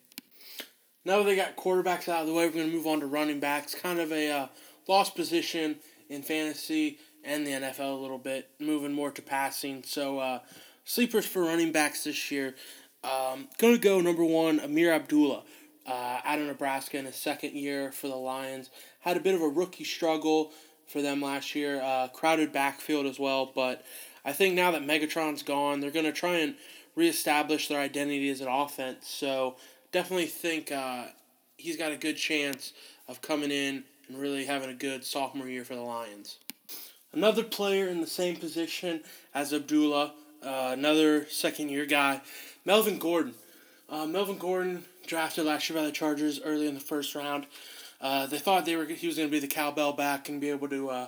Now 1.07 1.19
that 1.19 1.23
they 1.23 1.37
got 1.37 1.55
quarterbacks 1.55 2.09
out 2.09 2.19
of 2.19 2.27
the 2.27 2.33
way, 2.33 2.45
we're 2.45 2.51
going 2.51 2.69
to 2.69 2.75
move 2.75 2.85
on 2.85 2.99
to 2.99 3.05
running 3.05 3.39
backs. 3.39 3.73
Kind 3.73 4.01
of 4.01 4.11
a 4.11 4.29
uh, 4.29 4.47
lost 4.89 5.15
position 5.15 5.77
in 6.09 6.21
fantasy 6.21 6.99
and 7.23 7.47
the 7.47 7.51
NFL 7.51 7.97
a 7.97 8.01
little 8.01 8.17
bit, 8.17 8.49
moving 8.59 8.91
more 8.91 9.09
to 9.11 9.21
passing. 9.21 9.83
So, 9.83 10.19
uh, 10.19 10.39
sleepers 10.83 11.25
for 11.25 11.43
running 11.43 11.71
backs 11.71 12.03
this 12.03 12.29
year. 12.29 12.55
Um, 13.05 13.47
going 13.57 13.73
to 13.73 13.79
go 13.79 14.01
number 14.01 14.25
one, 14.25 14.59
Ameer 14.59 14.91
Abdullah. 14.91 15.43
Uh, 15.85 16.19
out 16.25 16.39
of 16.39 16.47
Nebraska 16.47 16.97
in 16.97 17.05
his 17.05 17.15
second 17.15 17.53
year 17.53 17.93
for 17.93 18.09
the 18.09 18.15
Lions. 18.17 18.69
Had 18.99 19.15
a 19.15 19.21
bit 19.21 19.33
of 19.33 19.41
a 19.41 19.47
rookie 19.47 19.85
struggle 19.85 20.51
for 20.87 21.01
them 21.01 21.21
last 21.21 21.55
year. 21.55 21.81
Uh, 21.81 22.09
crowded 22.09 22.51
backfield 22.51 23.05
as 23.05 23.17
well, 23.17 23.49
but 23.55 23.85
I 24.25 24.33
think 24.33 24.55
now 24.55 24.71
that 24.71 24.81
Megatron's 24.81 25.41
gone, 25.41 25.79
they're 25.79 25.89
going 25.89 26.03
to 26.03 26.11
try 26.11 26.39
and 26.39 26.55
reestablish 26.95 27.69
their 27.69 27.79
identity 27.79 28.27
as 28.27 28.41
an 28.41 28.49
offense. 28.49 29.07
So 29.07 29.55
definitely 29.97 30.27
think 30.27 30.71
uh, 30.71 31.05
he's 31.57 31.75
got 31.75 31.91
a 31.91 31.97
good 31.97 32.15
chance 32.15 32.73
of 33.07 33.19
coming 33.19 33.49
in 33.49 33.83
and 34.07 34.19
really 34.19 34.45
having 34.45 34.69
a 34.69 34.75
good 34.75 35.03
sophomore 35.03 35.47
year 35.47 35.65
for 35.65 35.73
the 35.73 35.81
Lions. 35.81 36.37
Another 37.13 37.41
player 37.41 37.87
in 37.87 37.99
the 37.99 38.05
same 38.05 38.35
position 38.35 39.01
as 39.33 39.55
Abdullah, 39.55 40.13
uh, 40.43 40.69
another 40.71 41.25
second 41.29 41.69
year 41.69 41.87
guy, 41.87 42.21
Melvin 42.63 42.99
Gordon. 42.99 43.33
Uh, 43.89 44.05
Melvin 44.05 44.37
Gordon 44.37 44.85
drafted 45.07 45.45
last 45.47 45.67
year 45.67 45.79
by 45.79 45.85
the 45.85 45.91
Chargers 45.91 46.39
early 46.45 46.67
in 46.67 46.75
the 46.75 46.79
first 46.79 47.15
round. 47.15 47.47
Uh, 47.99 48.27
they 48.27 48.37
thought 48.37 48.67
they 48.67 48.75
were 48.75 48.85
he 48.85 49.07
was 49.07 49.17
going 49.17 49.29
to 49.29 49.31
be 49.31 49.39
the 49.39 49.47
cowbell 49.47 49.93
back 49.93 50.29
and 50.29 50.39
be 50.39 50.51
able 50.51 50.69
to 50.69 50.91
uh, 50.91 51.07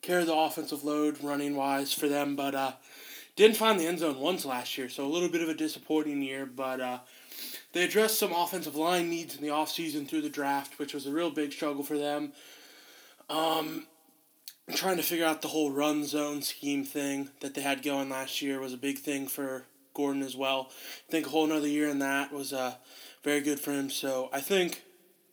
carry 0.00 0.24
the 0.24 0.34
offensive 0.34 0.82
load 0.82 1.22
running 1.22 1.56
wise 1.56 1.92
for 1.92 2.08
them, 2.08 2.36
but 2.36 2.54
uh, 2.54 2.72
didn't 3.36 3.58
find 3.58 3.78
the 3.78 3.86
end 3.86 3.98
zone 3.98 4.18
once 4.18 4.46
last 4.46 4.78
year, 4.78 4.88
so 4.88 5.04
a 5.04 5.12
little 5.12 5.28
bit 5.28 5.42
of 5.42 5.50
a 5.50 5.54
disappointing 5.54 6.22
year. 6.22 6.46
But 6.46 6.80
they 7.72 7.84
addressed 7.84 8.18
some 8.18 8.32
offensive 8.32 8.76
line 8.76 9.08
needs 9.08 9.36
in 9.36 9.42
the 9.42 9.48
offseason 9.48 10.08
through 10.08 10.22
the 10.22 10.28
draft, 10.28 10.78
which 10.78 10.94
was 10.94 11.06
a 11.06 11.12
real 11.12 11.30
big 11.30 11.52
struggle 11.52 11.82
for 11.82 11.96
them. 11.96 12.32
Um, 13.28 13.86
trying 14.74 14.96
to 14.96 15.02
figure 15.02 15.26
out 15.26 15.42
the 15.42 15.48
whole 15.48 15.70
run 15.70 16.04
zone 16.04 16.42
scheme 16.42 16.84
thing 16.84 17.28
that 17.40 17.54
they 17.54 17.60
had 17.60 17.82
going 17.82 18.08
last 18.08 18.42
year 18.42 18.60
was 18.60 18.72
a 18.72 18.78
big 18.78 18.98
thing 18.98 19.26
for 19.26 19.64
Gordon 19.94 20.22
as 20.22 20.36
well. 20.36 20.70
I 21.08 21.10
think 21.10 21.26
a 21.26 21.30
whole 21.30 21.44
another 21.44 21.68
year 21.68 21.88
in 21.88 21.98
that 22.00 22.32
was 22.32 22.52
uh, 22.52 22.74
very 23.22 23.40
good 23.40 23.60
for 23.60 23.72
him. 23.72 23.90
So 23.90 24.28
I 24.32 24.40
think, 24.40 24.82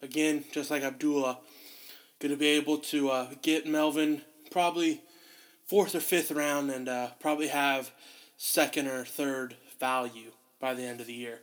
again, 0.01 0.43
just 0.51 0.71
like 0.71 0.83
Abdullah, 0.83 1.39
going 2.19 2.31
to 2.31 2.37
be 2.37 2.47
able 2.47 2.77
to 2.79 3.09
uh, 3.09 3.27
get 3.41 3.67
Melvin 3.67 4.21
probably 4.51 5.01
fourth 5.65 5.93
or 5.93 5.99
fifth 5.99 6.31
round 6.31 6.71
and 6.71 6.89
uh, 6.89 7.09
probably 7.19 7.47
have 7.47 7.91
second 8.37 8.87
or 8.87 9.05
third 9.05 9.55
value 9.79 10.31
by 10.59 10.73
the 10.73 10.83
end 10.83 10.99
of 10.99 11.07
the 11.07 11.13
year. 11.13 11.39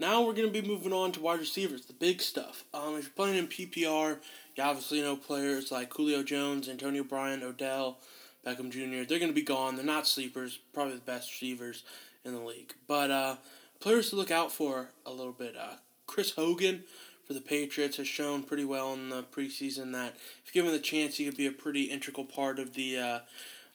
Now 0.00 0.22
we're 0.22 0.32
going 0.32 0.50
to 0.50 0.62
be 0.62 0.66
moving 0.66 0.94
on 0.94 1.12
to 1.12 1.20
wide 1.20 1.40
receivers, 1.40 1.84
the 1.84 1.92
big 1.92 2.22
stuff. 2.22 2.64
Um, 2.72 2.96
if 2.96 3.02
you're 3.02 3.12
playing 3.14 3.36
in 3.36 3.48
PPR, 3.48 4.16
you 4.56 4.62
obviously 4.62 5.02
know 5.02 5.14
players 5.14 5.70
like 5.70 5.92
Julio 5.92 6.22
Jones, 6.22 6.70
Antonio 6.70 7.04
Brown, 7.04 7.42
Odell, 7.42 7.98
Beckham 8.46 8.70
Jr. 8.70 9.06
They're 9.06 9.18
going 9.18 9.30
to 9.30 9.34
be 9.34 9.42
gone. 9.42 9.76
They're 9.76 9.84
not 9.84 10.08
sleepers, 10.08 10.58
probably 10.72 10.94
the 10.94 11.00
best 11.00 11.30
receivers 11.30 11.84
in 12.24 12.32
the 12.32 12.40
league. 12.40 12.72
But 12.88 13.10
uh, 13.10 13.36
players 13.78 14.08
to 14.08 14.16
look 14.16 14.30
out 14.30 14.50
for 14.50 14.88
a 15.04 15.10
little 15.10 15.34
bit. 15.34 15.54
Uh, 15.54 15.74
Chris 16.06 16.30
Hogan 16.30 16.84
for 17.26 17.34
the 17.34 17.42
Patriots 17.42 17.98
has 17.98 18.08
shown 18.08 18.42
pretty 18.42 18.64
well 18.64 18.94
in 18.94 19.10
the 19.10 19.22
preseason 19.22 19.92
that 19.92 20.16
if 20.46 20.50
given 20.54 20.72
the 20.72 20.78
chance, 20.78 21.18
he 21.18 21.26
could 21.26 21.36
be 21.36 21.46
a 21.46 21.52
pretty 21.52 21.82
integral 21.82 22.24
part 22.24 22.58
of 22.58 22.72
the 22.72 22.98
uh, 22.98 23.18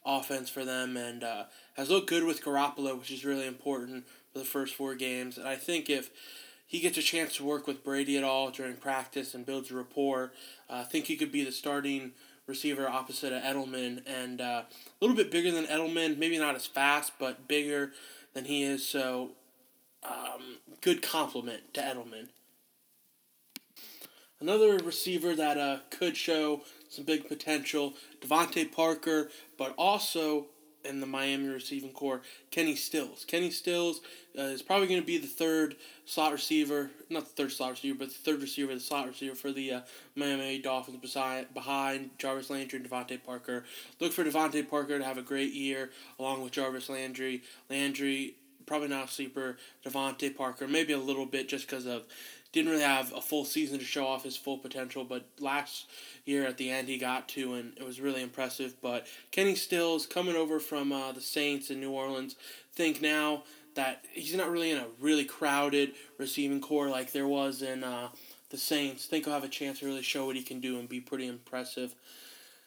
offense 0.04 0.50
for 0.50 0.66
them 0.66 0.98
and 0.98 1.24
uh, 1.24 1.44
has 1.76 1.92
looked 1.92 2.10
good 2.10 2.24
with 2.24 2.44
Garoppolo, 2.44 2.98
which 2.98 3.12
is 3.12 3.24
really 3.24 3.46
important 3.46 4.06
for 4.36 4.40
the 4.40 4.46
first 4.46 4.76
four 4.76 4.96
games. 4.96 5.38
And 5.38 5.48
I 5.48 5.56
think 5.56 5.90
if 5.90 6.10
he 6.68 6.82
gets 6.82 6.98
a 6.98 7.02
chance 7.02 7.38
to 7.38 7.46
work 7.46 7.68
with 7.68 7.86
Brady 7.86 8.18
at 8.18 8.24
all 8.26 8.52
during 8.52 8.76
practice 8.76 9.34
and 9.34 9.46
builds 9.46 9.72
a 9.72 9.76
rapport, 9.76 10.34
uh, 10.70 10.80
I 10.80 10.84
think 10.84 11.06
he 11.06 11.16
could 11.16 11.32
be 11.32 11.46
the 11.46 11.54
starting 11.54 12.12
receiver 12.46 12.86
opposite 12.86 13.32
of 13.32 13.42
Edelman 13.42 14.02
and 14.06 14.42
uh, 14.42 14.64
a 14.64 15.00
little 15.00 15.16
bit 15.16 15.32
bigger 15.32 15.52
than 15.52 15.66
Edelman, 15.68 16.18
maybe 16.18 16.38
not 16.38 16.54
as 16.54 16.66
fast, 16.66 17.14
but 17.18 17.48
bigger 17.48 17.94
than 18.34 18.44
he 18.44 18.62
is. 18.62 18.86
So, 18.86 19.32
um, 20.04 20.58
good 20.82 21.02
complement 21.02 21.74
to 21.76 21.82
Edelman. 21.82 22.28
Another 24.42 24.78
receiver 24.80 25.34
that 25.34 25.58
uh, 25.58 25.78
could 25.90 26.18
show 26.18 26.64
some 26.90 27.06
big 27.06 27.30
potential, 27.30 27.94
DeVante 28.22 28.70
Parker, 28.70 29.30
but 29.58 29.74
also 29.78 30.48
in 30.86 31.00
the 31.00 31.08
Miami 31.08 31.48
receiving 31.48 31.92
corps, 31.92 32.22
Kenny 32.52 32.76
Stills. 32.76 33.26
Kenny 33.26 33.50
Stills 33.50 34.02
uh, 34.38 34.44
is 34.44 34.62
probably 34.62 34.88
going 34.88 35.00
to 35.00 35.06
be 35.06 35.18
the 35.18 35.28
third 35.28 35.76
slot 36.06 36.32
receiver, 36.32 36.92
not 37.10 37.26
the 37.26 37.44
third 37.44 37.52
slot 37.52 37.72
receiver, 37.72 37.98
but 37.98 38.10
the 38.10 38.14
third 38.14 38.42
receiver, 38.42 38.74
the 38.74 38.80
slot 38.80 39.08
receiver 39.08 39.36
for 39.36 39.52
the 39.52 39.74
uh, 39.74 39.82
Miami 40.16 40.60
Dolphins 40.60 40.98
beside, 40.98 41.54
behind 41.54 42.12
Jarvis 42.18 42.50
Landry 42.50 42.80
and 42.80 42.90
DeVante 42.90 43.24
Parker. 43.24 43.66
Look 44.00 44.14
for 44.14 44.24
DeVante 44.24 44.70
Parker 44.70 44.98
to 45.00 45.06
have 45.06 45.18
a 45.18 45.24
great 45.24 45.54
year 45.54 45.92
along 46.20 46.44
with 46.44 46.52
Jarvis 46.52 46.90
Landry. 46.90 47.44
Landry, 47.70 48.36
probably 48.66 48.88
not 48.90 49.10
a 49.10 49.12
sleeper. 49.12 49.58
DeVante 49.86 50.36
Parker, 50.36 50.68
maybe 50.68 50.94
a 50.94 51.00
little 51.00 51.26
bit 51.26 51.48
just 51.48 51.68
because 51.68 51.86
of 51.86 52.06
didn't 52.56 52.72
really 52.72 52.84
have 52.84 53.12
a 53.12 53.20
full 53.20 53.44
season 53.44 53.78
to 53.80 53.84
show 53.84 54.08
off 54.08 54.24
his 54.24 54.38
full 54.38 54.58
potential, 54.58 55.04
but 55.04 55.26
last 55.42 55.90
year 56.24 56.46
at 56.46 56.56
the 56.56 56.70
end 56.70 56.88
he 56.88 56.98
got 56.98 57.28
to, 57.28 57.54
and 57.56 57.74
it 57.78 57.84
was 57.84 58.00
really 58.00 58.22
impressive. 58.22 58.74
But 58.82 59.06
Kenny 59.32 59.56
Stills 59.56 60.06
coming 60.06 60.38
over 60.38 60.62
from 60.62 60.94
uh, 60.94 61.12
the 61.12 61.20
Saints 61.20 61.70
in 61.70 61.82
New 61.82 61.92
Orleans, 61.92 62.38
think 62.72 63.02
now 63.02 63.44
that 63.76 64.04
he's 64.12 64.36
not 64.36 64.50
really 64.50 64.72
in 64.72 64.78
a 64.78 64.88
really 65.00 65.26
crowded 65.26 65.94
receiving 66.18 66.62
corps 66.62 66.90
like 66.90 67.12
there 67.12 67.28
was 67.28 67.62
in 67.62 67.84
uh, 67.84 68.10
the 68.50 68.58
Saints. 68.58 69.06
I 69.06 69.10
Think 69.10 69.26
he'll 69.26 69.34
have 69.34 69.44
a 69.44 69.50
chance 69.50 69.80
to 69.80 69.86
really 69.86 70.02
show 70.02 70.26
what 70.26 70.36
he 70.36 70.44
can 70.44 70.60
do 70.60 70.80
and 70.80 70.90
be 70.90 71.00
pretty 71.00 71.28
impressive. 71.28 71.94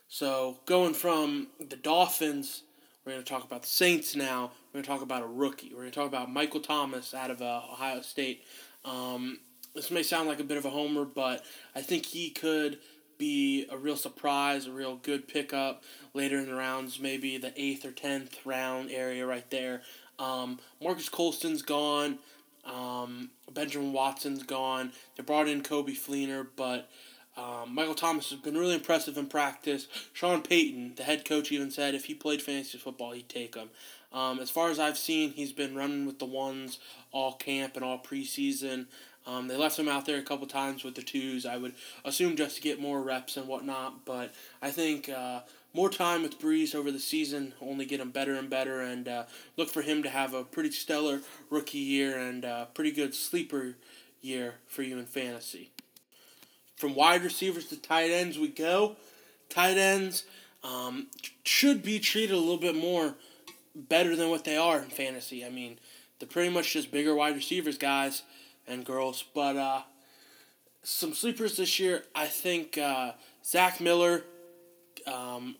So 0.08 0.58
going 0.66 0.94
from 0.94 1.48
the 1.58 1.76
Dolphins, 1.76 2.62
we're 3.04 3.12
going 3.12 3.24
to 3.24 3.30
talk 3.30 3.44
about 3.44 3.62
the 3.62 3.68
Saints 3.68 4.14
now. 4.14 4.52
We're 4.66 4.78
going 4.78 4.84
to 4.84 4.90
talk 4.90 5.02
about 5.02 5.22
a 5.22 5.26
rookie. 5.26 5.70
We're 5.70 5.80
going 5.80 5.90
to 5.90 5.94
talk 5.94 6.08
about 6.08 6.30
Michael 6.30 6.60
Thomas 6.60 7.14
out 7.14 7.30
of 7.30 7.42
uh, 7.42 7.62
Ohio 7.72 8.02
State. 8.02 8.44
Um, 8.84 9.40
this 9.74 9.90
may 9.90 10.02
sound 10.02 10.28
like 10.28 10.40
a 10.40 10.44
bit 10.44 10.56
of 10.56 10.64
a 10.64 10.70
homer, 10.70 11.04
but 11.04 11.44
I 11.74 11.80
think 11.82 12.06
he 12.06 12.30
could 12.30 12.78
be 13.18 13.66
a 13.70 13.76
real 13.76 13.96
surprise, 13.96 14.66
a 14.66 14.72
real 14.72 14.96
good 14.96 15.28
pickup 15.28 15.82
later 16.14 16.38
in 16.38 16.46
the 16.46 16.54
rounds, 16.54 17.00
maybe 17.00 17.36
the 17.36 17.52
eighth 17.60 17.84
or 17.84 17.90
tenth 17.90 18.38
round 18.44 18.90
area 18.90 19.26
right 19.26 19.50
there. 19.50 19.82
Um, 20.18 20.58
Marques 20.82 21.08
Colston's 21.08 21.62
gone. 21.62 22.18
Um, 22.64 23.30
Benjamin 23.52 23.92
Watson's 23.92 24.42
gone. 24.42 24.92
They 25.16 25.22
brought 25.22 25.48
in 25.48 25.62
Coby 25.62 25.96
Fleener, 25.96 26.46
but 26.56 26.90
um, 27.36 27.74
Michael 27.74 27.94
Thomas 27.94 28.30
has 28.30 28.40
been 28.40 28.56
really 28.56 28.74
impressive 28.74 29.16
in 29.16 29.26
practice. 29.26 29.86
Sean 30.12 30.42
Payton, 30.42 30.94
the 30.96 31.04
head 31.04 31.24
coach, 31.24 31.52
even 31.52 31.70
said 31.70 31.94
if 31.94 32.06
he 32.06 32.14
played 32.14 32.42
fantasy 32.42 32.78
football, 32.78 33.12
he'd 33.12 33.28
take 33.28 33.54
him. 33.54 33.70
Um, 34.12 34.40
as 34.40 34.50
far 34.50 34.70
as 34.70 34.78
I've 34.78 34.98
seen, 34.98 35.32
he's 35.32 35.52
been 35.52 35.74
running 35.74 36.06
with 36.06 36.18
the 36.18 36.24
ones 36.24 36.78
all 37.12 37.34
camp 37.34 37.76
and 37.76 37.84
all 37.84 37.98
preseason. 37.98 38.86
Um, 39.26 39.46
they 39.46 39.56
left 39.56 39.78
him 39.78 39.88
out 39.88 40.06
there 40.06 40.18
a 40.18 40.22
couple 40.22 40.46
times 40.46 40.82
with 40.82 40.94
the 40.94 41.02
twos. 41.02 41.44
I 41.44 41.58
would 41.58 41.74
assume 42.04 42.34
just 42.34 42.56
to 42.56 42.62
get 42.62 42.80
more 42.80 43.02
reps 43.02 43.36
and 43.36 43.46
whatnot. 43.46 44.06
But 44.06 44.34
I 44.62 44.70
think 44.70 45.08
uh, 45.08 45.40
more 45.78 45.88
time 45.88 46.22
with 46.22 46.40
Brees 46.40 46.74
over 46.74 46.90
the 46.90 46.98
season 46.98 47.54
only 47.62 47.84
get 47.84 48.00
him 48.00 48.10
better 48.10 48.34
and 48.34 48.50
better. 48.50 48.80
And 48.80 49.06
uh, 49.06 49.24
look 49.56 49.68
for 49.68 49.82
him 49.82 50.02
to 50.02 50.08
have 50.08 50.34
a 50.34 50.42
pretty 50.42 50.72
stellar 50.72 51.20
rookie 51.50 51.78
year 51.78 52.18
and 52.18 52.44
uh, 52.44 52.64
pretty 52.74 52.90
good 52.90 53.14
sleeper 53.14 53.76
year 54.20 54.54
for 54.66 54.82
you 54.82 54.98
in 54.98 55.06
fantasy. 55.06 55.70
From 56.74 56.96
wide 56.96 57.22
receivers 57.22 57.66
to 57.66 57.76
tight 57.80 58.10
ends, 58.10 58.36
we 58.40 58.48
go. 58.48 58.96
Tight 59.50 59.76
ends 59.76 60.24
um, 60.64 61.06
should 61.44 61.84
be 61.84 62.00
treated 62.00 62.34
a 62.34 62.38
little 62.38 62.58
bit 62.58 62.74
more 62.74 63.14
better 63.76 64.16
than 64.16 64.30
what 64.30 64.42
they 64.42 64.56
are 64.56 64.80
in 64.80 64.90
fantasy. 64.90 65.46
I 65.46 65.48
mean, 65.48 65.78
they're 66.18 66.28
pretty 66.28 66.52
much 66.52 66.72
just 66.72 66.90
bigger 66.90 67.14
wide 67.14 67.36
receivers, 67.36 67.78
guys 67.78 68.22
and 68.66 68.84
girls. 68.84 69.22
But 69.32 69.56
uh, 69.56 69.82
some 70.82 71.14
sleepers 71.14 71.56
this 71.56 71.78
year, 71.78 72.02
I 72.16 72.26
think 72.26 72.76
uh, 72.76 73.12
Zach 73.44 73.80
Miller, 73.80 74.24
um, 75.08 75.56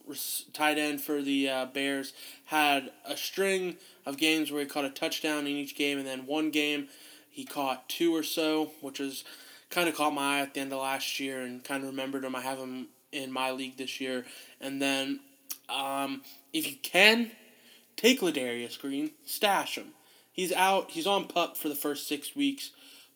tight 0.53 0.78
end 0.78 1.01
for 1.01 1.22
the 1.22 1.49
uh, 1.49 1.66
Bears, 1.66 2.12
had 2.46 2.90
a 3.05 3.16
string 3.16 3.76
of 4.07 4.16
games 4.16 4.51
where 4.51 4.62
he 4.62 4.66
caught 4.66 4.84
a 4.84 4.90
touchdown 4.90 5.40
in 5.40 5.49
each 5.49 5.74
game, 5.74 5.99
and 5.99 6.07
then 6.07 6.26
one 6.26 6.51
game 6.51 6.88
he 7.30 7.44
caught 7.44 7.88
two 7.88 8.14
or 8.14 8.22
so, 8.22 8.72
which 8.80 8.99
was 8.99 9.24
kind 9.70 9.88
of 9.88 9.94
caught 9.94 10.14
my 10.14 10.38
eye 10.38 10.40
at 10.40 10.55
the 10.55 10.61
end 10.61 10.72
of 10.72 10.80
last 10.80 11.20
year 11.20 11.40
and 11.42 11.62
kind 11.62 11.82
of 11.82 11.90
remembered 11.90 12.24
him. 12.24 12.34
I 12.34 12.40
have 12.40 12.59
him 12.59 12.88
in 13.12 13.32
my 13.32 13.51
league 13.51 13.76
this 13.76 14.01
year. 14.01 14.24
And 14.61 14.80
then 14.80 15.20
um, 15.68 16.22
if 16.53 16.68
you 16.68 16.76
can, 16.82 17.30
take 17.96 18.20
Ladarius 18.20 18.78
Green, 18.80 19.12
stash 19.24 19.76
him. 19.76 19.92
He's 20.32 20.53
out. 20.53 20.90
He's 20.90 21.07
on 21.07 21.26
pup 21.26 21.57
for 21.57 21.68
the 21.68 21.74
first 21.74 22.09
six 22.09 22.34
weeks. 22.34 22.70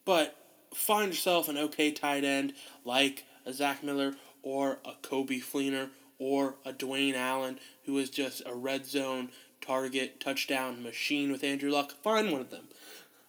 But 0.04 0.36
find 0.74 1.08
yourself 1.08 1.48
an 1.48 1.58
okay 1.58 1.92
tight 1.92 2.24
end 2.24 2.54
like 2.84 3.24
a 3.46 3.52
Zach 3.52 3.82
Miller 3.82 4.14
or 4.42 4.78
a 4.84 4.92
Coby 5.02 5.42
Fleener 5.42 5.88
or 6.22 6.54
a 6.64 6.72
Dwayne 6.72 7.14
Allen 7.14 7.58
who 7.84 7.98
is 7.98 8.08
just 8.08 8.42
a 8.46 8.54
red 8.54 8.86
zone 8.86 9.30
target 9.60 10.20
touchdown 10.20 10.82
machine 10.82 11.32
with 11.32 11.42
Andrew 11.42 11.70
Luck. 11.70 12.00
Find 12.02 12.30
one 12.30 12.40
of 12.40 12.50
them. 12.50 12.68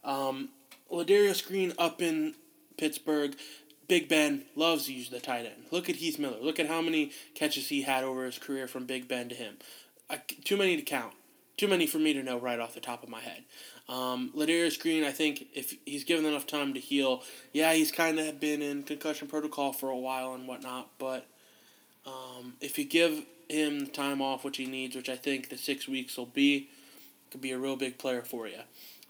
Um, 0.03 0.49
Ladarius 0.91 1.45
Green 1.45 1.73
up 1.79 2.01
in 2.01 2.35
Pittsburgh. 2.77 3.35
Big 3.87 4.07
Ben 4.07 4.43
loves 4.55 4.85
to 4.85 4.93
use 4.93 5.09
the 5.09 5.19
tight 5.19 5.45
end. 5.45 5.65
Look 5.71 5.89
at 5.89 5.97
Heath 5.97 6.19
Miller. 6.19 6.37
Look 6.39 6.59
at 6.59 6.67
how 6.67 6.81
many 6.81 7.11
catches 7.33 7.69
he 7.69 7.81
had 7.81 8.03
over 8.03 8.25
his 8.25 8.37
career 8.37 8.67
from 8.67 8.85
Big 8.85 9.07
Ben 9.07 9.27
to 9.29 9.35
him. 9.35 9.57
Uh, 10.09 10.17
too 10.43 10.55
many 10.55 10.75
to 10.75 10.83
count. 10.83 11.13
Too 11.57 11.67
many 11.67 11.87
for 11.87 11.97
me 11.97 12.13
to 12.13 12.23
know 12.23 12.39
right 12.39 12.59
off 12.59 12.73
the 12.75 12.79
top 12.79 13.03
of 13.03 13.09
my 13.09 13.21
head. 13.21 13.43
Um, 13.89 14.31
Ladarius 14.35 14.79
Green, 14.79 15.03
I 15.03 15.11
think 15.11 15.47
if 15.53 15.75
he's 15.85 16.03
given 16.03 16.25
enough 16.25 16.47
time 16.47 16.73
to 16.73 16.79
heal, 16.79 17.23
yeah, 17.51 17.73
he's 17.73 17.91
kind 17.91 18.19
of 18.19 18.39
been 18.39 18.61
in 18.61 18.83
concussion 18.83 19.27
protocol 19.27 19.73
for 19.73 19.89
a 19.89 19.97
while 19.97 20.33
and 20.33 20.47
whatnot, 20.47 20.89
but 20.97 21.27
um, 22.05 22.53
if 22.61 22.77
you 22.77 22.85
give 22.85 23.23
him 23.49 23.87
time 23.87 24.21
off, 24.21 24.43
which 24.43 24.57
he 24.57 24.65
needs, 24.65 24.95
which 24.95 25.09
I 25.09 25.15
think 25.15 25.49
the 25.49 25.57
six 25.57 25.87
weeks 25.87 26.17
will 26.17 26.25
be, 26.25 26.69
could 27.31 27.41
be 27.41 27.51
a 27.51 27.57
real 27.57 27.75
big 27.75 27.97
player 27.97 28.21
for 28.21 28.47
you. 28.47 28.59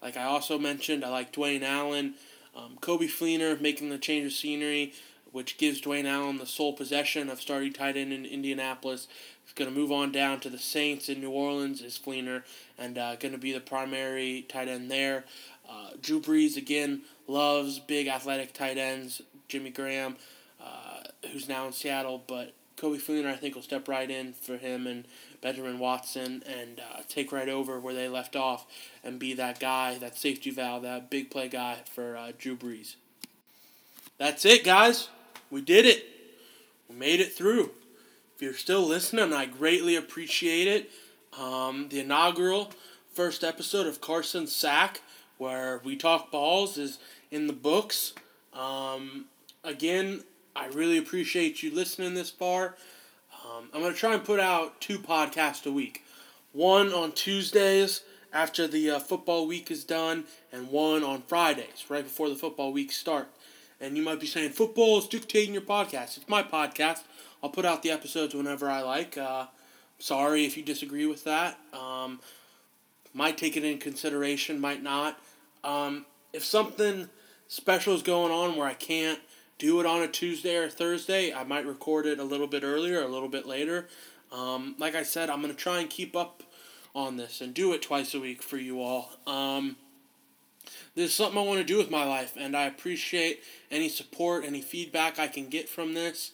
Like 0.02 0.18
I 0.18 0.24
also 0.24 0.60
mentioned, 0.60 1.04
I 1.04 1.10
like 1.10 1.32
Dwayne 1.32 1.64
Allen, 1.64 2.16
um, 2.56 2.78
Coby 2.82 3.10
Fleener 3.10 3.60
making 3.60 3.90
the 3.90 3.98
change 3.98 4.26
of 4.26 4.34
scenery, 4.34 4.94
which 5.32 5.58
gives 5.58 5.82
Dwayne 5.82 6.06
Allen 6.06 6.38
the 6.38 6.46
sole 6.46 6.74
possession 6.74 7.30
of 7.30 7.42
starting 7.42 7.74
tight 7.74 7.98
end 7.98 8.14
in 8.14 8.26
Indianapolis. 8.26 9.08
He's 9.44 9.54
going 9.54 9.74
to 9.74 9.76
move 9.76 9.92
on 9.92 10.12
down 10.12 10.40
to 10.42 10.50
the 10.50 10.60
Saints 10.60 11.10
in 11.10 11.20
New 11.20 11.32
Orleans 11.32 11.82
is 11.82 11.98
Fleener, 11.98 12.44
and 12.78 12.98
uh, 12.98 13.16
going 13.16 13.32
to 13.32 13.40
be 13.40 13.52
the 13.52 13.60
primary 13.60 14.46
tight 14.48 14.68
end 14.68 14.92
there. 14.92 15.26
Uh, 15.68 15.92
Drew 16.02 16.22
Brees 16.22 16.58
again 16.58 17.02
loves 17.28 17.80
big 17.80 18.08
athletic 18.08 18.54
tight 18.54 18.78
ends. 18.78 19.22
Jimmy 19.48 19.70
Graham, 19.70 20.18
uh, 20.62 21.02
who's 21.32 21.48
now 21.48 21.66
in 21.68 21.74
Seattle, 21.74 22.24
but 22.28 22.54
Coby 22.84 23.02
Fleener 23.02 23.32
I 23.32 23.36
think 23.38 23.56
will 23.56 23.62
step 23.62 23.88
right 23.88 24.12
in 24.12 24.34
for 24.34 24.58
him 24.58 24.88
and 24.88 25.06
Benjamin 25.42 25.80
Watson 25.80 26.44
and 26.46 26.82
uh, 26.82 27.02
take 27.08 27.32
right 27.32 27.48
over 27.48 27.80
where 27.80 27.94
they 27.94 28.10
left 28.10 28.36
off 28.36 28.66
and 29.06 29.20
be 29.20 29.34
that 29.36 29.62
guy, 29.62 29.98
that 30.00 30.18
safety 30.18 30.52
valve, 30.52 30.84
that 30.84 31.10
big 31.10 31.32
play 31.32 31.48
guy 31.48 31.78
for 31.90 32.18
uh, 32.18 32.34
Drew 32.38 32.58
Brees. 32.58 32.96
That's 34.18 34.44
it, 34.44 34.66
guys. 34.66 35.08
We 35.50 35.62
did 35.62 35.86
it. 35.86 36.04
We 36.90 36.96
made 36.96 37.22
it 37.22 37.32
through 37.32 37.72
If 38.36 38.42
you're 38.42 38.54
still 38.54 38.86
listening, 38.86 39.32
I 39.32 39.46
greatly 39.46 39.96
appreciate 39.96 40.68
it. 40.68 40.92
Um, 41.40 41.88
the 41.90 42.02
inaugural 42.02 42.72
first 43.14 43.46
episode 43.46 43.88
of 43.88 44.02
Carson 44.02 44.46
Sack, 44.46 45.02
where 45.38 45.80
we 45.86 45.96
talk 45.96 46.32
balls, 46.32 46.78
is 46.78 47.00
in 47.32 47.48
the 47.48 47.54
books. 47.54 48.14
Um, 48.54 49.26
again, 49.64 50.24
I 50.56 50.68
really 50.68 50.98
appreciate 50.98 51.64
you 51.64 51.74
listening 51.74 52.14
this 52.14 52.30
far. 52.30 52.76
Um, 53.44 53.70
I'm 53.74 53.82
going 53.82 53.94
to 53.94 54.00
try 54.00 54.14
and 54.14 54.24
put 54.24 54.40
out 54.40 54.80
two 54.80 55.00
podcasts 55.00 55.66
a 55.66 55.72
week 55.72 56.04
one 56.52 56.94
on 56.94 57.12
Tuesdays 57.12 58.02
after 58.32 58.68
the 58.68 58.92
uh, 58.92 59.00
football 59.00 59.48
week 59.48 59.72
is 59.72 59.84
done, 59.84 60.24
and 60.52 60.70
one 60.70 61.04
on 61.04 61.24
Fridays, 61.24 61.86
right 61.90 62.04
before 62.04 62.30
the 62.30 62.36
football 62.36 62.72
week 62.72 62.92
start. 62.92 63.28
And 63.82 63.98
you 63.98 64.04
might 64.04 64.20
be 64.20 64.28
saying, 64.28 64.52
football 64.52 65.00
is 65.00 65.08
dictating 65.08 65.54
your 65.54 65.64
podcast. 65.64 66.18
It's 66.18 66.30
my 66.30 66.44
podcast. 66.44 67.02
I'll 67.42 67.50
put 67.50 67.66
out 67.66 67.84
the 67.84 67.92
episodes 67.92 68.34
whenever 68.34 68.70
I 68.70 68.82
like. 68.82 69.18
Uh, 69.18 69.48
sorry 70.00 70.46
if 70.46 70.56
you 70.56 70.64
disagree 70.64 71.06
with 71.06 71.24
that. 71.26 71.60
Um, 71.74 72.20
might 73.14 73.38
take 73.38 73.58
it 73.58 73.64
in 73.64 73.80
consideration, 73.80 74.60
might 74.60 74.82
not. 74.82 75.20
Um, 75.64 76.06
if 76.32 76.46
something 76.46 77.10
special 77.48 77.94
is 77.94 78.04
going 78.04 78.32
on 78.32 78.56
where 78.56 78.68
I 78.68 78.74
can't 78.74 79.20
do 79.58 79.80
it 79.80 79.86
on 79.86 80.02
a 80.02 80.08
Tuesday 80.08 80.56
or 80.56 80.70
Thursday, 80.70 81.34
I 81.34 81.44
might 81.44 81.66
record 81.66 82.06
it 82.06 82.20
a 82.20 82.24
little 82.24 82.48
bit 82.48 82.64
earlier, 82.64 83.02
a 83.02 83.08
little 83.08 83.30
bit 83.30 83.46
later. 83.46 83.88
Um, 84.32 84.76
like 84.80 84.96
I 84.96 85.04
said, 85.04 85.30
I'm 85.30 85.42
going 85.42 85.54
to 85.54 85.60
try 85.60 85.80
and 85.80 85.90
keep 85.90 86.16
up 86.16 86.44
on 86.96 87.18
this 87.18 87.42
and 87.42 87.54
do 87.54 87.74
it 87.74 87.82
twice 87.82 88.14
a 88.14 88.20
week 88.20 88.42
for 88.42 88.58
you 88.58 88.82
all. 88.82 89.12
Um, 89.26 89.78
this 90.96 91.10
is 91.10 91.14
something 91.16 91.38
I 91.38 91.44
want 91.44 91.60
to 91.60 91.66
do 91.66 91.78
with 91.78 91.90
my 91.90 92.04
life, 92.04 92.34
and 92.38 92.56
I 92.56 92.66
appreciate 92.66 93.42
any 93.72 93.90
support, 93.90 94.46
any 94.46 94.62
feedback 94.62 95.20
I 95.20 95.28
can 95.28 95.48
get 95.48 95.70
from 95.70 95.94
this. 95.94 96.32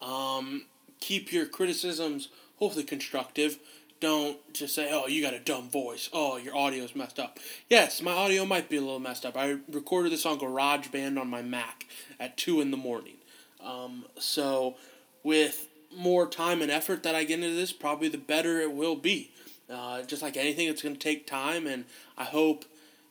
Um, 0.00 0.66
keep 1.00 1.32
your 1.32 1.46
criticisms 1.46 2.28
hopefully 2.56 2.84
constructive. 2.84 3.58
Don't 4.02 4.36
just 4.52 4.74
say, 4.74 4.88
oh, 4.90 5.06
you 5.06 5.22
got 5.22 5.32
a 5.32 5.38
dumb 5.38 5.68
voice. 5.68 6.10
Oh, 6.12 6.36
your 6.36 6.56
audio's 6.56 6.96
messed 6.96 7.20
up. 7.20 7.38
Yes, 7.70 8.02
my 8.02 8.10
audio 8.10 8.44
might 8.44 8.68
be 8.68 8.76
a 8.76 8.80
little 8.80 8.98
messed 8.98 9.24
up. 9.24 9.36
I 9.36 9.58
recorded 9.70 10.10
this 10.10 10.26
on 10.26 10.40
GarageBand 10.40 11.20
on 11.20 11.30
my 11.30 11.40
Mac 11.40 11.86
at 12.18 12.36
2 12.36 12.60
in 12.60 12.72
the 12.72 12.76
morning. 12.76 13.18
Um, 13.64 14.06
so, 14.18 14.74
with 15.22 15.68
more 15.96 16.26
time 16.26 16.62
and 16.62 16.70
effort 16.70 17.04
that 17.04 17.14
I 17.14 17.22
get 17.22 17.38
into 17.38 17.54
this, 17.54 17.72
probably 17.72 18.08
the 18.08 18.18
better 18.18 18.58
it 18.58 18.72
will 18.72 18.96
be. 18.96 19.30
Uh, 19.70 20.02
just 20.02 20.20
like 20.20 20.36
anything, 20.36 20.66
it's 20.66 20.82
going 20.82 20.96
to 20.96 21.00
take 21.00 21.24
time, 21.24 21.68
and 21.68 21.84
I 22.18 22.24
hope 22.24 22.64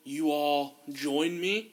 you 0.03 0.29
all 0.29 0.75
join 0.91 1.39
me. 1.39 1.71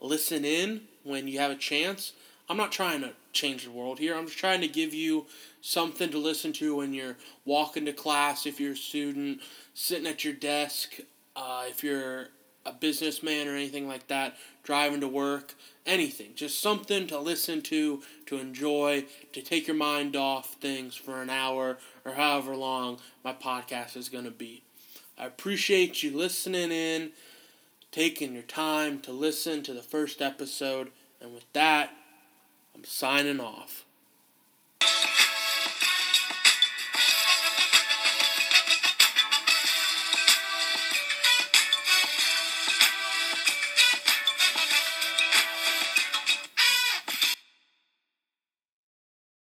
Listen 0.00 0.42
in 0.42 0.80
when 1.02 1.28
you 1.28 1.38
have 1.38 1.50
a 1.50 1.56
chance. 1.56 2.14
I'm 2.48 2.56
not 2.56 2.72
trying 2.72 3.02
to 3.02 3.12
change 3.34 3.64
the 3.64 3.70
world 3.70 3.98
here. 3.98 4.16
I'm 4.16 4.24
just 4.24 4.38
trying 4.38 4.62
to 4.62 4.68
give 4.68 4.94
you 4.94 5.26
something 5.64 6.10
to 6.10 6.18
listen 6.18 6.52
to 6.52 6.76
when 6.76 6.92
you're 6.92 7.16
walking 7.46 7.86
to 7.86 7.92
class, 7.92 8.44
if 8.44 8.60
you're 8.60 8.72
a 8.72 8.76
student, 8.76 9.40
sitting 9.72 10.06
at 10.06 10.22
your 10.22 10.34
desk, 10.34 10.96
uh, 11.34 11.64
if 11.66 11.82
you're 11.82 12.28
a 12.66 12.72
businessman 12.72 13.48
or 13.48 13.56
anything 13.56 13.88
like 13.88 14.06
that, 14.08 14.36
driving 14.62 15.00
to 15.00 15.08
work, 15.08 15.54
anything. 15.86 16.32
Just 16.34 16.60
something 16.60 17.06
to 17.06 17.18
listen 17.18 17.62
to, 17.62 18.02
to 18.26 18.38
enjoy, 18.38 19.06
to 19.32 19.40
take 19.40 19.66
your 19.66 19.76
mind 19.76 20.16
off 20.16 20.54
things 20.60 20.96
for 20.96 21.22
an 21.22 21.30
hour 21.30 21.78
or 22.04 22.12
however 22.12 22.54
long 22.54 22.98
my 23.24 23.32
podcast 23.32 23.96
is 23.96 24.10
going 24.10 24.24
to 24.24 24.30
be. 24.30 24.62
I 25.18 25.24
appreciate 25.24 26.02
you 26.02 26.14
listening 26.14 26.72
in, 26.72 27.12
taking 27.90 28.34
your 28.34 28.42
time 28.42 29.00
to 29.00 29.12
listen 29.12 29.62
to 29.62 29.72
the 29.72 29.82
first 29.82 30.20
episode, 30.20 30.90
and 31.22 31.32
with 31.32 31.50
that, 31.54 31.90
I'm 32.74 32.84
signing 32.84 33.40
off. 33.40 33.83